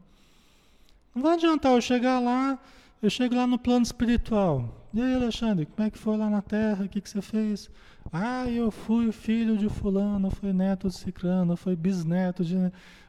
Não 1.15 1.21
vai 1.23 1.35
adiantar 1.35 1.71
eu 1.71 1.81
chegar 1.81 2.19
lá, 2.19 2.59
eu 3.01 3.09
chego 3.09 3.35
lá 3.35 3.47
no 3.47 3.57
plano 3.57 3.83
espiritual. 3.83 4.87
E 4.93 5.01
aí, 5.01 5.15
Alexandre, 5.15 5.65
como 5.65 5.87
é 5.87 5.89
que 5.89 5.97
foi 5.97 6.17
lá 6.17 6.29
na 6.29 6.41
Terra? 6.41 6.85
O 6.85 6.89
que, 6.89 7.01
que 7.01 7.09
você 7.09 7.21
fez? 7.21 7.69
Ah, 8.11 8.47
eu 8.49 8.69
fui 8.69 9.11
filho 9.11 9.57
de 9.57 9.69
fulano, 9.69 10.29
fui 10.29 10.53
neto 10.53 10.87
de 10.89 10.95
ciclano, 10.95 11.55
fui 11.55 11.75
bisneto 11.75 12.43
de... 12.43 12.55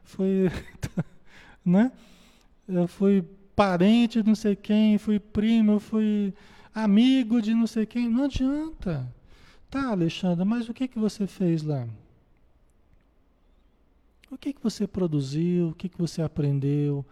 Fui... 0.04 0.50
né? 1.64 1.92
Eu 2.68 2.86
fui 2.86 3.22
parente 3.54 4.22
de 4.22 4.28
não 4.28 4.34
sei 4.34 4.56
quem, 4.56 4.96
fui 4.96 5.18
primo, 5.18 5.78
fui 5.78 6.32
amigo 6.74 7.42
de 7.42 7.52
não 7.52 7.66
sei 7.66 7.84
quem. 7.84 8.08
Não 8.08 8.24
adianta. 8.24 9.12
Tá, 9.68 9.90
Alexandra, 9.90 10.44
mas 10.44 10.68
o 10.68 10.74
que, 10.74 10.88
que 10.88 10.98
você 10.98 11.26
fez 11.26 11.62
lá? 11.62 11.86
O 14.30 14.38
que, 14.38 14.52
que 14.52 14.62
você 14.62 14.86
produziu? 14.86 15.68
O 15.68 15.74
que, 15.74 15.88
que 15.88 15.98
você 15.98 16.22
aprendeu? 16.22 17.04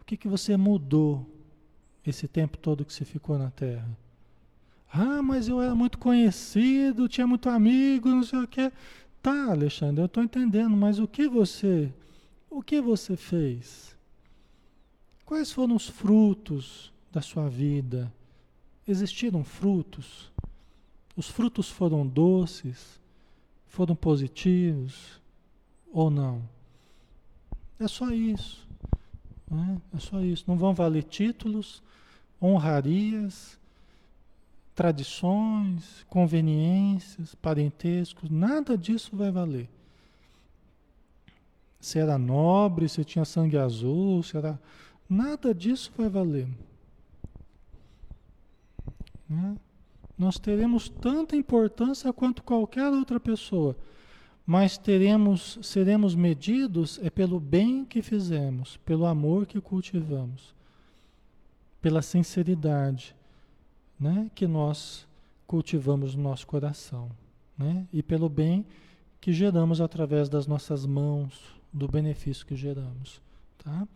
O 0.00 0.04
que, 0.04 0.16
que 0.16 0.28
você 0.28 0.56
mudou 0.56 1.26
esse 2.06 2.26
tempo 2.26 2.56
todo 2.56 2.84
que 2.84 2.92
você 2.92 3.04
ficou 3.04 3.38
na 3.38 3.50
Terra? 3.50 3.88
Ah, 4.92 5.22
mas 5.22 5.48
eu 5.48 5.60
era 5.62 5.74
muito 5.74 5.98
conhecido, 5.98 7.08
tinha 7.08 7.26
muito 7.26 7.48
amigo, 7.48 8.08
não 8.08 8.22
sei 8.22 8.40
o 8.40 8.48
quê. 8.48 8.72
Tá, 9.22 9.50
Alexandre, 9.50 10.02
eu 10.02 10.06
estou 10.06 10.22
entendendo, 10.22 10.76
mas 10.76 10.98
o 10.98 11.06
que 11.06 11.28
você, 11.28 11.92
o 12.48 12.62
que 12.62 12.80
você 12.80 13.16
fez? 13.16 13.96
Quais 15.24 15.52
foram 15.52 15.76
os 15.76 15.88
frutos 15.88 16.92
da 17.12 17.20
sua 17.20 17.48
vida? 17.48 18.12
Existiram 18.86 19.44
frutos? 19.44 20.32
Os 21.16 21.28
frutos 21.28 21.68
foram 21.68 22.06
doces, 22.06 22.98
foram 23.68 23.94
positivos 23.94 25.20
ou 25.92 26.10
não? 26.10 26.42
É 27.78 27.86
só 27.86 28.10
isso. 28.10 28.66
Né? 29.50 29.80
É 29.94 29.98
só 29.98 30.20
isso. 30.20 30.44
Não 30.48 30.56
vão 30.56 30.74
valer 30.74 31.04
títulos, 31.04 31.82
honrarias, 32.40 33.58
tradições, 34.74 36.04
conveniências, 36.08 37.34
parentescos, 37.34 38.30
nada 38.30 38.78
disso 38.78 39.14
vai 39.14 39.30
valer. 39.30 39.68
Se 41.80 41.98
era 41.98 42.18
nobre, 42.18 42.88
se 42.88 43.04
tinha 43.04 43.24
sangue 43.24 43.56
azul, 43.56 44.22
se 44.22 44.36
era. 44.36 44.60
Nada 45.08 45.54
disso 45.54 45.92
vai 45.96 46.08
valer. 46.08 46.46
Né? 49.28 49.56
Nós 50.16 50.38
teremos 50.38 50.88
tanta 50.88 51.34
importância 51.36 52.12
quanto 52.12 52.42
qualquer 52.42 52.88
outra 52.90 53.18
pessoa, 53.18 53.74
mas 54.44 54.76
teremos, 54.76 55.58
seremos 55.62 56.14
medidos 56.14 57.00
é 57.02 57.08
pelo 57.08 57.40
bem 57.40 57.84
que 57.84 58.02
fizemos, 58.02 58.76
pelo 58.78 59.06
amor 59.06 59.46
que 59.46 59.60
cultivamos, 59.60 60.54
pela 61.80 62.02
sinceridade, 62.02 63.14
né, 63.98 64.30
que 64.34 64.46
nós 64.46 65.06
cultivamos 65.46 66.14
no 66.14 66.22
nosso 66.22 66.46
coração, 66.46 67.10
né, 67.56 67.86
e 67.92 68.02
pelo 68.02 68.28
bem 68.28 68.64
que 69.20 69.32
geramos 69.32 69.80
através 69.80 70.28
das 70.28 70.46
nossas 70.46 70.86
mãos, 70.86 71.60
do 71.72 71.86
benefício 71.86 72.44
que 72.44 72.56
geramos, 72.56 73.20
tá? 73.62 73.86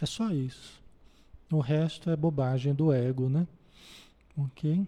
É 0.00 0.06
só 0.06 0.30
isso. 0.30 0.80
O 1.50 1.58
resto 1.58 2.08
é 2.10 2.16
bobagem 2.16 2.72
do 2.72 2.92
ego, 2.92 3.28
né? 3.28 3.46
Ok? 4.36 4.86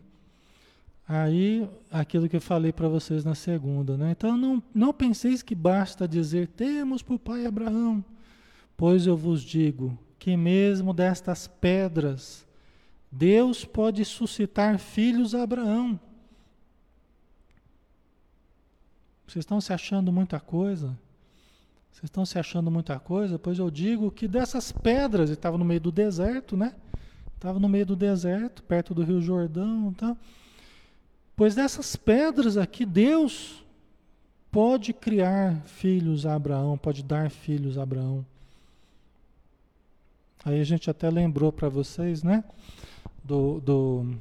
Aí, 1.08 1.68
aquilo 1.90 2.28
que 2.28 2.36
eu 2.36 2.40
falei 2.40 2.72
para 2.72 2.88
vocês 2.88 3.24
na 3.24 3.34
segunda, 3.34 3.96
né? 3.96 4.12
Então, 4.12 4.36
não, 4.36 4.62
não 4.72 4.92
penseis 4.92 5.42
que 5.42 5.54
basta 5.54 6.06
dizer, 6.06 6.46
temos 6.48 7.02
por 7.02 7.18
pai 7.18 7.44
Abraão, 7.44 8.04
pois 8.76 9.06
eu 9.06 9.16
vos 9.16 9.42
digo 9.42 9.98
que 10.22 10.36
mesmo 10.36 10.94
destas 10.94 11.48
pedras, 11.48 12.46
Deus 13.10 13.64
pode 13.64 14.04
suscitar 14.04 14.78
filhos 14.78 15.34
a 15.34 15.42
Abraão. 15.42 15.98
Vocês 19.26 19.42
estão 19.42 19.60
se 19.60 19.72
achando 19.72 20.12
muita 20.12 20.38
coisa? 20.38 20.96
Vocês 21.90 22.04
estão 22.04 22.24
se 22.24 22.38
achando 22.38 22.70
muita 22.70 23.00
coisa? 23.00 23.36
Pois 23.36 23.58
eu 23.58 23.68
digo 23.68 24.12
que 24.12 24.28
dessas 24.28 24.70
pedras, 24.70 25.28
ele 25.28 25.34
estava 25.34 25.58
no 25.58 25.64
meio 25.64 25.80
do 25.80 25.90
deserto, 25.90 26.56
né? 26.56 26.72
Estava 27.34 27.58
no 27.58 27.68
meio 27.68 27.84
do 27.84 27.96
deserto, 27.96 28.62
perto 28.62 28.94
do 28.94 29.02
Rio 29.02 29.20
Jordão, 29.20 29.88
então. 29.88 30.16
Pois 31.34 31.56
dessas 31.56 31.96
pedras 31.96 32.56
aqui, 32.56 32.86
Deus 32.86 33.64
pode 34.52 34.92
criar 34.92 35.62
filhos 35.64 36.26
a 36.26 36.36
Abraão, 36.36 36.78
pode 36.78 37.02
dar 37.02 37.28
filhos 37.28 37.76
a 37.76 37.82
Abraão. 37.82 38.24
Aí 40.44 40.60
a 40.60 40.64
gente 40.64 40.90
até 40.90 41.08
lembrou 41.08 41.52
para 41.52 41.68
vocês, 41.68 42.22
né? 42.22 42.42
Do, 43.24 43.60
do, 43.60 44.16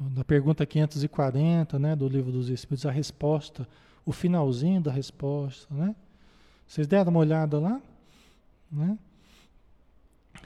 da 0.00 0.24
pergunta 0.24 0.64
540, 0.64 1.78
né? 1.78 1.94
Do 1.94 2.08
livro 2.08 2.32
dos 2.32 2.48
Espíritos, 2.48 2.86
a 2.86 2.90
resposta, 2.90 3.68
o 4.04 4.12
finalzinho 4.12 4.80
da 4.80 4.90
resposta, 4.90 5.72
né? 5.74 5.94
Vocês 6.66 6.86
deram 6.86 7.10
uma 7.10 7.20
olhada 7.20 7.60
lá? 7.60 7.80
Né? 8.72 8.98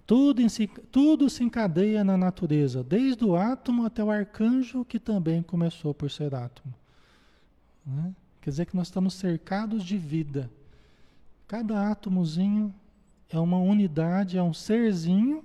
Tudo, 0.06 0.48
si, 0.48 0.66
tudo 0.66 1.30
se 1.30 1.42
encadeia 1.42 2.04
na 2.04 2.16
natureza, 2.16 2.82
desde 2.82 3.24
o 3.24 3.36
átomo 3.36 3.86
até 3.86 4.02
o 4.02 4.11
arcanjo, 4.11 4.84
que 4.84 4.98
também 4.98 5.42
começou 5.42 5.94
por 5.94 6.11
ser 6.11 6.34
átomo. 6.34 6.74
Né? 7.86 8.14
Quer 8.40 8.50
dizer 8.50 8.66
que 8.66 8.76
nós 8.76 8.88
estamos 8.88 9.14
cercados 9.14 9.84
de 9.84 9.96
vida. 9.96 10.50
Cada 11.46 11.90
átomozinho 11.90 12.74
é 13.30 13.38
uma 13.38 13.58
unidade, 13.58 14.36
é 14.36 14.42
um 14.42 14.52
serzinho, 14.52 15.44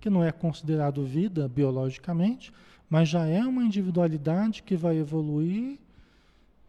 que 0.00 0.08
não 0.08 0.22
é 0.22 0.30
considerado 0.30 1.04
vida 1.04 1.48
biologicamente, 1.48 2.52
mas 2.88 3.08
já 3.08 3.26
é 3.26 3.44
uma 3.44 3.64
individualidade 3.64 4.62
que 4.62 4.76
vai 4.76 4.96
evoluir, 4.98 5.78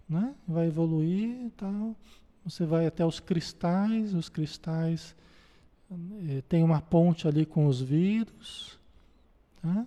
né? 0.08 0.34
vai 0.48 0.68
evoluir 0.68 1.52
tal. 1.58 1.96
Você 2.44 2.66
vai 2.66 2.86
até 2.88 3.06
os 3.06 3.20
cristais, 3.20 4.14
os 4.14 4.30
cristais 4.30 5.16
é, 6.30 6.42
tem 6.48 6.64
uma 6.64 6.82
ponte 6.82 7.28
ali 7.28 7.46
com 7.46 7.68
os 7.68 7.82
vírus, 7.82 8.80
tá? 9.62 9.86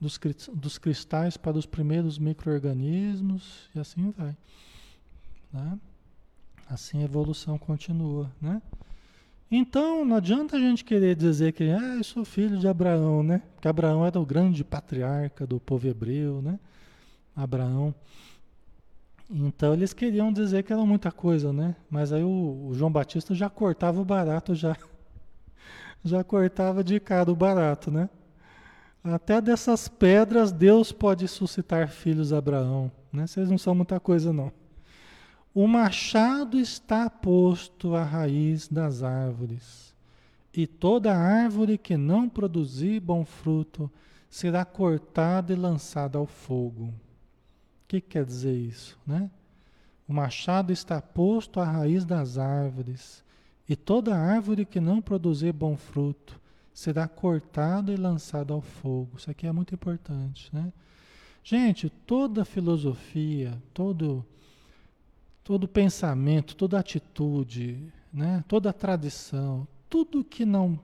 dos, 0.00 0.18
dos 0.54 0.78
cristais 0.78 1.36
para 1.36 1.58
os 1.58 1.66
primeiros 1.66 2.18
micro-organismos, 2.18 3.68
e 3.74 3.80
assim 3.80 4.10
vai. 4.16 4.36
Tá? 5.52 5.78
Assim 6.68 7.02
a 7.02 7.04
evolução 7.04 7.58
continua, 7.58 8.30
né? 8.40 8.62
Então, 9.50 10.04
não 10.04 10.16
adianta 10.16 10.56
a 10.56 10.60
gente 10.60 10.84
querer 10.84 11.16
dizer 11.16 11.52
que 11.52 11.64
ah, 11.64 11.96
eu 11.96 12.04
sou 12.04 12.24
filho 12.24 12.56
de 12.56 12.68
Abraão, 12.68 13.22
né? 13.22 13.42
Porque 13.54 13.66
Abraão 13.66 14.06
era 14.06 14.18
o 14.20 14.24
grande 14.24 14.62
patriarca 14.62 15.44
do 15.44 15.58
povo 15.58 15.88
hebreu, 15.88 16.40
né? 16.40 16.58
Abraão. 17.34 17.92
Então 19.28 19.72
eles 19.72 19.92
queriam 19.92 20.32
dizer 20.32 20.62
que 20.62 20.72
era 20.72 20.84
muita 20.84 21.10
coisa, 21.10 21.52
né? 21.52 21.74
Mas 21.88 22.12
aí 22.12 22.22
o, 22.22 22.68
o 22.68 22.74
João 22.74 22.92
Batista 22.92 23.34
já 23.34 23.48
cortava 23.48 24.00
o 24.00 24.04
barato, 24.04 24.54
já, 24.54 24.76
já 26.04 26.22
cortava 26.22 26.84
de 26.84 27.00
cara 27.00 27.30
o 27.30 27.36
barato, 27.36 27.90
né? 27.90 28.08
Até 29.02 29.40
dessas 29.40 29.88
pedras 29.88 30.52
Deus 30.52 30.92
pode 30.92 31.26
suscitar 31.26 31.88
filhos 31.88 32.32
a 32.32 32.38
Abraão, 32.38 32.90
né? 33.12 33.26
Vocês 33.26 33.48
não 33.50 33.58
são 33.58 33.74
muita 33.74 33.98
coisa 33.98 34.32
não. 34.32 34.52
O 35.54 35.66
machado 35.66 36.58
está 36.58 37.10
posto 37.10 37.94
à 37.94 38.04
raiz 38.04 38.68
das 38.68 39.02
árvores, 39.02 39.94
e 40.52 40.66
toda 40.66 41.14
árvore 41.14 41.78
que 41.78 41.96
não 41.96 42.28
produzir 42.28 43.00
bom 43.00 43.24
fruto 43.24 43.90
será 44.28 44.64
cortada 44.64 45.52
e 45.52 45.56
lançada 45.56 46.18
ao 46.18 46.26
fogo 46.26 46.92
que 47.90 48.00
quer 48.00 48.24
dizer 48.24 48.54
isso, 48.54 48.96
né? 49.04 49.28
O 50.06 50.12
machado 50.12 50.72
está 50.72 51.02
posto 51.02 51.58
à 51.58 51.64
raiz 51.64 52.04
das 52.04 52.38
árvores, 52.38 53.24
e 53.68 53.74
toda 53.74 54.16
árvore 54.16 54.64
que 54.64 54.78
não 54.78 55.02
produzir 55.02 55.52
bom 55.52 55.76
fruto 55.76 56.40
será 56.72 57.08
cortada 57.08 57.92
e 57.92 57.96
lançada 57.96 58.54
ao 58.54 58.60
fogo. 58.60 59.16
Isso 59.16 59.28
aqui 59.28 59.44
é 59.44 59.50
muito 59.50 59.74
importante, 59.74 60.48
né? 60.52 60.72
Gente, 61.42 61.90
toda 61.90 62.44
filosofia, 62.44 63.60
todo 63.74 64.24
todo 65.42 65.68
pensamento, 65.68 66.54
toda 66.54 66.78
atitude, 66.78 67.92
né? 68.12 68.44
Toda 68.46 68.72
tradição, 68.72 69.66
tudo 69.88 70.24
que 70.24 70.44
não 70.44 70.78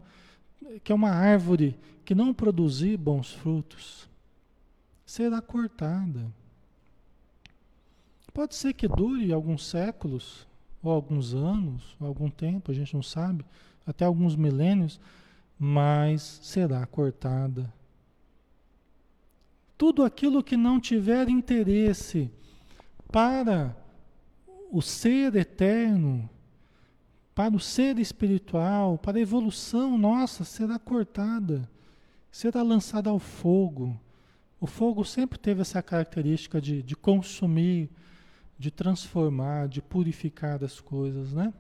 que 0.83 0.91
é 0.91 0.95
uma 0.95 1.11
árvore 1.11 1.79
que 2.05 2.15
não 2.15 2.35
produzir 2.35 2.97
bons 2.97 3.33
frutos 3.33 4.09
será 5.05 5.41
cortada. 5.41 6.27
Pode 8.35 8.55
ser 8.55 8.75
que 8.75 8.87
dure 8.87 9.33
alguns 9.33 9.65
séculos, 9.65 10.47
ou 10.83 10.93
alguns 10.93 11.33
anos, 11.33 11.97
ou 11.99 12.07
algum 12.07 12.29
tempo, 12.29 12.71
a 12.71 12.75
gente 12.75 12.93
não 12.93 13.03
sabe, 13.03 13.45
até 13.87 14.05
alguns 14.05 14.37
milênios, 14.37 15.01
mas 15.59 16.39
será 16.43 16.85
cortada. 16.85 17.73
Tudo 19.79 20.05
aquilo 20.05 20.43
que 20.43 20.57
não 20.57 20.79
tiver 20.79 21.29
interesse 21.29 22.31
para 23.11 23.75
o 24.71 24.83
ser 24.83 25.35
eterno, 25.37 26.29
para 27.35 27.55
o 27.55 27.61
ser 27.61 27.99
espiritual, 27.99 28.99
para 28.99 29.19
a 29.19 29.21
evolução 29.21 29.99
nossa, 29.99 30.45
será 30.45 30.79
cortada, 30.79 31.69
será 32.31 32.63
lançada 32.63 33.11
ao 33.11 33.19
fogo. 33.19 33.99
O 34.61 34.67
fogo 34.67 35.05
sempre 35.05 35.39
teve 35.39 35.61
essa 35.61 35.83
característica 35.83 36.61
de, 36.61 36.83
de 36.83 36.97
consumir 36.97 37.91
de 38.59 38.71
transformar, 38.71 39.69
de 39.69 39.83
purificar 39.83 40.63
as 40.65 40.81
coisas, 40.81 41.33
né? 41.33 41.53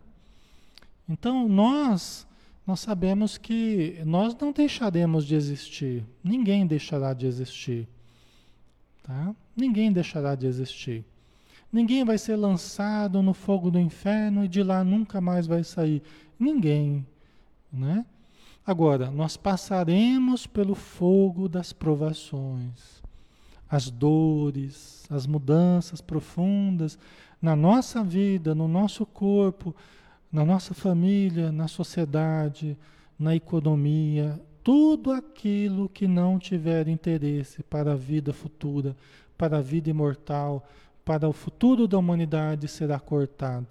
Então 1.08 1.48
nós 1.48 2.26
nós 2.66 2.80
sabemos 2.80 3.38
que 3.38 4.02
nós 4.04 4.34
não 4.34 4.50
deixaremos 4.50 5.24
de 5.24 5.36
existir. 5.36 6.04
Ninguém 6.22 6.66
deixará 6.66 7.12
de 7.12 7.24
existir. 7.24 7.86
Tá? 9.04 9.32
Ninguém 9.54 9.92
deixará 9.92 10.34
de 10.34 10.48
existir. 10.48 11.04
Ninguém 11.72 12.04
vai 12.04 12.18
ser 12.18 12.36
lançado 12.36 13.22
no 13.22 13.34
fogo 13.34 13.70
do 13.70 13.78
inferno 13.78 14.44
e 14.44 14.48
de 14.48 14.62
lá 14.62 14.82
nunca 14.84 15.20
mais 15.20 15.46
vai 15.46 15.64
sair. 15.64 16.02
Ninguém, 16.38 17.06
né? 17.72 18.04
Agora, 18.66 19.10
nós 19.10 19.36
passaremos 19.36 20.46
pelo 20.46 20.74
fogo 20.74 21.48
das 21.48 21.72
provações 21.72 23.04
as 23.68 23.90
dores, 23.90 25.04
as 25.10 25.26
mudanças 25.26 26.00
profundas 26.00 26.98
na 27.40 27.56
nossa 27.56 28.02
vida, 28.02 28.54
no 28.54 28.68
nosso 28.68 29.04
corpo, 29.04 29.74
na 30.30 30.44
nossa 30.44 30.72
família, 30.72 31.52
na 31.52 31.68
sociedade, 31.68 32.76
na 33.18 33.34
economia, 33.34 34.40
tudo 34.62 35.12
aquilo 35.12 35.88
que 35.88 36.06
não 36.06 36.38
tiver 36.38 36.88
interesse 36.88 37.62
para 37.62 37.92
a 37.92 37.96
vida 37.96 38.32
futura, 38.32 38.96
para 39.36 39.58
a 39.58 39.62
vida 39.62 39.90
imortal, 39.90 40.66
para 41.06 41.28
o 41.28 41.32
futuro 41.32 41.86
da 41.86 41.96
humanidade 41.96 42.66
será 42.66 42.98
cortado, 42.98 43.68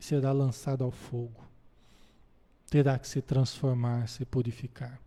será 0.00 0.32
lançado 0.32 0.82
ao 0.82 0.90
fogo. 0.90 1.40
Terá 2.68 2.98
que 2.98 3.06
se 3.06 3.22
transformar, 3.22 4.08
se 4.08 4.24
purificar. 4.24 5.00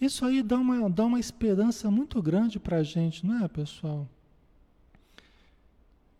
Isso 0.00 0.24
aí 0.24 0.42
dá 0.42 0.58
uma, 0.58 0.90
dá 0.90 1.04
uma 1.04 1.20
esperança 1.20 1.88
muito 1.92 2.20
grande 2.20 2.58
para 2.58 2.78
a 2.78 2.82
gente, 2.82 3.24
não 3.24 3.44
é, 3.44 3.46
pessoal? 3.46 4.08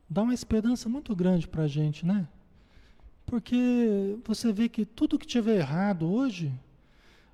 Dá 0.09 0.23
uma 0.23 0.35
esperança 0.35 0.89
muito 0.89 1.17
grande 1.17 1.49
para 1.49 1.65
a 1.65 1.69
gente, 1.69 2.07
né? 2.07 2.29
Porque 3.27 4.17
você 4.25 4.53
vê 4.53 4.69
que 4.69 4.85
tudo 4.85 5.19
que 5.19 5.27
tiver 5.27 5.57
errado 5.57 6.09
hoje, 6.09 6.53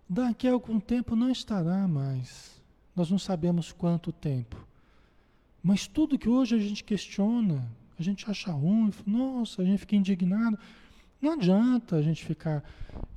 daqui 0.08 0.48
a 0.48 0.52
algum 0.52 0.80
tempo 0.80 1.14
não 1.14 1.28
estará 1.30 1.86
mais. 1.86 2.62
Nós 2.96 3.10
não 3.10 3.18
sabemos 3.18 3.72
quanto 3.72 4.10
tempo. 4.10 4.67
Mas 5.62 5.86
tudo 5.86 6.18
que 6.18 6.28
hoje 6.28 6.54
a 6.54 6.58
gente 6.58 6.84
questiona, 6.84 7.64
a 7.98 8.02
gente 8.02 8.30
acha 8.30 8.52
ruim, 8.52 8.92
nossa, 9.06 9.62
a 9.62 9.64
gente 9.64 9.78
fica 9.80 9.96
indignado. 9.96 10.58
Não 11.20 11.32
adianta 11.32 11.96
a 11.96 12.02
gente 12.02 12.24
ficar 12.24 12.62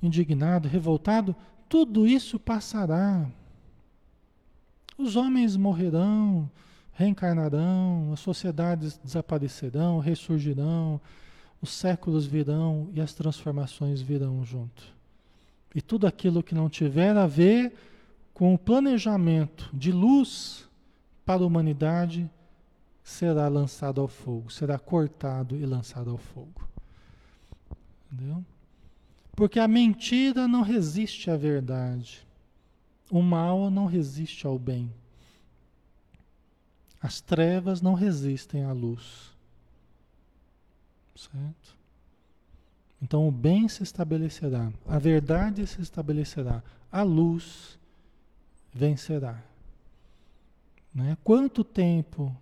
indignado, 0.02 0.68
revoltado, 0.68 1.36
tudo 1.70 2.08
isso 2.08 2.40
passará. 2.40 3.30
Os 4.98 5.16
homens 5.16 5.56
morrerão, 5.56 6.50
reencarnarão, 6.94 8.12
as 8.12 8.20
sociedades 8.20 9.00
desaparecerão, 9.04 10.00
ressurgirão, 10.00 11.00
os 11.62 11.70
séculos 11.72 12.26
virão 12.26 12.90
e 12.94 13.00
as 13.00 13.14
transformações 13.14 14.02
virão 14.02 14.44
junto. 14.44 14.84
E 15.74 15.82
tudo 15.82 16.08
aquilo 16.08 16.44
que 16.44 16.56
não 16.56 16.70
tiver 16.70 17.16
a 17.16 17.28
ver 17.28 17.74
com 18.34 18.54
o 18.54 18.58
planejamento 18.58 19.70
de 19.74 19.92
luz 19.92 20.68
para 21.26 21.44
a 21.44 21.46
humanidade 21.46 22.30
será 23.04 23.48
lançado 23.48 24.02
ao 24.02 24.08
fogo, 24.08 24.52
será 24.52 24.78
cortado 24.78 25.56
e 25.56 25.66
lançado 25.66 26.10
ao 26.10 26.18
fogo. 26.18 26.68
Entendeu? 28.12 28.44
Porque 29.36 29.60
a 29.60 29.68
mentira 29.68 30.48
não 30.48 30.62
resiste 30.62 31.32
à 31.32 31.38
verdade. 31.38 32.26
O 33.10 33.22
mal 33.22 33.70
não 33.70 33.86
resiste 33.86 34.46
ao 34.46 34.60
bem. 34.60 34.94
As 37.02 37.22
trevas 37.22 37.82
não 37.82 37.94
resistem 37.94 38.64
à 38.64 38.72
luz. 38.72 39.32
Certo? 41.16 41.82
Então 43.02 43.28
o 43.28 43.32
bem 43.32 43.68
se 43.68 43.82
estabelecerá, 43.82 44.72
a 44.88 45.00
verdade 45.00 45.66
se 45.66 45.82
estabelecerá, 45.82 46.62
a 46.92 47.02
luz 47.02 47.80
vencerá. 48.72 49.42
Né? 50.94 51.18
Quanto 51.24 51.64
tempo 51.64 52.36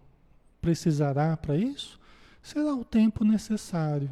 precisará 0.61 1.35
para 1.37 1.55
isso? 1.55 1.99
Será 2.41 2.73
o 2.73 2.83
tempo 2.83 3.23
necessário 3.23 4.09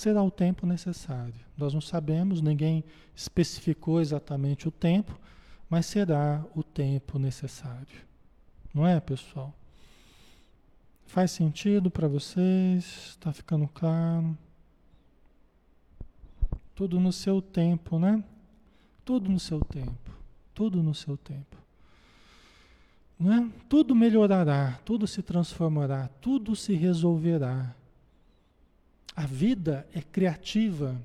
será 0.00 0.22
o 0.22 0.30
tempo 0.30 0.66
necessário. 0.66 1.34
Nós 1.58 1.74
não 1.74 1.80
sabemos, 1.80 2.40
ninguém 2.40 2.82
especificou 3.14 4.00
exatamente 4.00 4.66
o 4.66 4.70
tempo, 4.70 5.18
mas 5.68 5.84
será 5.84 6.42
o 6.54 6.62
tempo 6.62 7.18
necessário. 7.18 8.06
Não 8.72 8.86
é, 8.86 8.98
pessoal? 8.98 9.52
Faz 11.06 11.32
sentido 11.32 11.90
para 11.90 12.08
vocês? 12.08 13.10
Está 13.10 13.30
ficando 13.30 13.68
claro? 13.68 14.36
Tudo 16.74 16.98
no 16.98 17.12
seu 17.12 17.42
tempo, 17.42 17.98
né? 17.98 18.24
Tudo 19.04 19.30
no 19.30 19.38
seu 19.38 19.60
tempo. 19.60 20.10
Tudo 20.54 20.82
no 20.82 20.94
seu 20.94 21.16
tempo. 21.18 21.58
Não 23.20 23.32
é? 23.32 23.48
Tudo 23.68 23.94
melhorará, 23.94 24.80
tudo 24.84 25.06
se 25.06 25.22
transformará, 25.22 26.08
tudo 26.20 26.56
se 26.56 26.72
resolverá 26.74 27.76
a 29.20 29.26
vida 29.26 29.86
é 29.94 30.00
criativa. 30.00 31.00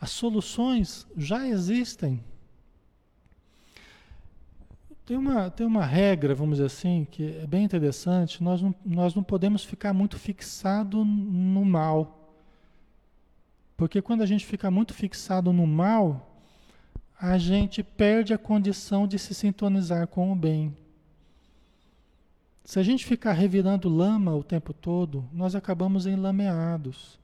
As 0.00 0.10
soluções 0.10 1.06
já 1.16 1.46
existem. 1.48 2.22
Tem 5.04 5.16
uma, 5.16 5.50
tem 5.50 5.66
uma 5.66 5.84
regra, 5.84 6.36
vamos 6.36 6.58
dizer 6.58 6.66
assim, 6.66 7.06
que 7.10 7.38
é 7.38 7.46
bem 7.48 7.64
interessante. 7.64 8.42
Nós 8.42 8.62
não, 8.62 8.74
nós 8.84 9.12
não 9.12 9.24
podemos 9.24 9.64
ficar 9.64 9.92
muito 9.92 10.16
fixado 10.18 11.04
no 11.04 11.64
mal. 11.64 12.32
Porque 13.76 14.00
quando 14.02 14.22
a 14.22 14.26
gente 14.26 14.46
fica 14.46 14.70
muito 14.70 14.94
fixado 14.94 15.52
no 15.52 15.66
mal, 15.66 16.27
a 17.20 17.36
gente 17.36 17.82
perde 17.82 18.32
a 18.32 18.38
condição 18.38 19.06
de 19.06 19.18
se 19.18 19.34
sintonizar 19.34 20.06
com 20.06 20.32
o 20.32 20.36
bem. 20.36 20.76
Se 22.64 22.78
a 22.78 22.82
gente 22.82 23.04
ficar 23.04 23.32
revirando 23.32 23.88
lama 23.88 24.34
o 24.34 24.44
tempo 24.44 24.72
todo, 24.72 25.24
nós 25.32 25.54
acabamos 25.54 26.06
enlameados. 26.06 27.18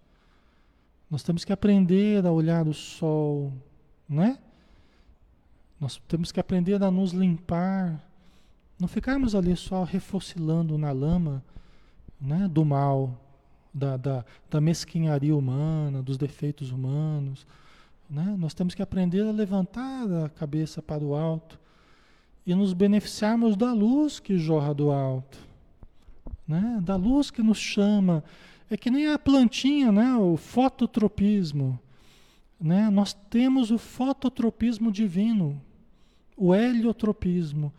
Nós 1.09 1.22
temos 1.22 1.45
que 1.45 1.53
aprender 1.53 2.26
a 2.26 2.32
olhar 2.32 2.66
o 2.66 2.74
sol, 2.74 3.53
né? 4.09 4.38
Nós 5.78 6.01
temos 6.09 6.32
que 6.32 6.40
aprender 6.40 6.82
a 6.82 6.90
nos 6.90 7.12
limpar, 7.12 8.03
não 8.80 8.88
ficarmos 8.88 9.34
ali 9.34 9.55
só 9.55 9.84
refocilando 9.84 10.76
na 10.76 10.90
lama, 10.90 11.45
né? 12.20 12.49
do 12.49 12.64
mal, 12.64 13.20
da, 13.72 13.97
da, 13.97 14.24
da 14.51 14.61
mesquinharia 14.61 15.36
humana, 15.36 16.03
dos 16.03 16.16
defeitos 16.16 16.70
humanos. 16.70 17.47
Né? 18.09 18.35
Nós 18.39 18.55
temos 18.55 18.75
que 18.75 18.83
aprender 18.83 19.23
a 19.23 19.33
levantar 19.33 20.11
a 20.25 20.29
cabeça 20.29 20.83
para 20.83 21.05
o 21.05 21.15
alto 21.15 21.59
e 22.47 22.55
nos 22.55 22.73
beneficiarmos 22.73 23.57
da 23.57 23.73
luz 23.73 24.21
que 24.21 24.37
jorra 24.37 24.75
do 24.75 24.91
alto, 24.91 25.39
né? 26.47 26.79
da 26.83 26.97
luz 26.97 27.31
que 27.31 27.43
nos 27.43 27.59
chama. 27.59 28.23
É 28.71 28.77
que 28.77 28.91
nem 28.91 29.09
a 29.09 29.19
plantinha, 29.19 29.91
né? 29.91 30.15
o 30.17 30.37
fototropismo. 30.37 31.79
Né? 32.61 32.91
Nós 32.91 33.15
temos 33.15 33.71
o 33.71 33.79
fototropismo 33.79 34.93
divino, 34.93 35.61
o 36.37 36.55
heliotropismo. 36.55 37.73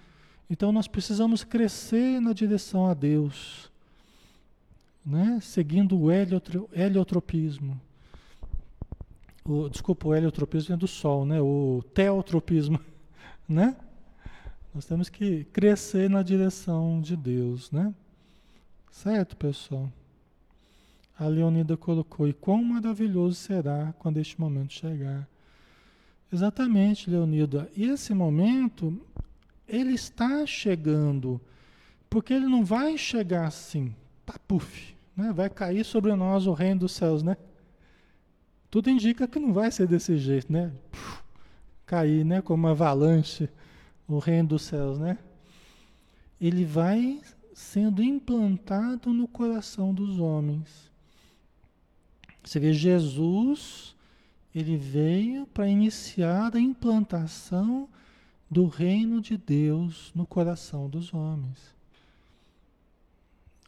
Então 0.49 0.71
nós 0.71 0.87
precisamos 0.87 1.43
crescer 1.43 2.19
na 2.19 2.33
direção 2.33 2.87
a 2.87 2.93
Deus, 2.93 3.71
né? 5.05 5.39
seguindo 5.41 5.99
o 5.99 6.11
heliotropismo. 6.11 7.79
O, 9.47 9.69
desculpa, 9.69 10.07
o 10.07 10.15
heliotropismo 10.15 10.73
é 10.73 10.77
do 10.77 10.87
Sol, 10.87 11.23
né? 11.23 11.39
o 11.39 11.83
teotropismo. 11.93 12.79
Né? 13.47 13.75
Nós 14.73 14.85
temos 14.87 15.07
que 15.07 15.43
crescer 15.53 16.09
na 16.09 16.23
direção 16.23 16.99
de 16.99 17.15
Deus. 17.15 17.69
Né? 17.69 17.93
Certo, 18.89 19.37
pessoal? 19.37 19.87
A 21.15 21.27
Leonida 21.27 21.77
colocou, 21.77 22.27
e 22.27 22.33
quão 22.33 22.63
maravilhoso 22.63 23.35
será 23.35 23.93
quando 23.99 24.17
este 24.17 24.41
momento 24.41 24.73
chegar. 24.73 25.27
Exatamente, 26.33 27.07
Leonida. 27.07 27.69
E 27.75 27.85
esse 27.85 28.15
momento, 28.15 28.99
ele 29.67 29.93
está 29.93 30.43
chegando, 30.47 31.39
porque 32.09 32.33
ele 32.33 32.47
não 32.47 32.65
vai 32.65 32.97
chegar 32.97 33.45
assim, 33.45 33.93
papuf, 34.25 34.95
né? 35.15 35.31
vai 35.31 35.51
cair 35.51 35.85
sobre 35.85 36.15
nós 36.15 36.47
o 36.47 36.53
reino 36.53 36.79
dos 36.79 36.93
céus, 36.93 37.21
né? 37.21 37.37
Tudo 38.75 38.89
indica 38.89 39.25
que 39.25 39.39
não 39.39 39.53
vai 39.53 39.71
ser 39.71 39.87
desse 39.87 40.17
jeito, 40.17 40.51
né? 40.51 40.69
Cair, 41.85 42.25
né? 42.25 42.41
Como 42.41 42.63
uma 42.63 42.71
avalanche, 42.71 43.47
o 44.05 44.19
reino 44.19 44.49
dos 44.49 44.63
céus, 44.63 44.99
né? 44.99 45.17
Ele 46.41 46.65
vai 46.65 47.21
sendo 47.53 48.03
implantado 48.03 49.13
no 49.13 49.29
coração 49.29 49.93
dos 49.93 50.19
homens. 50.19 50.91
Você 52.43 52.59
vê, 52.59 52.73
Jesus, 52.73 53.95
ele 54.53 54.75
veio 54.75 55.47
para 55.47 55.69
iniciar 55.69 56.53
a 56.53 56.59
implantação 56.59 57.87
do 58.51 58.67
reino 58.67 59.21
de 59.21 59.37
Deus 59.37 60.11
no 60.13 60.25
coração 60.27 60.89
dos 60.89 61.13
homens. 61.13 61.73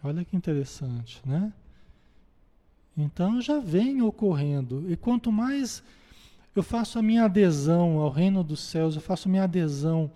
Olha 0.03 0.25
que 0.25 0.35
interessante, 0.35 1.21
né? 1.25 1.53
Então 2.97 3.39
já 3.39 3.59
vem 3.59 4.01
ocorrendo. 4.01 4.85
E 4.89 4.97
quanto 4.97 5.31
mais 5.31 5.83
eu 6.55 6.63
faço 6.63 6.97
a 6.97 7.01
minha 7.01 7.25
adesão 7.25 7.99
ao 7.99 8.09
reino 8.09 8.43
dos 8.43 8.61
céus, 8.61 8.95
eu 8.95 9.01
faço 9.01 9.27
a 9.27 9.31
minha 9.31 9.43
adesão 9.43 10.09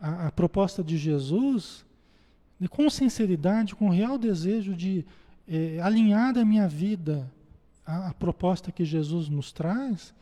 à, 0.00 0.26
à 0.26 0.32
proposta 0.32 0.82
de 0.82 0.98
Jesus, 0.98 1.84
com 2.68 2.90
sinceridade, 2.90 3.76
com 3.76 3.88
real 3.88 4.18
desejo 4.18 4.74
de 4.74 5.04
eh, 5.48 5.78
alinhar 5.80 6.36
a 6.36 6.44
minha 6.44 6.66
vida 6.66 7.30
a, 7.86 8.08
a 8.08 8.14
proposta 8.14 8.70
que 8.70 8.84
Jesus 8.84 9.28
nos 9.28 9.52
traz, 9.52 10.14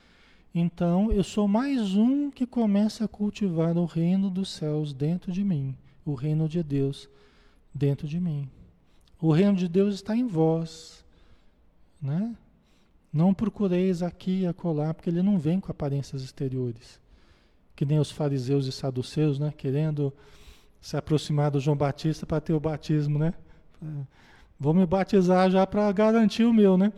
então 0.55 1.13
eu 1.13 1.23
sou 1.23 1.47
mais 1.47 1.95
um 1.95 2.31
que 2.31 2.47
começa 2.47 3.05
a 3.05 3.09
cultivar 3.09 3.77
o 3.77 3.85
reino 3.85 4.31
dos 4.31 4.51
céus 4.51 4.95
dentro 4.95 5.31
de 5.31 5.45
mim, 5.45 5.77
o 6.05 6.15
reino 6.15 6.49
de 6.49 6.63
Deus 6.63 7.09
dentro 7.75 8.09
de 8.09 8.19
mim. 8.19 8.49
O 9.21 9.31
reino 9.31 9.55
de 9.55 9.69
Deus 9.69 9.97
está 9.97 10.17
em 10.17 10.27
vós, 10.27 11.05
né? 12.01 12.35
Não 13.13 13.33
procureis 13.33 14.03
aqui 14.03 14.43
e 14.43 14.47
acolá, 14.47 14.93
porque 14.93 15.11
ele 15.11 15.23
não 15.23 15.39
vem 15.39 15.61
com 15.61 15.71
aparências 15.71 16.23
exteriores. 16.23 17.01
Que 17.75 17.85
nem 17.85 17.99
os 17.99 18.11
fariseus 18.11 18.67
e 18.67 18.73
saduceus, 18.73 19.39
né? 19.39 19.53
Querendo 19.57 20.13
se 20.81 20.97
aproximar 20.97 21.51
do 21.51 21.61
João 21.61 21.77
Batista 21.77 22.27
para 22.27 22.41
ter 22.41 22.53
o 22.53 22.61
batismo, 22.61 23.19
né? 23.19 23.35
Vou 24.59 24.75
me 24.75 24.85
batizar 24.85 25.51
já 25.51 25.67
para 25.67 25.91
garantir 25.93 26.45
o 26.45 26.53
meu, 26.53 26.77
né? 26.77 26.93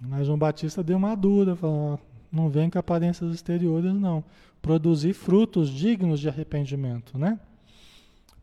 Mas 0.00 0.26
João 0.26 0.38
Batista 0.38 0.82
deu 0.82 0.96
uma 0.96 1.14
dura, 1.14 1.54
falou, 1.54 1.98
não 2.30 2.48
vem 2.48 2.68
com 2.68 2.78
aparências 2.78 3.32
exteriores, 3.32 3.94
não. 3.94 4.24
Produzir 4.60 5.12
frutos 5.12 5.68
dignos 5.70 6.18
de 6.18 6.28
arrependimento, 6.28 7.16
né? 7.16 7.38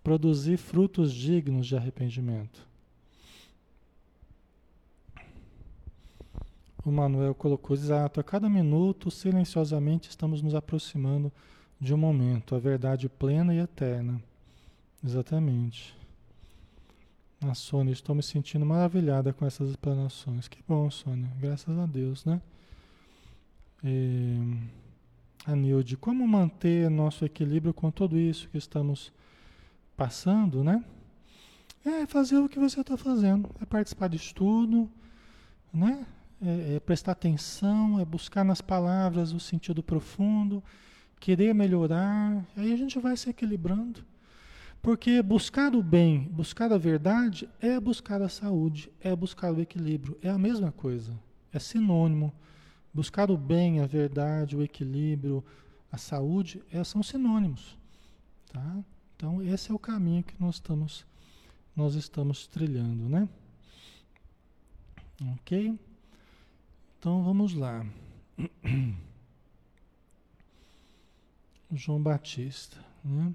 Produzir 0.03 0.57
frutos 0.57 1.13
dignos 1.13 1.67
de 1.67 1.75
arrependimento. 1.75 2.68
O 6.85 6.91
Manuel 6.91 7.35
colocou 7.35 7.75
exato, 7.75 8.19
a 8.19 8.23
cada 8.23 8.49
minuto, 8.49 9.11
silenciosamente, 9.11 10.09
estamos 10.09 10.41
nos 10.41 10.55
aproximando 10.55 11.31
de 11.79 11.93
um 11.93 11.97
momento, 11.97 12.55
a 12.55 12.59
verdade 12.59 13.09
plena 13.09 13.53
e 13.53 13.59
eterna. 13.59 14.21
Exatamente. 15.03 15.95
A 17.41 17.53
Sônia, 17.53 17.93
estou 17.93 18.13
me 18.13 18.23
sentindo 18.23 18.65
maravilhada 18.65 19.31
com 19.31 19.45
essas 19.45 19.69
explanações. 19.69 20.47
Que 20.47 20.59
bom, 20.67 20.89
Sônia. 20.91 21.29
Graças 21.39 21.77
a 21.77 21.85
Deus, 21.85 22.25
né? 22.25 22.41
E, 23.83 24.57
a 25.45 25.55
Nilde, 25.55 25.95
como 25.95 26.27
manter 26.27 26.89
nosso 26.89 27.23
equilíbrio 27.23 27.73
com 27.73 27.89
tudo 27.91 28.17
isso 28.17 28.49
que 28.49 28.57
estamos 28.57 29.11
passando, 29.95 30.63
né? 30.63 30.83
É 31.85 32.05
fazer 32.05 32.37
o 32.37 32.49
que 32.49 32.59
você 32.59 32.81
está 32.81 32.97
fazendo. 32.97 33.49
É 33.61 33.65
participar 33.65 34.09
de 34.09 34.17
estudo, 34.17 34.89
né? 35.73 36.05
É, 36.41 36.75
é 36.75 36.79
prestar 36.79 37.11
atenção, 37.11 37.99
é 37.99 38.05
buscar 38.05 38.45
nas 38.45 38.61
palavras 38.61 39.33
o 39.33 39.39
sentido 39.39 39.83
profundo, 39.83 40.63
querer 41.19 41.53
melhorar. 41.53 42.45
Aí 42.55 42.71
a 42.71 42.77
gente 42.77 42.97
vai 42.99 43.17
se 43.17 43.29
equilibrando. 43.29 44.05
Porque 44.81 45.21
buscar 45.21 45.75
o 45.75 45.83
bem, 45.83 46.29
buscar 46.31 46.71
a 46.71 46.77
verdade 46.77 47.49
é 47.59 47.77
buscar 47.79 48.21
a 48.21 48.29
saúde, 48.29 48.89
é 49.01 49.13
buscar 49.13 49.53
o 49.53 49.59
equilíbrio, 49.59 50.17
é 50.21 50.29
a 50.29 50.37
mesma 50.37 50.71
coisa, 50.71 51.19
é 51.51 51.59
sinônimo. 51.59 52.33
Buscar 52.93 53.29
o 53.29 53.37
bem, 53.37 53.81
a 53.81 53.85
verdade, 53.85 54.55
o 54.55 54.63
equilíbrio, 54.63 55.43
a 55.91 55.97
saúde, 55.97 56.63
é, 56.71 56.83
são 56.83 57.03
sinônimos. 57.03 57.77
Tá? 58.51 58.83
Então 59.15 59.43
esse 59.43 59.69
é 59.69 59.73
o 59.73 59.79
caminho 59.79 60.23
que 60.23 60.33
nós 60.39 60.55
estamos, 60.55 61.05
nós 61.75 61.95
estamos 61.95 62.47
trilhando, 62.47 63.09
né? 63.09 63.27
Ok? 65.33 65.77
Então 66.99 67.23
vamos 67.23 67.53
lá. 67.53 67.85
João 71.71 72.01
Batista, 72.01 72.77
né? 73.03 73.33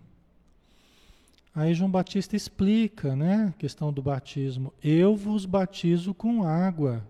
Aí 1.54 1.72
João 1.72 1.90
Batista 1.90 2.36
explica, 2.36 3.16
né, 3.16 3.46
a 3.46 3.52
questão 3.52 3.90
do 3.90 4.02
batismo. 4.02 4.70
Eu 4.82 5.16
vos 5.16 5.46
batizo 5.46 6.12
com 6.12 6.42
água 6.42 7.02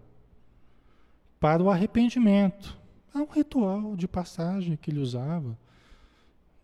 para 1.41 1.61
o 1.61 1.71
arrependimento. 1.71 2.79
É 3.13 3.19
um 3.19 3.27
ritual 3.27 3.97
de 3.97 4.07
passagem 4.07 4.77
que 4.77 4.93
ele 4.93 5.01
usava, 5.01 5.59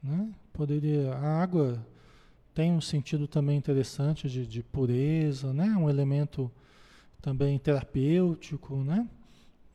né? 0.01 0.33
Poderia 0.53 1.15
a 1.15 1.43
água 1.43 1.85
tem 2.55 2.71
um 2.71 2.81
sentido 2.81 3.27
também 3.27 3.57
interessante 3.59 4.29
de, 4.29 4.47
de 4.47 4.63
pureza, 4.63 5.53
né? 5.53 5.67
Um 5.77 5.91
elemento 5.91 6.49
também 7.21 7.59
terapêutico, 7.59 8.77
né? 8.85 9.09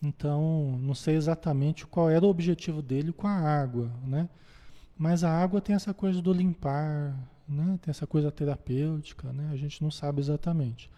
Então, 0.02 0.78
não 0.82 0.94
sei 0.94 1.16
exatamente 1.16 1.86
qual 1.88 2.10
era 2.10 2.26
o 2.26 2.30
objetivo 2.30 2.82
dele 2.82 3.12
com 3.12 3.28
a 3.28 3.32
água, 3.32 3.92
né? 4.06 4.30
Mas 4.98 5.24
a 5.24 5.32
água 5.32 5.62
tem 5.62 5.76
essa 5.76 5.94
coisa 5.94 6.22
do 6.22 6.32
limpar, 6.32 7.18
né? 7.48 7.80
Tem 7.82 7.92
essa 7.92 8.08
coisa 8.08 8.32
terapêutica, 8.32 9.32
né? 9.34 9.50
A 9.52 9.56
gente 9.56 9.82
não 9.82 9.92
sabe 9.92 10.22
exatamente. 10.22 10.90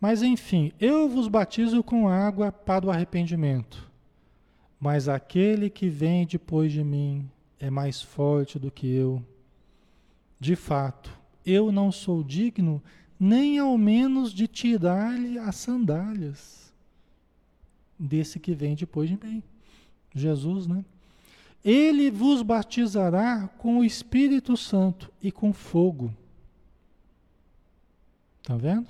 Mas 0.00 0.22
enfim, 0.22 0.72
eu 0.78 1.08
vos 1.08 1.28
batizo 1.28 1.82
com 1.82 2.08
água 2.08 2.52
para 2.52 2.86
o 2.86 2.90
arrependimento. 2.90 3.90
Mas 4.78 5.08
aquele 5.08 5.70
que 5.70 5.88
vem 5.88 6.26
depois 6.26 6.70
de 6.70 6.84
mim 6.84 7.28
é 7.58 7.70
mais 7.70 8.02
forte 8.02 8.58
do 8.58 8.70
que 8.70 8.86
eu. 8.86 9.22
De 10.38 10.54
fato, 10.54 11.10
eu 11.44 11.72
não 11.72 11.90
sou 11.90 12.22
digno 12.22 12.82
nem 13.18 13.58
ao 13.58 13.78
menos 13.78 14.32
de 14.32 14.46
tirar-lhe 14.46 15.38
as 15.38 15.56
sandálias 15.56 16.65
desse 17.98 18.38
que 18.38 18.54
vem 18.54 18.74
depois 18.74 19.08
de 19.08 19.18
mim. 19.22 19.42
Jesus, 20.14 20.66
né? 20.66 20.84
Ele 21.64 22.10
vos 22.10 22.42
batizará 22.42 23.48
com 23.58 23.78
o 23.78 23.84
Espírito 23.84 24.56
Santo 24.56 25.10
e 25.22 25.32
com 25.32 25.52
fogo. 25.52 26.14
Está 28.40 28.56
vendo? 28.56 28.86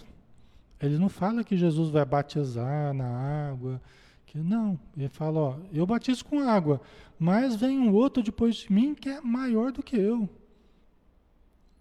Ele 0.81 0.99
não 0.99 1.09
fala 1.09 1.43
que 1.43 1.57
Jesus 1.57 1.89
vai 1.89 2.05
batizar 2.05 2.93
na 2.93 3.07
água. 3.49 3.81
Que, 4.27 4.39
não, 4.39 4.79
ele 4.97 5.09
fala, 5.09 5.41
ó, 5.41 5.57
eu 5.73 5.87
batizo 5.87 6.25
com 6.25 6.41
água, 6.41 6.81
mas 7.19 7.57
vem 7.57 7.79
um 7.79 7.95
outro 7.95 8.23
depois 8.23 8.57
de 8.57 8.73
mim 8.73 8.95
que 8.95 9.09
é 9.09 9.21
maior 9.21 9.73
do 9.73 9.83
que 9.83 9.97
eu. 9.97 10.29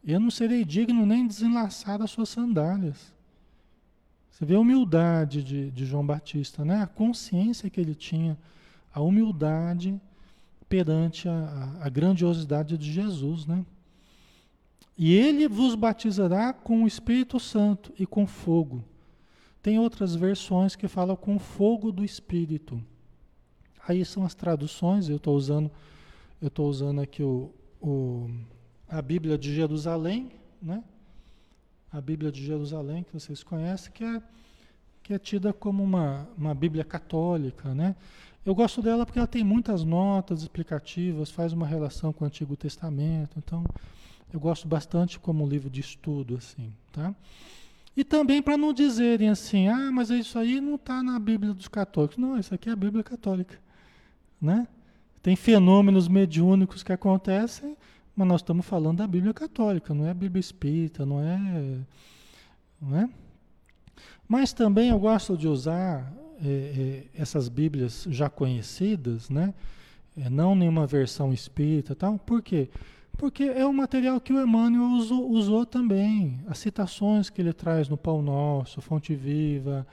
Eu 0.03 0.19
não 0.19 0.31
serei 0.31 0.63
digno 0.63 1.05
nem 1.05 1.27
desenlaçar 1.27 2.01
as 2.01 2.11
suas 2.11 2.29
sandálias. 2.29 3.14
Você 4.35 4.43
vê 4.43 4.55
a 4.55 4.59
humildade 4.59 5.41
de, 5.41 5.71
de 5.71 5.85
João 5.85 6.05
Batista, 6.05 6.65
né? 6.65 6.81
A 6.81 6.87
consciência 6.87 7.69
que 7.69 7.79
ele 7.79 7.95
tinha, 7.95 8.37
a 8.93 8.99
humildade 8.99 9.97
perante 10.67 11.29
a, 11.29 11.77
a, 11.79 11.87
grandiosidade 11.87 12.77
de 12.77 12.91
Jesus, 12.91 13.45
né? 13.45 13.65
E 14.97 15.13
ele 15.13 15.47
vos 15.47 15.73
batizará 15.73 16.51
com 16.51 16.83
o 16.83 16.87
Espírito 16.87 17.39
Santo 17.39 17.93
e 17.97 18.05
com 18.05 18.27
fogo. 18.27 18.83
Tem 19.63 19.79
outras 19.79 20.15
versões 20.15 20.75
que 20.75 20.89
falam 20.89 21.15
com 21.15 21.39
fogo 21.39 21.89
do 21.89 22.03
Espírito. 22.03 22.83
Aí 23.87 24.03
são 24.03 24.25
as 24.25 24.35
traduções, 24.35 25.07
eu 25.07 25.15
estou 25.15 25.37
usando, 25.37 25.71
eu 26.41 26.49
estou 26.49 26.69
usando 26.69 26.99
aqui 26.99 27.23
o, 27.23 27.53
o, 27.81 28.29
a 28.89 29.01
Bíblia 29.01 29.37
de 29.37 29.55
Jerusalém, 29.55 30.29
né? 30.61 30.83
A 31.95 32.01
Bíblia 32.01 32.29
de 32.29 32.45
Jerusalém, 32.45 33.03
que 33.03 33.13
vocês 33.13 33.41
conhecem, 33.41 33.89
que 33.93 34.03
é, 34.03 34.21
que 35.01 35.13
é 35.13 35.17
tida 35.17 35.53
como 35.53 35.81
uma, 35.81 36.27
uma 36.37 36.53
Bíblia 36.53 36.83
católica, 36.83 37.73
né? 37.73 37.95
Eu 38.45 38.53
gosto 38.53 38.81
dela 38.81 39.05
porque 39.05 39.17
ela 39.17 39.27
tem 39.27 39.45
muitas 39.45 39.85
notas 39.85 40.41
explicativas, 40.41 41.31
faz 41.31 41.53
uma 41.53 41.65
relação 41.65 42.11
com 42.11 42.25
o 42.25 42.27
Antigo 42.27 42.57
Testamento, 42.57 43.37
então 43.37 43.63
eu 44.33 44.41
gosto 44.41 44.67
bastante 44.67 45.17
como 45.17 45.47
livro 45.47 45.69
de 45.69 45.79
estudo, 45.79 46.35
assim, 46.35 46.69
tá? 46.91 47.15
E 47.95 48.03
também 48.03 48.41
para 48.41 48.57
não 48.57 48.73
dizerem 48.73 49.29
assim, 49.29 49.69
ah, 49.69 49.89
mas 49.89 50.09
isso 50.09 50.37
aí 50.37 50.59
não 50.59 50.75
está 50.75 51.01
na 51.01 51.17
Bíblia 51.17 51.53
dos 51.53 51.69
católicos. 51.69 52.17
Não, 52.17 52.37
isso 52.37 52.53
aqui 52.53 52.67
é 52.67 52.73
a 52.73 52.75
Bíblia 52.75 53.05
católica, 53.05 53.57
né? 54.41 54.67
Tem 55.23 55.37
fenômenos 55.37 56.09
mediúnicos 56.09 56.83
que 56.83 56.91
acontecem, 56.91 57.77
mas 58.15 58.27
nós 58.27 58.41
estamos 58.41 58.65
falando 58.65 58.99
da 58.99 59.07
Bíblia 59.07 59.33
católica, 59.33 59.93
não 59.93 60.05
é 60.05 60.11
a 60.11 60.13
Bíblia 60.13 60.39
espírita, 60.39 61.05
não 61.05 61.21
é, 61.21 61.79
não 62.81 62.97
é? 62.97 63.09
Mas 64.27 64.53
também 64.53 64.89
eu 64.89 64.99
gosto 64.99 65.37
de 65.37 65.47
usar 65.47 66.11
é, 66.43 66.47
é, 66.47 67.21
essas 67.21 67.49
Bíblias 67.49 68.07
já 68.09 68.29
conhecidas, 68.29 69.29
né? 69.29 69.53
É, 70.17 70.29
não 70.29 70.55
nenhuma 70.55 70.87
versão 70.87 71.33
espírita, 71.33 71.93
tal. 71.93 72.17
Por 72.17 72.41
quê? 72.41 72.69
Porque 73.17 73.43
é 73.43 73.65
o 73.65 73.73
material 73.73 74.19
que 74.19 74.33
o 74.33 74.41
Emmanuel 74.41 74.97
usou, 74.97 75.29
usou 75.29 75.65
também. 75.65 76.39
As 76.47 76.57
citações 76.57 77.29
que 77.29 77.41
ele 77.41 77.53
traz 77.53 77.87
no 77.87 77.97
Pão 77.97 78.21
Nosso, 78.21 78.81
Fonte 78.81 79.13
Viva, 79.15 79.85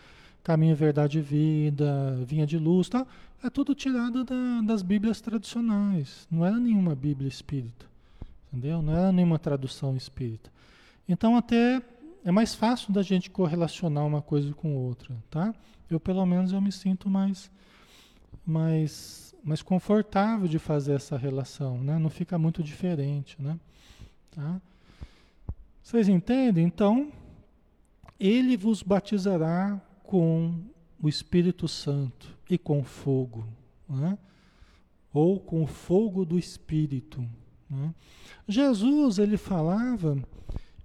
Caminho, 0.43 0.75
Verdade 0.75 1.19
e 1.19 1.23
Vida, 1.23 2.19
Vinha 2.27 2.47
de 2.47 2.59
Luz, 2.59 2.89
tal, 2.89 3.07
é 3.43 3.51
tudo 3.51 3.75
tirado 3.75 4.25
da, 4.25 4.61
das 4.65 4.83
Bíblias 4.83 5.21
tradicionais. 5.21 6.27
Não 6.31 6.45
era 6.45 6.57
nenhuma 6.57 6.95
Bíblia 6.95 7.29
espírita. 7.29 7.92
Entendeu? 8.53 8.83
Não 8.83 8.93
era 8.93 9.11
nenhuma 9.11 9.39
tradução 9.39 9.97
espírita. 9.97 10.53
Então 11.09 11.37
até 11.37 11.83
é 12.23 12.31
mais 12.31 12.55
fácil 12.55 12.93
da 12.93 13.03
gente 13.03 13.31
correlacionar 13.31 14.07
uma 14.07 14.21
coisa 14.21 14.53
com 14.53 14.77
outra, 14.77 15.17
tá? 15.31 15.55
Eu 15.89 15.99
pelo 15.99 16.25
menos 16.27 16.53
eu 16.53 16.61
me 16.61 16.71
sinto 16.71 17.09
mais 17.09 17.51
mais 18.45 19.35
mais 19.43 19.63
confortável 19.63 20.47
de 20.47 20.59
fazer 20.59 20.93
essa 20.93 21.17
relação, 21.17 21.79
né? 21.83 21.99
Não 21.99 22.11
fica 22.11 22.39
muito 22.39 22.63
diferente, 22.63 23.41
né? 23.41 23.59
Tá? 24.31 24.61
Vocês 25.83 26.09
entendem? 26.09 26.65
Então, 26.65 27.11
ele 28.21 28.57
vos 28.57 28.83
batizará 28.83 29.81
com 30.05 30.61
o 31.01 31.09
Espírito 31.09 31.67
Santo 31.67 32.37
e 32.49 32.57
com 32.57 32.85
fogo, 32.85 33.45
né? 33.89 34.17
ou 35.13 35.39
com 35.39 35.63
o 35.63 35.67
fogo 35.67 36.25
do 36.25 36.39
Espírito. 36.39 37.29
Né? 37.73 37.95
Jesus, 38.47 39.19
ele 39.19 39.39
falava, 39.39 40.23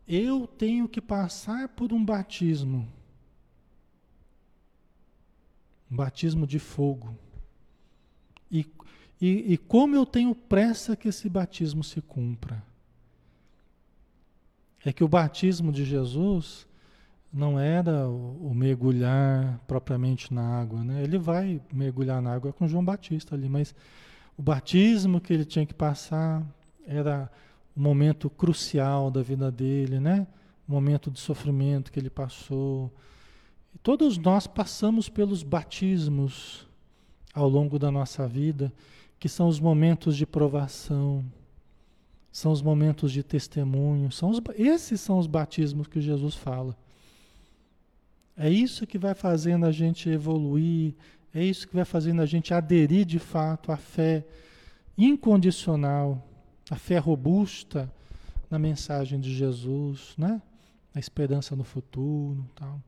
eu 0.07 0.47
tenho 0.47 0.87
que 0.87 1.01
passar 1.01 1.67
por 1.67 1.91
um 1.91 2.03
batismo, 2.03 2.87
um 5.91 5.95
batismo 5.95 6.47
de 6.47 6.59
fogo. 6.59 7.13
E, 8.49 8.65
e, 9.19 9.53
e 9.53 9.57
como 9.57 9.95
eu 9.95 10.05
tenho 10.05 10.33
pressa 10.33 10.95
que 10.95 11.09
esse 11.09 11.27
batismo 11.27 11.83
se 11.83 12.01
cumpra. 12.01 12.63
É 14.85 14.93
que 14.93 15.03
o 15.03 15.07
batismo 15.07 15.71
de 15.71 15.83
Jesus 15.83 16.65
não 17.33 17.59
era 17.59 18.07
o, 18.07 18.47
o, 18.49 18.53
mergulhar 18.53 19.59
propriamente 19.67 20.33
na 20.33 20.61
água, 20.61 20.81
né? 20.81 21.03
Ele 21.03 21.17
vai 21.17 21.61
mergulhar 21.73 22.21
na 22.21 22.33
água 22.33 22.53
com 22.53 22.67
João 22.67 22.85
Batista 22.85 23.35
ali, 23.35 23.49
mas 23.49 23.75
o 24.37 24.41
batismo 24.41 25.19
que 25.19 25.33
ele 25.33 25.43
tinha 25.43 25.65
que 25.65 25.73
passar 25.73 26.41
era 26.87 27.29
o 27.75 27.79
momento 27.79 28.29
crucial 28.29 29.11
da 29.11 29.21
vida 29.21 29.51
dele, 29.51 29.99
né? 29.99 30.25
O 30.67 30.71
momento 30.71 31.11
de 31.11 31.19
sofrimento 31.19 31.91
que 31.91 31.99
ele 31.99 32.09
passou. 32.09 32.91
Todos 33.83 34.17
nós 34.17 34.47
passamos 34.47 35.09
pelos 35.09 35.43
batismos 35.43 36.67
ao 37.33 37.47
longo 37.47 37.77
da 37.77 37.91
nossa 37.91 38.27
vida, 38.27 38.73
que 39.19 39.29
são 39.29 39.47
os 39.47 39.59
momentos 39.59 40.17
de 40.17 40.25
provação, 40.25 41.23
são 42.31 42.51
os 42.51 42.61
momentos 42.61 43.11
de 43.11 43.21
testemunho, 43.21 44.11
são 44.11 44.29
os, 44.29 44.41
esses 44.55 44.99
são 45.01 45.19
os 45.19 45.27
batismos 45.27 45.87
que 45.87 46.01
Jesus 46.01 46.35
fala. 46.35 46.75
É 48.35 48.49
isso 48.49 48.85
que 48.85 48.97
vai 48.97 49.13
fazendo 49.13 49.65
a 49.65 49.71
gente 49.71 50.09
evoluir, 50.09 50.93
é 51.33 51.43
isso 51.43 51.67
que 51.67 51.75
vai 51.75 51.85
fazendo 51.85 52.21
a 52.21 52.25
gente 52.25 52.53
aderir 52.53 53.05
de 53.05 53.19
fato 53.19 53.71
à 53.71 53.77
fé 53.77 54.25
incondicional, 54.97 56.27
à 56.69 56.75
fé 56.75 56.97
robusta 56.97 57.91
na 58.49 58.59
mensagem 58.59 59.19
de 59.19 59.33
Jesus, 59.33 60.15
né? 60.17 60.41
A 60.93 60.99
esperança 60.99 61.55
no 61.55 61.63
futuro, 61.63 62.45
tal. 62.55 62.81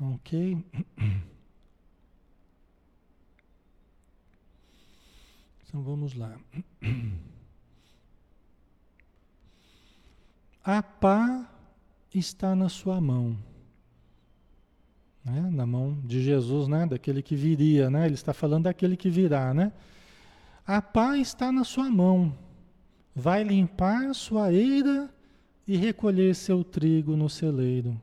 OK? 0.00 0.64
Então 5.68 5.82
vamos 5.82 6.14
lá. 6.14 6.34
A 10.64 10.82
pá 10.82 11.50
está 12.14 12.56
na 12.56 12.68
sua 12.68 13.00
mão. 13.00 13.36
Né? 15.24 15.50
Na 15.50 15.66
mão 15.66 16.00
de 16.02 16.22
Jesus, 16.22 16.66
né? 16.66 16.86
Daquele 16.86 17.20
que 17.22 17.36
viria, 17.36 17.90
né? 17.90 18.06
Ele 18.06 18.14
está 18.14 18.32
falando 18.32 18.64
daquele 18.64 18.96
que 18.96 19.10
virá, 19.10 19.52
né? 19.52 19.70
A 20.66 20.82
pá 20.82 21.16
está 21.16 21.52
na 21.52 21.62
sua 21.62 21.88
mão. 21.88 22.36
Vai 23.14 23.44
limpar 23.44 24.12
sua 24.14 24.52
eira 24.52 25.08
e 25.66 25.76
recolher 25.76 26.34
seu 26.34 26.64
trigo 26.64 27.16
no 27.16 27.30
celeiro. 27.30 28.00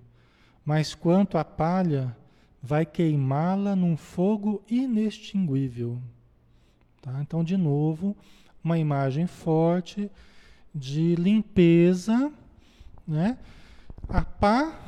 Mas 0.64 0.96
quanto 0.96 1.38
à 1.38 1.44
palha, 1.44 2.16
vai 2.62 2.86
queimá-la 2.86 3.76
num 3.76 3.98
fogo 3.98 4.64
inextinguível. 4.70 6.02
Tá? 7.02 7.20
Então, 7.22 7.44
de 7.44 7.58
novo, 7.58 8.16
uma 8.64 8.80
imagem 8.80 9.28
forte 9.28 10.10
de 10.74 11.16
limpeza, 11.16 12.32
né? 13.06 13.38
A 14.08 14.24
pá, 14.24 14.80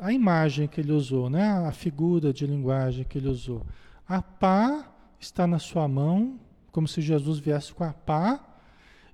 a 0.00 0.12
imagem 0.12 0.66
que 0.66 0.80
ele 0.80 0.90
usou, 0.90 1.30
né? 1.30 1.48
A 1.66 1.70
figura 1.70 2.32
de 2.32 2.44
linguagem 2.48 3.04
que 3.04 3.16
ele 3.16 3.28
usou. 3.28 3.64
A 4.08 4.20
pá 4.20 4.92
está 5.20 5.46
na 5.46 5.60
sua 5.60 5.86
mão, 5.86 6.40
como 6.72 6.88
se 6.88 7.00
Jesus 7.00 7.38
viesse 7.38 7.72
com 7.72 7.84
a 7.84 7.92
pá 7.92 8.40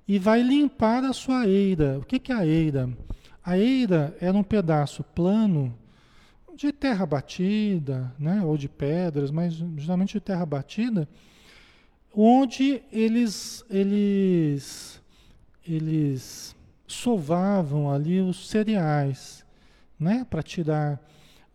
e 0.07 0.17
vai 0.17 0.41
limpar 0.41 1.03
a 1.03 1.13
sua 1.13 1.45
eira. 1.45 1.99
O 1.99 2.05
que, 2.05 2.17
que 2.17 2.31
é 2.31 2.35
a 2.35 2.45
eira? 2.45 2.89
A 3.43 3.57
eira 3.57 4.17
era 4.19 4.35
um 4.35 4.43
pedaço 4.43 5.03
plano 5.03 5.77
de 6.55 6.71
terra 6.71 7.05
batida, 7.05 8.11
né? 8.17 8.41
Ou 8.43 8.57
de 8.57 8.67
pedras, 8.67 9.29
mas 9.29 9.53
geralmente 9.53 10.13
de 10.13 10.19
terra 10.19 10.45
batida 10.45 11.07
onde 12.13 12.81
eles, 12.91 13.63
eles, 13.69 15.01
eles 15.65 16.55
sovavam 16.87 17.91
ali 17.91 18.19
os 18.19 18.49
cereais, 18.49 19.45
né, 19.99 20.25
para 20.29 20.41
tirar 20.41 20.99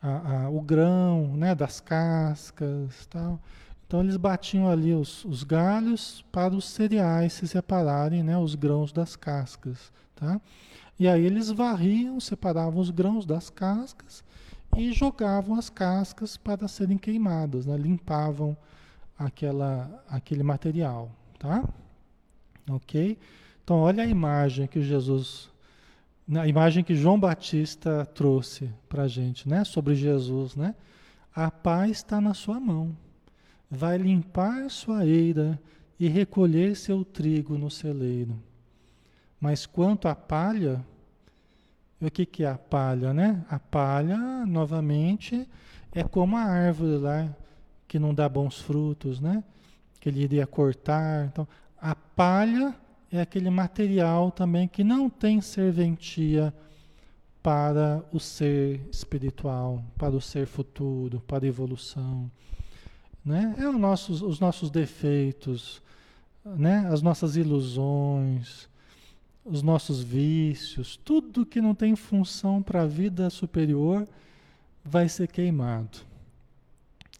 a, 0.00 0.44
a, 0.44 0.50
o 0.50 0.60
grão, 0.60 1.36
né, 1.36 1.54
das 1.54 1.80
cascas, 1.80 3.06
tal. 3.06 3.40
Então 3.86 4.00
eles 4.00 4.16
batiam 4.16 4.68
ali 4.68 4.92
os, 4.94 5.24
os 5.24 5.44
galhos 5.44 6.24
para 6.32 6.54
os 6.54 6.68
cereais 6.68 7.32
se 7.34 7.46
separarem, 7.46 8.22
né, 8.22 8.36
os 8.36 8.54
grãos 8.54 8.92
das 8.92 9.14
cascas, 9.16 9.92
tá? 10.14 10.40
E 10.98 11.08
aí 11.08 11.24
eles 11.24 11.50
varriam, 11.50 12.20
separavam 12.20 12.80
os 12.80 12.90
grãos 12.90 13.26
das 13.26 13.50
cascas 13.50 14.22
e 14.76 14.92
jogavam 14.92 15.56
as 15.56 15.68
cascas 15.68 16.36
para 16.36 16.68
serem 16.68 16.98
queimadas, 16.98 17.66
né? 17.66 17.76
limpavam 17.76 18.56
aquela, 19.18 20.04
aquele 20.08 20.42
material, 20.42 21.10
tá? 21.38 21.64
Ok? 22.70 23.18
Então, 23.62 23.78
olha 23.78 24.04
a 24.04 24.06
imagem 24.06 24.66
que 24.66 24.82
Jesus, 24.82 25.50
a 26.34 26.46
imagem 26.46 26.84
que 26.84 26.94
João 26.94 27.18
Batista 27.18 28.06
trouxe 28.14 28.70
para 28.88 29.08
gente, 29.08 29.48
né? 29.48 29.64
Sobre 29.64 29.94
Jesus, 29.94 30.54
né? 30.54 30.74
A 31.34 31.50
paz 31.50 31.90
está 31.92 32.20
na 32.20 32.34
sua 32.34 32.60
mão. 32.60 32.96
Vai 33.74 33.98
limpar 33.98 34.70
sua 34.70 35.04
eira 35.04 35.60
e 35.98 36.08
recolher 36.08 36.76
seu 36.76 37.04
trigo 37.04 37.58
no 37.58 37.70
celeiro. 37.70 38.40
Mas 39.40 39.66
quanto 39.66 40.08
à 40.08 40.14
palha, 40.14 40.84
o 42.00 42.10
que, 42.10 42.24
que 42.24 42.44
é 42.44 42.48
a 42.48 42.56
palha, 42.56 43.12
né? 43.12 43.44
A 43.48 43.58
palha, 43.58 44.46
novamente, 44.46 45.48
é 45.92 46.04
como 46.04 46.36
a 46.36 46.42
árvore 46.42 46.98
lá 46.98 47.36
que 47.86 47.98
não 47.98 48.14
dá 48.14 48.28
bons 48.28 48.60
frutos, 48.60 49.20
né? 49.20 49.42
Que 50.00 50.08
ele 50.08 50.22
iria 50.22 50.46
cortar. 50.46 51.26
Então, 51.26 51.46
a 51.80 51.94
palha 51.94 52.74
é 53.10 53.20
aquele 53.20 53.50
material 53.50 54.30
também 54.30 54.66
que 54.66 54.82
não 54.82 55.08
tem 55.08 55.40
serventia 55.40 56.54
para 57.42 58.02
o 58.10 58.18
ser 58.18 58.80
espiritual, 58.90 59.84
para 59.98 60.16
o 60.16 60.20
ser 60.20 60.46
futuro, 60.46 61.20
para 61.26 61.44
a 61.44 61.48
evolução. 61.48 62.30
Né? 63.24 63.54
É 63.58 63.68
os 63.68 63.76
nossos, 63.76 64.22
os 64.22 64.38
nossos 64.38 64.70
defeitos, 64.70 65.82
né? 66.44 66.86
as 66.92 67.00
nossas 67.00 67.36
ilusões, 67.36 68.68
os 69.44 69.62
nossos 69.62 70.02
vícios, 70.02 70.96
tudo 70.96 71.46
que 71.46 71.60
não 71.60 71.74
tem 71.74 71.96
função 71.96 72.62
para 72.62 72.82
a 72.82 72.86
vida 72.86 73.30
superior 73.30 74.06
vai 74.84 75.08
ser 75.08 75.28
queimado. 75.28 75.98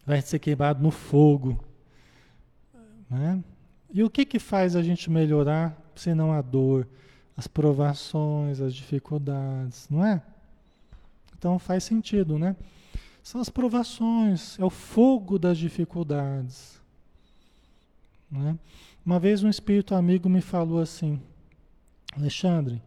Vai 0.05 0.21
ser 0.21 0.37
queimado 0.37 0.83
no 0.83 0.91
fogo. 0.91 1.63
Né? 3.09 3.43
E 3.91 4.03
o 4.03 4.09
que, 4.09 4.25
que 4.25 4.37
faz 4.37 4.75
a 4.75 4.83
gente 4.83 5.09
melhorar, 5.09 5.75
senão 5.95 6.31
a 6.31 6.41
dor, 6.41 6.87
as 7.35 7.47
provações, 7.47 8.61
as 8.61 8.73
dificuldades, 8.73 9.87
não 9.89 10.05
é? 10.05 10.21
Então 11.37 11.59
faz 11.59 11.83
sentido, 11.83 12.39
né? 12.39 12.55
São 13.25 13.41
as 13.41 13.49
provações, 13.49 14.55
é 14.59 14.63
o 14.63 14.69
fogo 14.69 15.39
das 15.39 15.57
dificuldades. 15.57 16.79
Né? 18.29 18.55
Uma 19.03 19.19
vez 19.19 19.41
um 19.41 19.49
espírito 19.49 19.95
amigo 19.95 20.29
me 20.29 20.41
falou 20.41 20.79
assim, 20.79 21.19
Alexandre, 22.15 22.79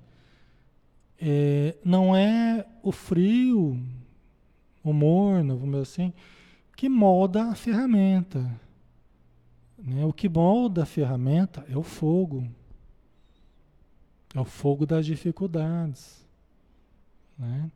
é, 1.21 1.77
não 1.85 2.15
é 2.15 2.65
o 2.85 2.93
frio, 2.93 3.85
o 4.85 4.93
morno, 4.93 5.59
vamos 5.59 5.73
dizer 5.73 5.83
assim, 6.05 6.13
que 6.77 6.89
molda 6.89 7.47
a 7.47 7.57
ferramenta. 7.57 8.49
Né? 9.77 10.05
O 10.05 10.13
que 10.13 10.29
molda 10.29 10.85
a 10.85 10.87
ferramenta 10.87 11.67
é 11.69 11.77
o 11.77 11.83
fogo. 11.83 12.49
É 14.33 14.39
o 14.39 14.45
fogo 14.45 14.87
das 14.87 15.05
dificuldades. 15.05 16.25
Né? 17.37 17.73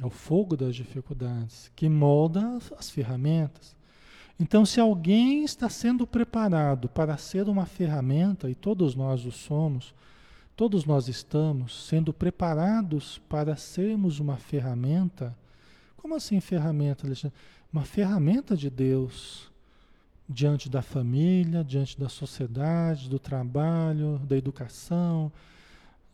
É 0.00 0.06
o 0.06 0.10
fogo 0.10 0.56
das 0.56 0.74
dificuldades 0.74 1.70
que 1.76 1.88
molda 1.88 2.58
as 2.78 2.90
ferramentas. 2.90 3.76
Então, 4.40 4.64
se 4.64 4.80
alguém 4.80 5.44
está 5.44 5.68
sendo 5.68 6.06
preparado 6.06 6.88
para 6.88 7.16
ser 7.16 7.48
uma 7.48 7.66
ferramenta, 7.66 8.50
e 8.50 8.54
todos 8.54 8.94
nós 8.94 9.24
o 9.24 9.30
somos, 9.30 9.94
todos 10.56 10.84
nós 10.84 11.08
estamos 11.08 11.86
sendo 11.86 12.12
preparados 12.12 13.18
para 13.28 13.54
sermos 13.54 14.18
uma 14.18 14.36
ferramenta. 14.36 15.36
Como 15.96 16.14
assim 16.14 16.40
ferramenta, 16.40 17.06
Alexandre? 17.06 17.36
Uma 17.72 17.84
ferramenta 17.84 18.56
de 18.56 18.68
Deus 18.68 19.50
diante 20.28 20.68
da 20.68 20.82
família, 20.82 21.62
diante 21.62 21.98
da 21.98 22.08
sociedade, 22.08 23.08
do 23.08 23.18
trabalho, 23.18 24.18
da 24.26 24.36
educação, 24.36 25.30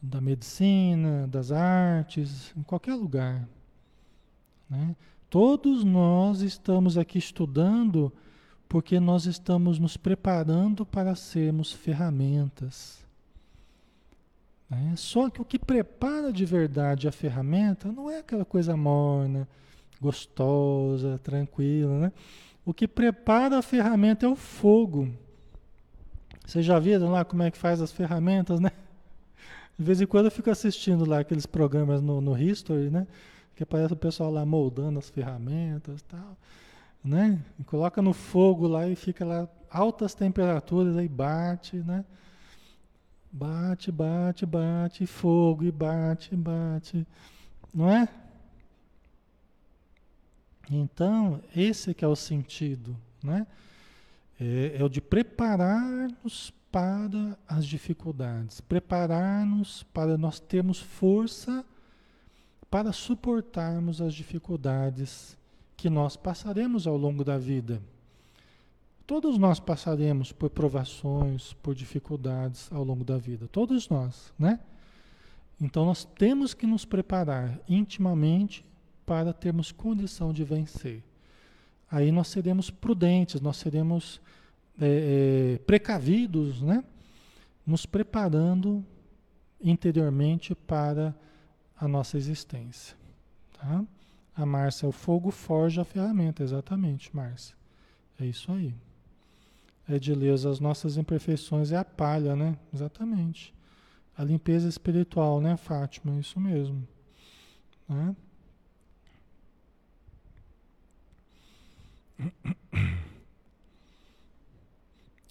da 0.03 0.20
medicina, 0.20 1.26
das 1.29 1.51
artes, 1.51 2.53
em 2.57 2.62
qualquer 2.62 2.95
lugar. 2.95 3.49
Né? 4.69 4.95
Todos 5.31 5.85
nós 5.85 6.41
estamos 6.41 6.97
aqui 6.97 7.19
estudando 7.19 8.12
porque 8.69 9.01
nós 9.01 9.27
estamos 9.27 9.79
nos 9.79 9.97
preparando 9.97 10.85
para 10.85 11.14
sermos 11.14 11.73
ferramentas. 11.73 13.05
Né? 14.69 14.95
Só 14.97 15.31
que 15.31 15.41
o 15.41 15.45
que 15.45 15.59
prepara 15.59 16.33
de 16.33 16.45
verdade 16.45 17.09
a 17.09 17.12
ferramenta 17.12 17.91
não 17.91 18.11
é 18.11 18.19
aquela 18.19 18.45
coisa 18.45 18.77
morna, 18.77 19.49
gostosa, 20.01 21.19
tranquila. 21.23 21.99
Né? 21.99 22.12
O 22.64 22.75
que 22.75 22.87
prepara 22.87 23.59
a 23.59 23.62
ferramenta 23.62 24.27
é 24.27 24.29
o 24.29 24.37
fogo. 24.37 25.09
Vocês 26.45 26.64
já 26.64 26.79
viram 26.79 27.11
lá 27.11 27.25
como 27.25 27.43
é 27.43 27.51
que 27.51 27.59
faz 27.59 27.81
as 27.81 27.93
ferramentas, 27.93 28.61
né? 28.61 28.73
De 29.79 29.85
vez 29.85 30.01
em 30.01 30.07
quando 30.07 30.25
eu 30.25 30.31
fico 30.31 30.51
assistindo 30.51 31.09
lá 31.09 31.21
aqueles 31.21 31.47
programas 31.47 32.01
no, 32.01 32.21
no 32.21 32.37
History, 32.37 32.91
né? 32.91 33.07
Que 33.59 33.65
aparece 33.65 33.93
o 33.93 33.97
pessoal 33.97 34.31
lá 34.31 34.47
moldando 34.47 35.01
as 35.01 35.11
ferramentas 35.11 36.01
tal. 36.03 36.37
Né? 37.03 37.45
E 37.59 37.65
coloca 37.65 38.01
no 38.01 38.13
fogo 38.13 38.69
lá 38.69 38.87
e 38.87 38.95
fica 38.95 39.25
lá 39.25 39.49
altas 39.69 40.15
temperaturas, 40.15 40.97
aí 40.97 41.09
bate, 41.09 41.79
né? 41.79 42.05
Bate, 43.33 43.91
bate, 43.91 44.47
bate, 44.47 45.07
fogo 45.07 45.65
e 45.65 45.73
bate, 45.73 46.37
bate. 46.37 47.05
Não 47.75 47.91
é? 47.91 48.09
Então, 50.71 51.43
esse 51.57 51.93
que 51.93 52.05
é 52.05 52.09
o 52.09 52.15
sentido, 52.15 52.97
né? 53.21 53.45
É, 54.39 54.77
é 54.79 54.85
o 54.85 54.89
de 54.89 55.01
preparar-nos 55.01 56.53
para 56.71 57.37
as 57.49 57.67
dificuldades, 57.67 58.61
preparar-nos 58.61 59.83
para 59.83 60.17
nós 60.17 60.39
termos 60.39 60.79
força 60.79 61.65
para 62.71 62.93
suportarmos 62.93 64.01
as 64.01 64.14
dificuldades 64.14 65.37
que 65.77 65.89
nós 65.89 66.16
passaremos 66.16 66.87
ao 66.87 66.97
longo 66.97 67.25
da 67.25 67.39
vida. 67.39 67.81
Todos 69.07 69.39
nós 69.39 69.59
passaremos 69.59 70.33
por 70.33 70.51
provações, 70.51 71.55
por 71.62 71.75
dificuldades 71.75 72.71
ao 72.71 72.85
longo 72.85 73.05
da 73.05 73.16
vida, 73.16 73.49
todos 73.49 73.89
nós, 73.89 74.33
né? 74.39 74.61
Então 75.61 75.87
nós 75.87 76.05
temos 76.05 76.53
que 76.53 76.66
nos 76.66 76.85
preparar 76.85 77.59
intimamente 77.69 78.64
para 79.07 79.33
termos 79.33 79.73
condição 79.73 80.33
de 80.33 80.45
vencer. 80.45 81.03
Aí 81.91 82.12
nós 82.12 82.29
seremos 82.29 82.71
prudentes, 82.71 83.41
nós 83.41 83.57
seremos 83.57 84.21
é, 84.79 85.55
é, 85.55 85.59
precavidos, 85.61 86.61
né? 86.61 86.85
Nos 87.66 87.87
preparando 87.87 88.85
interiormente 89.61 90.55
para 90.55 91.14
a 91.79 91.87
nossa 91.87 92.16
existência. 92.16 92.97
Tá? 93.53 93.85
A 94.37 94.47
Márcia, 94.47 94.89
o 94.89 94.93
fogo 94.93 95.31
forja 95.31 95.83
a 95.83 95.85
ferramenta, 95.85 96.43
exatamente, 96.43 97.14
Márcia. 97.14 97.57
É 98.20 98.26
isso 98.26 98.51
aí. 98.53 98.74
Edileuza, 99.89 100.51
as 100.51 100.61
nossas 100.61 100.97
imperfeições 100.97 101.72
é 101.72 101.76
a 101.76 101.85
palha, 101.85 102.37
né? 102.37 102.59
Exatamente. 102.74 103.55
A 104.16 104.24
limpeza 104.24 104.68
espiritual, 104.68 105.41
né, 105.41 105.57
Fátima? 105.57 106.18
Isso 106.20 106.39
mesmo. 106.39 106.87
Né? 107.89 108.14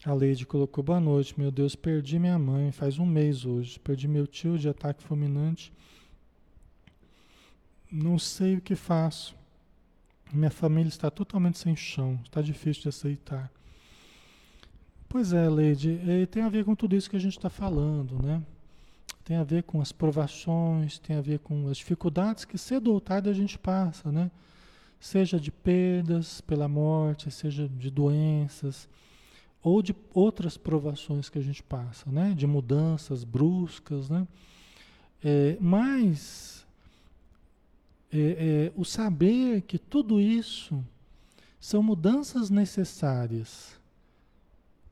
A 0.06 0.14
Leide 0.14 0.46
colocou 0.46 0.84
boa 0.84 1.00
noite. 1.00 1.38
Meu 1.38 1.52
Deus, 1.52 1.76
perdi 1.76 2.18
minha 2.18 2.40
mãe 2.40 2.72
faz 2.72 2.98
um 2.98 3.06
mês 3.06 3.46
hoje. 3.46 3.78
Perdi 3.80 4.08
meu 4.08 4.26
tio 4.26 4.58
de 4.58 4.70
ataque 4.70 5.04
fulminante 5.04 5.72
não 7.92 8.20
sei 8.20 8.56
o 8.56 8.62
que 8.62 8.76
faço. 8.76 9.36
Minha 10.32 10.52
família 10.52 10.90
está 10.90 11.10
totalmente 11.10 11.58
sem 11.58 11.76
chão, 11.76 12.20
está 12.24 12.42
difícil 12.42 12.84
de 12.84 12.90
aceitar. 12.90 13.50
Pois 15.08 15.32
é, 15.32 15.50
Leide, 15.50 16.00
tem 16.30 16.44
a 16.44 16.50
ver 16.50 16.66
com 16.66 16.76
tudo 16.76 16.96
isso 16.96 17.10
que 17.10 17.16
a 17.16 17.20
gente 17.20 17.38
está 17.38 17.50
falando, 17.50 18.22
né? 18.22 18.44
Tem 19.24 19.38
a 19.38 19.44
ver 19.44 19.64
com 19.64 19.82
as 19.82 19.92
provações, 19.92 21.00
tem 21.00 21.16
a 21.16 21.22
ver 21.22 21.40
com 21.40 21.70
as 21.70 21.78
dificuldades 21.78 22.44
que 22.44 22.58
cedo 22.58 22.92
ou 22.92 23.00
tarde 23.00 23.30
a 23.30 23.34
gente 23.34 23.58
passa, 23.58 24.12
né? 24.12 24.30
Seja 25.00 25.40
de 25.40 25.52
perdas 25.52 26.42
pela 26.42 26.68
morte, 26.68 27.32
seja 27.32 27.70
de 27.70 27.90
doenças, 27.90 28.90
ou 29.62 29.82
de 29.82 29.96
outras 30.14 30.58
provações 30.58 31.30
que 31.30 31.40
a 31.40 31.42
gente 31.42 31.64
passa, 31.64 32.10
né? 32.12 32.34
De 32.36 32.46
mudanças 32.46 33.24
bruscas, 33.24 34.10
né? 34.10 34.28
É, 35.24 35.58
mas 35.62 36.67
é, 38.20 38.66
é, 38.68 38.74
o 38.76 38.86
saber 38.86 39.62
que 39.62 39.78
tudo 39.78 40.20
isso 40.20 40.84
são 41.60 41.84
mudanças 41.84 42.50
necessárias. 42.50 43.78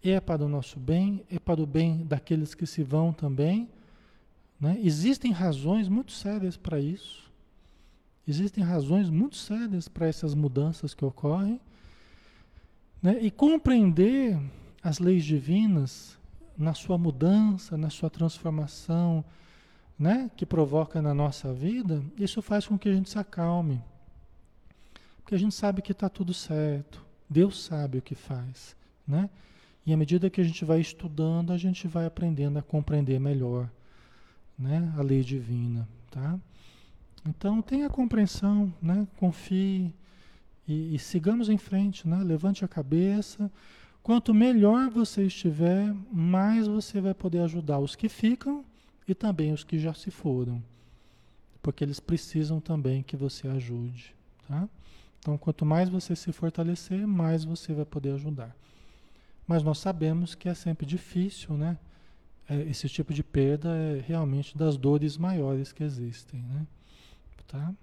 É 0.04 0.20
para 0.20 0.46
o 0.46 0.50
nosso 0.50 0.80
bem, 0.80 1.24
é 1.32 1.40
para 1.40 1.62
o 1.62 1.66
bem 1.66 2.06
daqueles 2.06 2.54
que 2.54 2.66
se 2.66 2.84
vão 2.84 3.12
também. 3.12 3.70
Né? 4.60 4.80
Existem 4.82 5.32
razões 5.32 5.88
muito 5.88 6.12
sérias 6.12 6.58
para 6.58 6.80
isso. 6.80 7.32
Existem 8.28 8.64
razões 8.64 9.10
muito 9.10 9.36
sérias 9.36 9.88
para 9.88 10.08
essas 10.08 10.34
mudanças 10.34 10.94
que 10.94 11.06
ocorrem. 11.06 11.60
Né? 13.02 13.20
E 13.22 13.32
compreender 13.32 14.40
as 14.84 15.00
leis 15.00 15.24
divinas 15.24 16.18
na 16.58 16.74
sua 16.74 16.98
mudança, 16.98 17.78
na 17.78 17.90
sua 17.90 18.10
transformação, 18.10 19.24
né, 19.98 20.30
que 20.36 20.46
provoca 20.46 21.02
na 21.02 21.14
nossa 21.14 21.54
vida, 21.54 22.04
isso 22.18 22.42
faz 22.42 22.68
com 22.68 22.78
que 22.78 22.90
a 22.90 22.94
gente 22.94 23.10
se 23.10 23.18
acalme. 23.18 23.82
Porque 25.18 25.36
a 25.36 25.40
gente 25.40 25.56
sabe 25.56 25.82
que 25.82 25.92
está 25.92 26.10
tudo 26.10 26.34
certo. 26.34 27.04
Deus 27.30 27.64
sabe 27.64 27.98
o 27.98 28.02
que 28.02 28.14
faz. 28.14 28.76
Né? 29.08 29.30
E 29.86 29.94
à 29.94 29.98
medida 29.98 30.30
que 30.30 30.42
a 30.42 30.44
gente 30.44 30.64
vai 30.66 30.80
estudando, 30.80 31.52
a 31.52 31.58
gente 31.58 31.88
vai 31.88 32.06
aprendendo 32.06 32.60
a 32.60 32.62
compreender 32.62 33.20
melhor 33.20 33.70
né, 34.58 34.94
a 34.98 35.02
lei 35.02 35.24
divina. 35.24 35.88
tá? 36.12 36.38
Então 37.28 37.62
tenha 37.62 37.90
compreensão, 37.90 38.72
né? 38.82 39.08
Confie 39.18 39.92
e, 40.68 40.96
e 40.96 41.00
sigamos 41.00 41.50
em 41.50 41.58
frente, 41.58 42.08
né? 42.08 42.24
Levante 42.24 42.64
a 42.64 42.68
cabeça. 42.68 43.52
Quanto 44.04 44.34
melhor 44.34 44.92
você 44.92 45.24
estiver, 45.24 45.92
mais 46.12 46.68
você 46.68 47.02
vai 47.02 47.16
poder 47.16 47.40
ajudar 47.40 47.80
os 47.80 47.96
que 47.96 48.08
ficam 48.08 48.64
e 49.08 49.14
também 49.14 49.54
os 49.54 49.64
que 49.64 49.78
já 49.78 49.94
se 49.94 50.10
foram, 50.12 50.62
porque 51.62 51.84
eles 51.84 52.00
precisam 52.00 52.60
também 52.60 53.04
que 53.04 53.16
você 53.16 53.48
ajude, 53.48 54.16
tá? 54.48 54.68
Então, 55.20 55.38
quanto 55.38 55.66
mais 55.66 55.90
você 55.90 56.16
se 56.16 56.32
fortalecer, 56.32 57.08
mais 57.08 57.44
você 57.44 57.74
vai 57.74 57.86
poder 57.86 58.12
ajudar. 58.12 58.56
Mas 59.48 59.64
nós 59.64 59.80
sabemos 59.80 60.36
que 60.36 60.48
é 60.48 60.54
sempre 60.54 60.86
difícil, 60.86 61.56
né? 61.58 61.78
É, 62.48 62.62
esse 62.64 62.88
tipo 62.88 63.12
de 63.12 63.24
perda 63.24 63.76
é 63.76 64.04
realmente 64.06 64.56
das 64.56 64.78
dores 64.78 65.18
maiores 65.18 65.72
que 65.72 65.84
existem, 65.84 66.42
né? 66.42 66.68
Tá? 67.48 67.74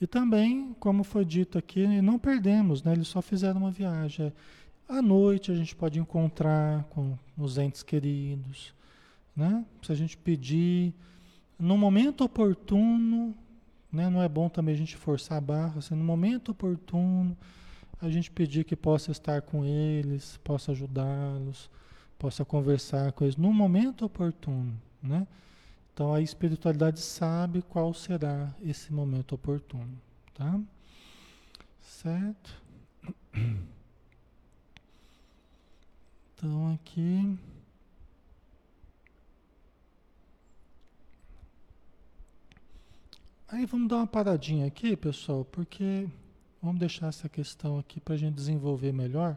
E 0.00 0.06
também, 0.06 0.74
como 0.80 1.04
foi 1.04 1.24
dito 1.24 1.58
aqui, 1.58 1.86
não 2.00 2.18
perdemos, 2.18 2.82
né? 2.82 2.92
Eles 2.92 3.08
só 3.08 3.20
fizeram 3.20 3.60
uma 3.60 3.70
viagem. 3.70 4.32
À 4.88 5.02
noite 5.02 5.52
a 5.52 5.54
gente 5.54 5.74
pode 5.74 5.98
encontrar 5.98 6.84
com 6.84 7.18
os 7.36 7.58
entes 7.58 7.82
queridos, 7.82 8.72
né? 9.36 9.64
Se 9.82 9.92
a 9.92 9.94
gente 9.94 10.16
pedir, 10.16 10.94
no 11.58 11.76
momento 11.76 12.24
oportuno, 12.24 13.34
né? 13.92 14.08
Não 14.08 14.22
é 14.22 14.28
bom 14.28 14.48
também 14.48 14.74
a 14.74 14.78
gente 14.78 14.96
forçar 14.96 15.38
a 15.38 15.40
barra, 15.40 15.78
assim, 15.78 15.94
no 15.94 16.04
momento 16.04 16.52
oportuno, 16.52 17.36
a 18.00 18.08
gente 18.08 18.30
pedir 18.30 18.64
que 18.64 18.76
possa 18.76 19.10
estar 19.10 19.42
com 19.42 19.64
eles, 19.64 20.38
possa 20.38 20.72
ajudá-los, 20.72 21.70
possa 22.18 22.44
conversar 22.44 23.12
com 23.12 23.24
eles 23.24 23.36
no 23.36 23.52
momento 23.52 24.04
oportuno, 24.04 24.74
né? 25.02 25.26
Então 25.92 26.14
a 26.14 26.20
espiritualidade 26.20 27.00
sabe 27.00 27.62
qual 27.62 27.92
será 27.92 28.54
esse 28.62 28.92
momento 28.92 29.34
oportuno, 29.34 30.00
tá? 30.34 30.58
Certo? 31.80 32.62
Então 36.34 36.72
aqui 36.72 37.38
Aí 43.52 43.66
vamos 43.66 43.88
dar 43.88 43.96
uma 43.96 44.06
paradinha 44.06 44.64
aqui, 44.64 44.96
pessoal, 44.96 45.44
porque 45.44 46.08
vamos 46.62 46.78
deixar 46.78 47.08
essa 47.08 47.28
questão 47.28 47.80
aqui 47.80 47.98
para 47.98 48.14
a 48.14 48.16
gente 48.16 48.36
desenvolver 48.36 48.92
melhor. 48.92 49.36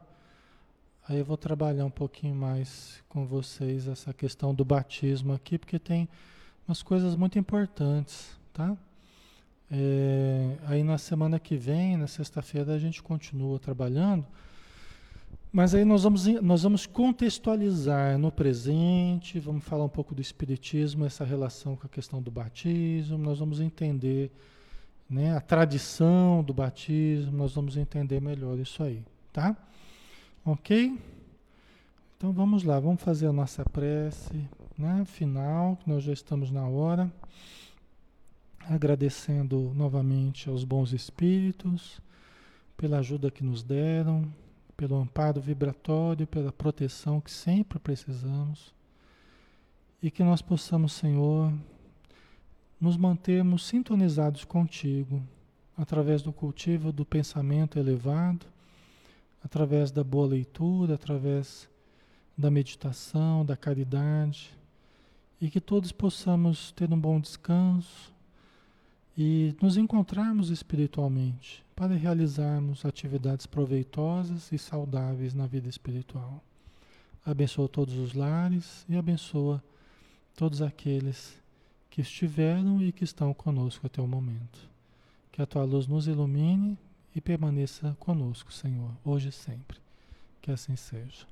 Aí 1.09 1.18
eu 1.18 1.26
vou 1.26 1.36
trabalhar 1.36 1.84
um 1.84 1.89
pouquinho 1.89 2.36
mais 2.36 3.03
com 3.09 3.26
vocês 3.26 3.88
essa 3.88 4.14
questão 4.14 4.53
do 4.53 4.64
batismo 4.64 5.34
aqui, 5.34 5.57
porque 5.57 5.80
tem 5.80 6.07
umas 6.68 6.84
coisas 6.84 7.16
muito 7.16 7.39
importantes, 7.39 8.39
tá? 8.53 8.78
É, 9.72 10.57
aí 10.68 10.84
na 10.84 10.99
semana 10.99 11.40
que 11.40 11.57
vem, 11.57 11.98
na 11.98 12.06
sexta-feira, 12.06 12.72
a 12.72 12.77
gente 12.77 13.02
continua 13.02 13.57
trabalhando 13.57 14.27
mas 15.54 15.76
aí 15.76 15.86
nós 15.86 16.02
vamos, 16.02 16.26
nós 16.42 16.64
vamos 16.64 16.88
contextualizar 16.88 18.18
no 18.18 18.32
presente, 18.32 19.40
vamos 19.40 19.64
falar 19.64 19.84
um 19.84 19.90
pouco 19.90 20.16
do 20.16 20.22
Espiritismo, 20.22 21.06
essa 21.06 21.24
relação 21.24 21.76
com 21.76 21.86
a 21.86 21.90
questão 21.90 22.20
do 22.20 22.32
batismo, 22.32 23.20
nós 23.20 23.38
vamos 23.38 23.60
entender 23.60 24.32
né, 25.08 25.38
a 25.38 25.40
tradição 25.40 26.44
do 26.44 26.56
batismo, 26.56 27.38
nós 27.38 27.54
vamos 27.54 27.78
entender 27.78 28.20
melhor 28.20 28.58
isso 28.58 28.82
aí, 28.82 29.06
tá? 29.32 29.56
Ok? 30.44 31.00
Então 32.18 32.34
vamos 32.34 32.64
lá, 32.64 32.80
vamos 32.80 33.04
fazer 33.04 33.28
a 33.28 33.32
nossa 33.34 33.64
prece 33.64 34.50
né, 34.76 35.06
final, 35.06 35.78
nós 35.86 36.04
já 36.04 36.14
estamos 36.14 36.50
na 36.50 36.68
hora, 36.68 37.14
agradecendo 38.62 39.72
novamente 39.76 40.50
aos 40.50 40.64
bons 40.64 40.94
espíritos 40.94 42.02
pela 42.76 42.98
ajuda 42.98 43.30
que 43.30 43.44
nos 43.44 43.62
deram 43.62 44.28
pelo 44.76 44.95
amparo 44.95 45.40
vibratório, 45.40 46.28
pela 46.28 46.52
proteção 46.52 47.22
que 47.22 47.32
sempre 47.32 47.80
precisamos. 47.80 48.74
E 50.02 50.12
que 50.12 50.24
nós 50.24 50.41
possamos, 50.41 50.94
Senhor, 50.94 51.54
nos 52.80 52.98
mantermos 52.98 53.66
sintonizados 53.66 54.44
contigo, 54.44 55.24
através 55.78 56.22
do 56.22 56.34
cultivo 56.34 56.91
do 56.91 57.06
pensamento 57.06 57.80
elevado, 57.80 58.45
através 59.44 59.91
da 59.91 60.04
boa 60.04 60.28
leitura, 60.28 60.95
através 60.95 61.70
da 62.38 62.52
meditação, 62.52 63.45
da 63.45 63.56
caridade, 63.56 64.58
e 65.40 65.50
que 65.50 65.62
todos 65.62 65.91
possamos 65.91 66.72
ter 66.72 66.91
um 66.91 67.00
bom 67.00 67.20
descanso 67.20 68.14
e 69.18 69.56
nos 69.62 69.78
encontrarmos 69.78 70.50
espiritualmente 70.50 71.62
para 71.76 71.95
realizarmos 71.95 72.86
atividades 72.86 73.45
proveitosas 73.45 74.52
e 74.52 74.58
saudáveis 74.58 75.34
na 75.34 75.48
vida 75.48 75.68
espiritual. 75.68 76.44
Abençoa 77.26 77.68
todos 77.68 77.95
os 77.95 78.14
lares 78.14 78.86
e 78.88 78.95
abençoa 78.95 79.64
todos 80.36 80.62
aqueles 80.62 81.41
que 81.90 82.02
estiveram 82.02 82.82
e 82.82 82.91
que 82.91 83.04
estão 83.04 83.34
conosco 83.34 83.88
até 83.88 84.02
o 84.02 84.08
momento. 84.08 84.70
Que 85.32 85.41
a 85.41 85.45
tua 85.45 85.64
luz 85.64 85.88
nos 85.88 86.08
ilumine 86.08 86.78
e 87.16 87.22
permaneça 87.22 87.95
conosco, 88.00 88.52
Senhor, 88.52 88.91
hoje 89.04 89.30
e 89.30 89.32
sempre. 89.32 89.78
Que 90.41 90.52
assim 90.52 90.76
seja. 90.76 91.26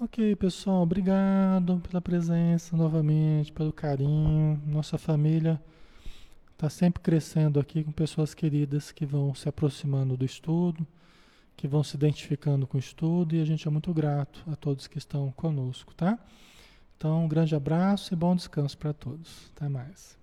Ok, 0.00 0.36
pessoal, 0.36 0.82
obrigado 0.82 1.80
pela 1.88 2.00
presença 2.00 2.76
novamente, 2.76 3.52
pelo 3.52 3.72
carinho. 3.72 4.60
Nossa 4.66 4.96
família 4.96 5.60
está 6.58 6.68
sempre 6.68 7.00
crescendo 7.00 7.60
aqui 7.60 7.84
com 7.84 7.92
pessoas 7.92 8.34
queridas 8.34 8.90
que 8.90 9.06
vão 9.06 9.32
se 9.32 9.48
aproximando 9.48 10.16
do 10.16 10.24
estudo, 10.24 10.84
que 11.56 11.68
vão 11.68 11.84
se 11.84 11.94
identificando 11.94 12.66
com 12.66 12.76
o 12.76 12.80
estudo 12.80 13.36
e 13.36 13.40
a 13.40 13.44
gente 13.44 13.68
é 13.68 13.70
muito 13.70 13.94
grato 13.94 14.42
a 14.50 14.56
todos 14.56 14.88
que 14.88 14.98
estão 14.98 15.30
conosco, 15.30 15.94
tá? 15.94 16.18
Então, 16.96 17.24
um 17.24 17.28
grande 17.28 17.54
abraço 17.54 18.12
e 18.12 18.16
bom 18.16 18.34
descanso 18.34 18.76
para 18.76 18.92
todos. 18.92 19.52
Até 19.54 19.68
mais. 19.68 20.17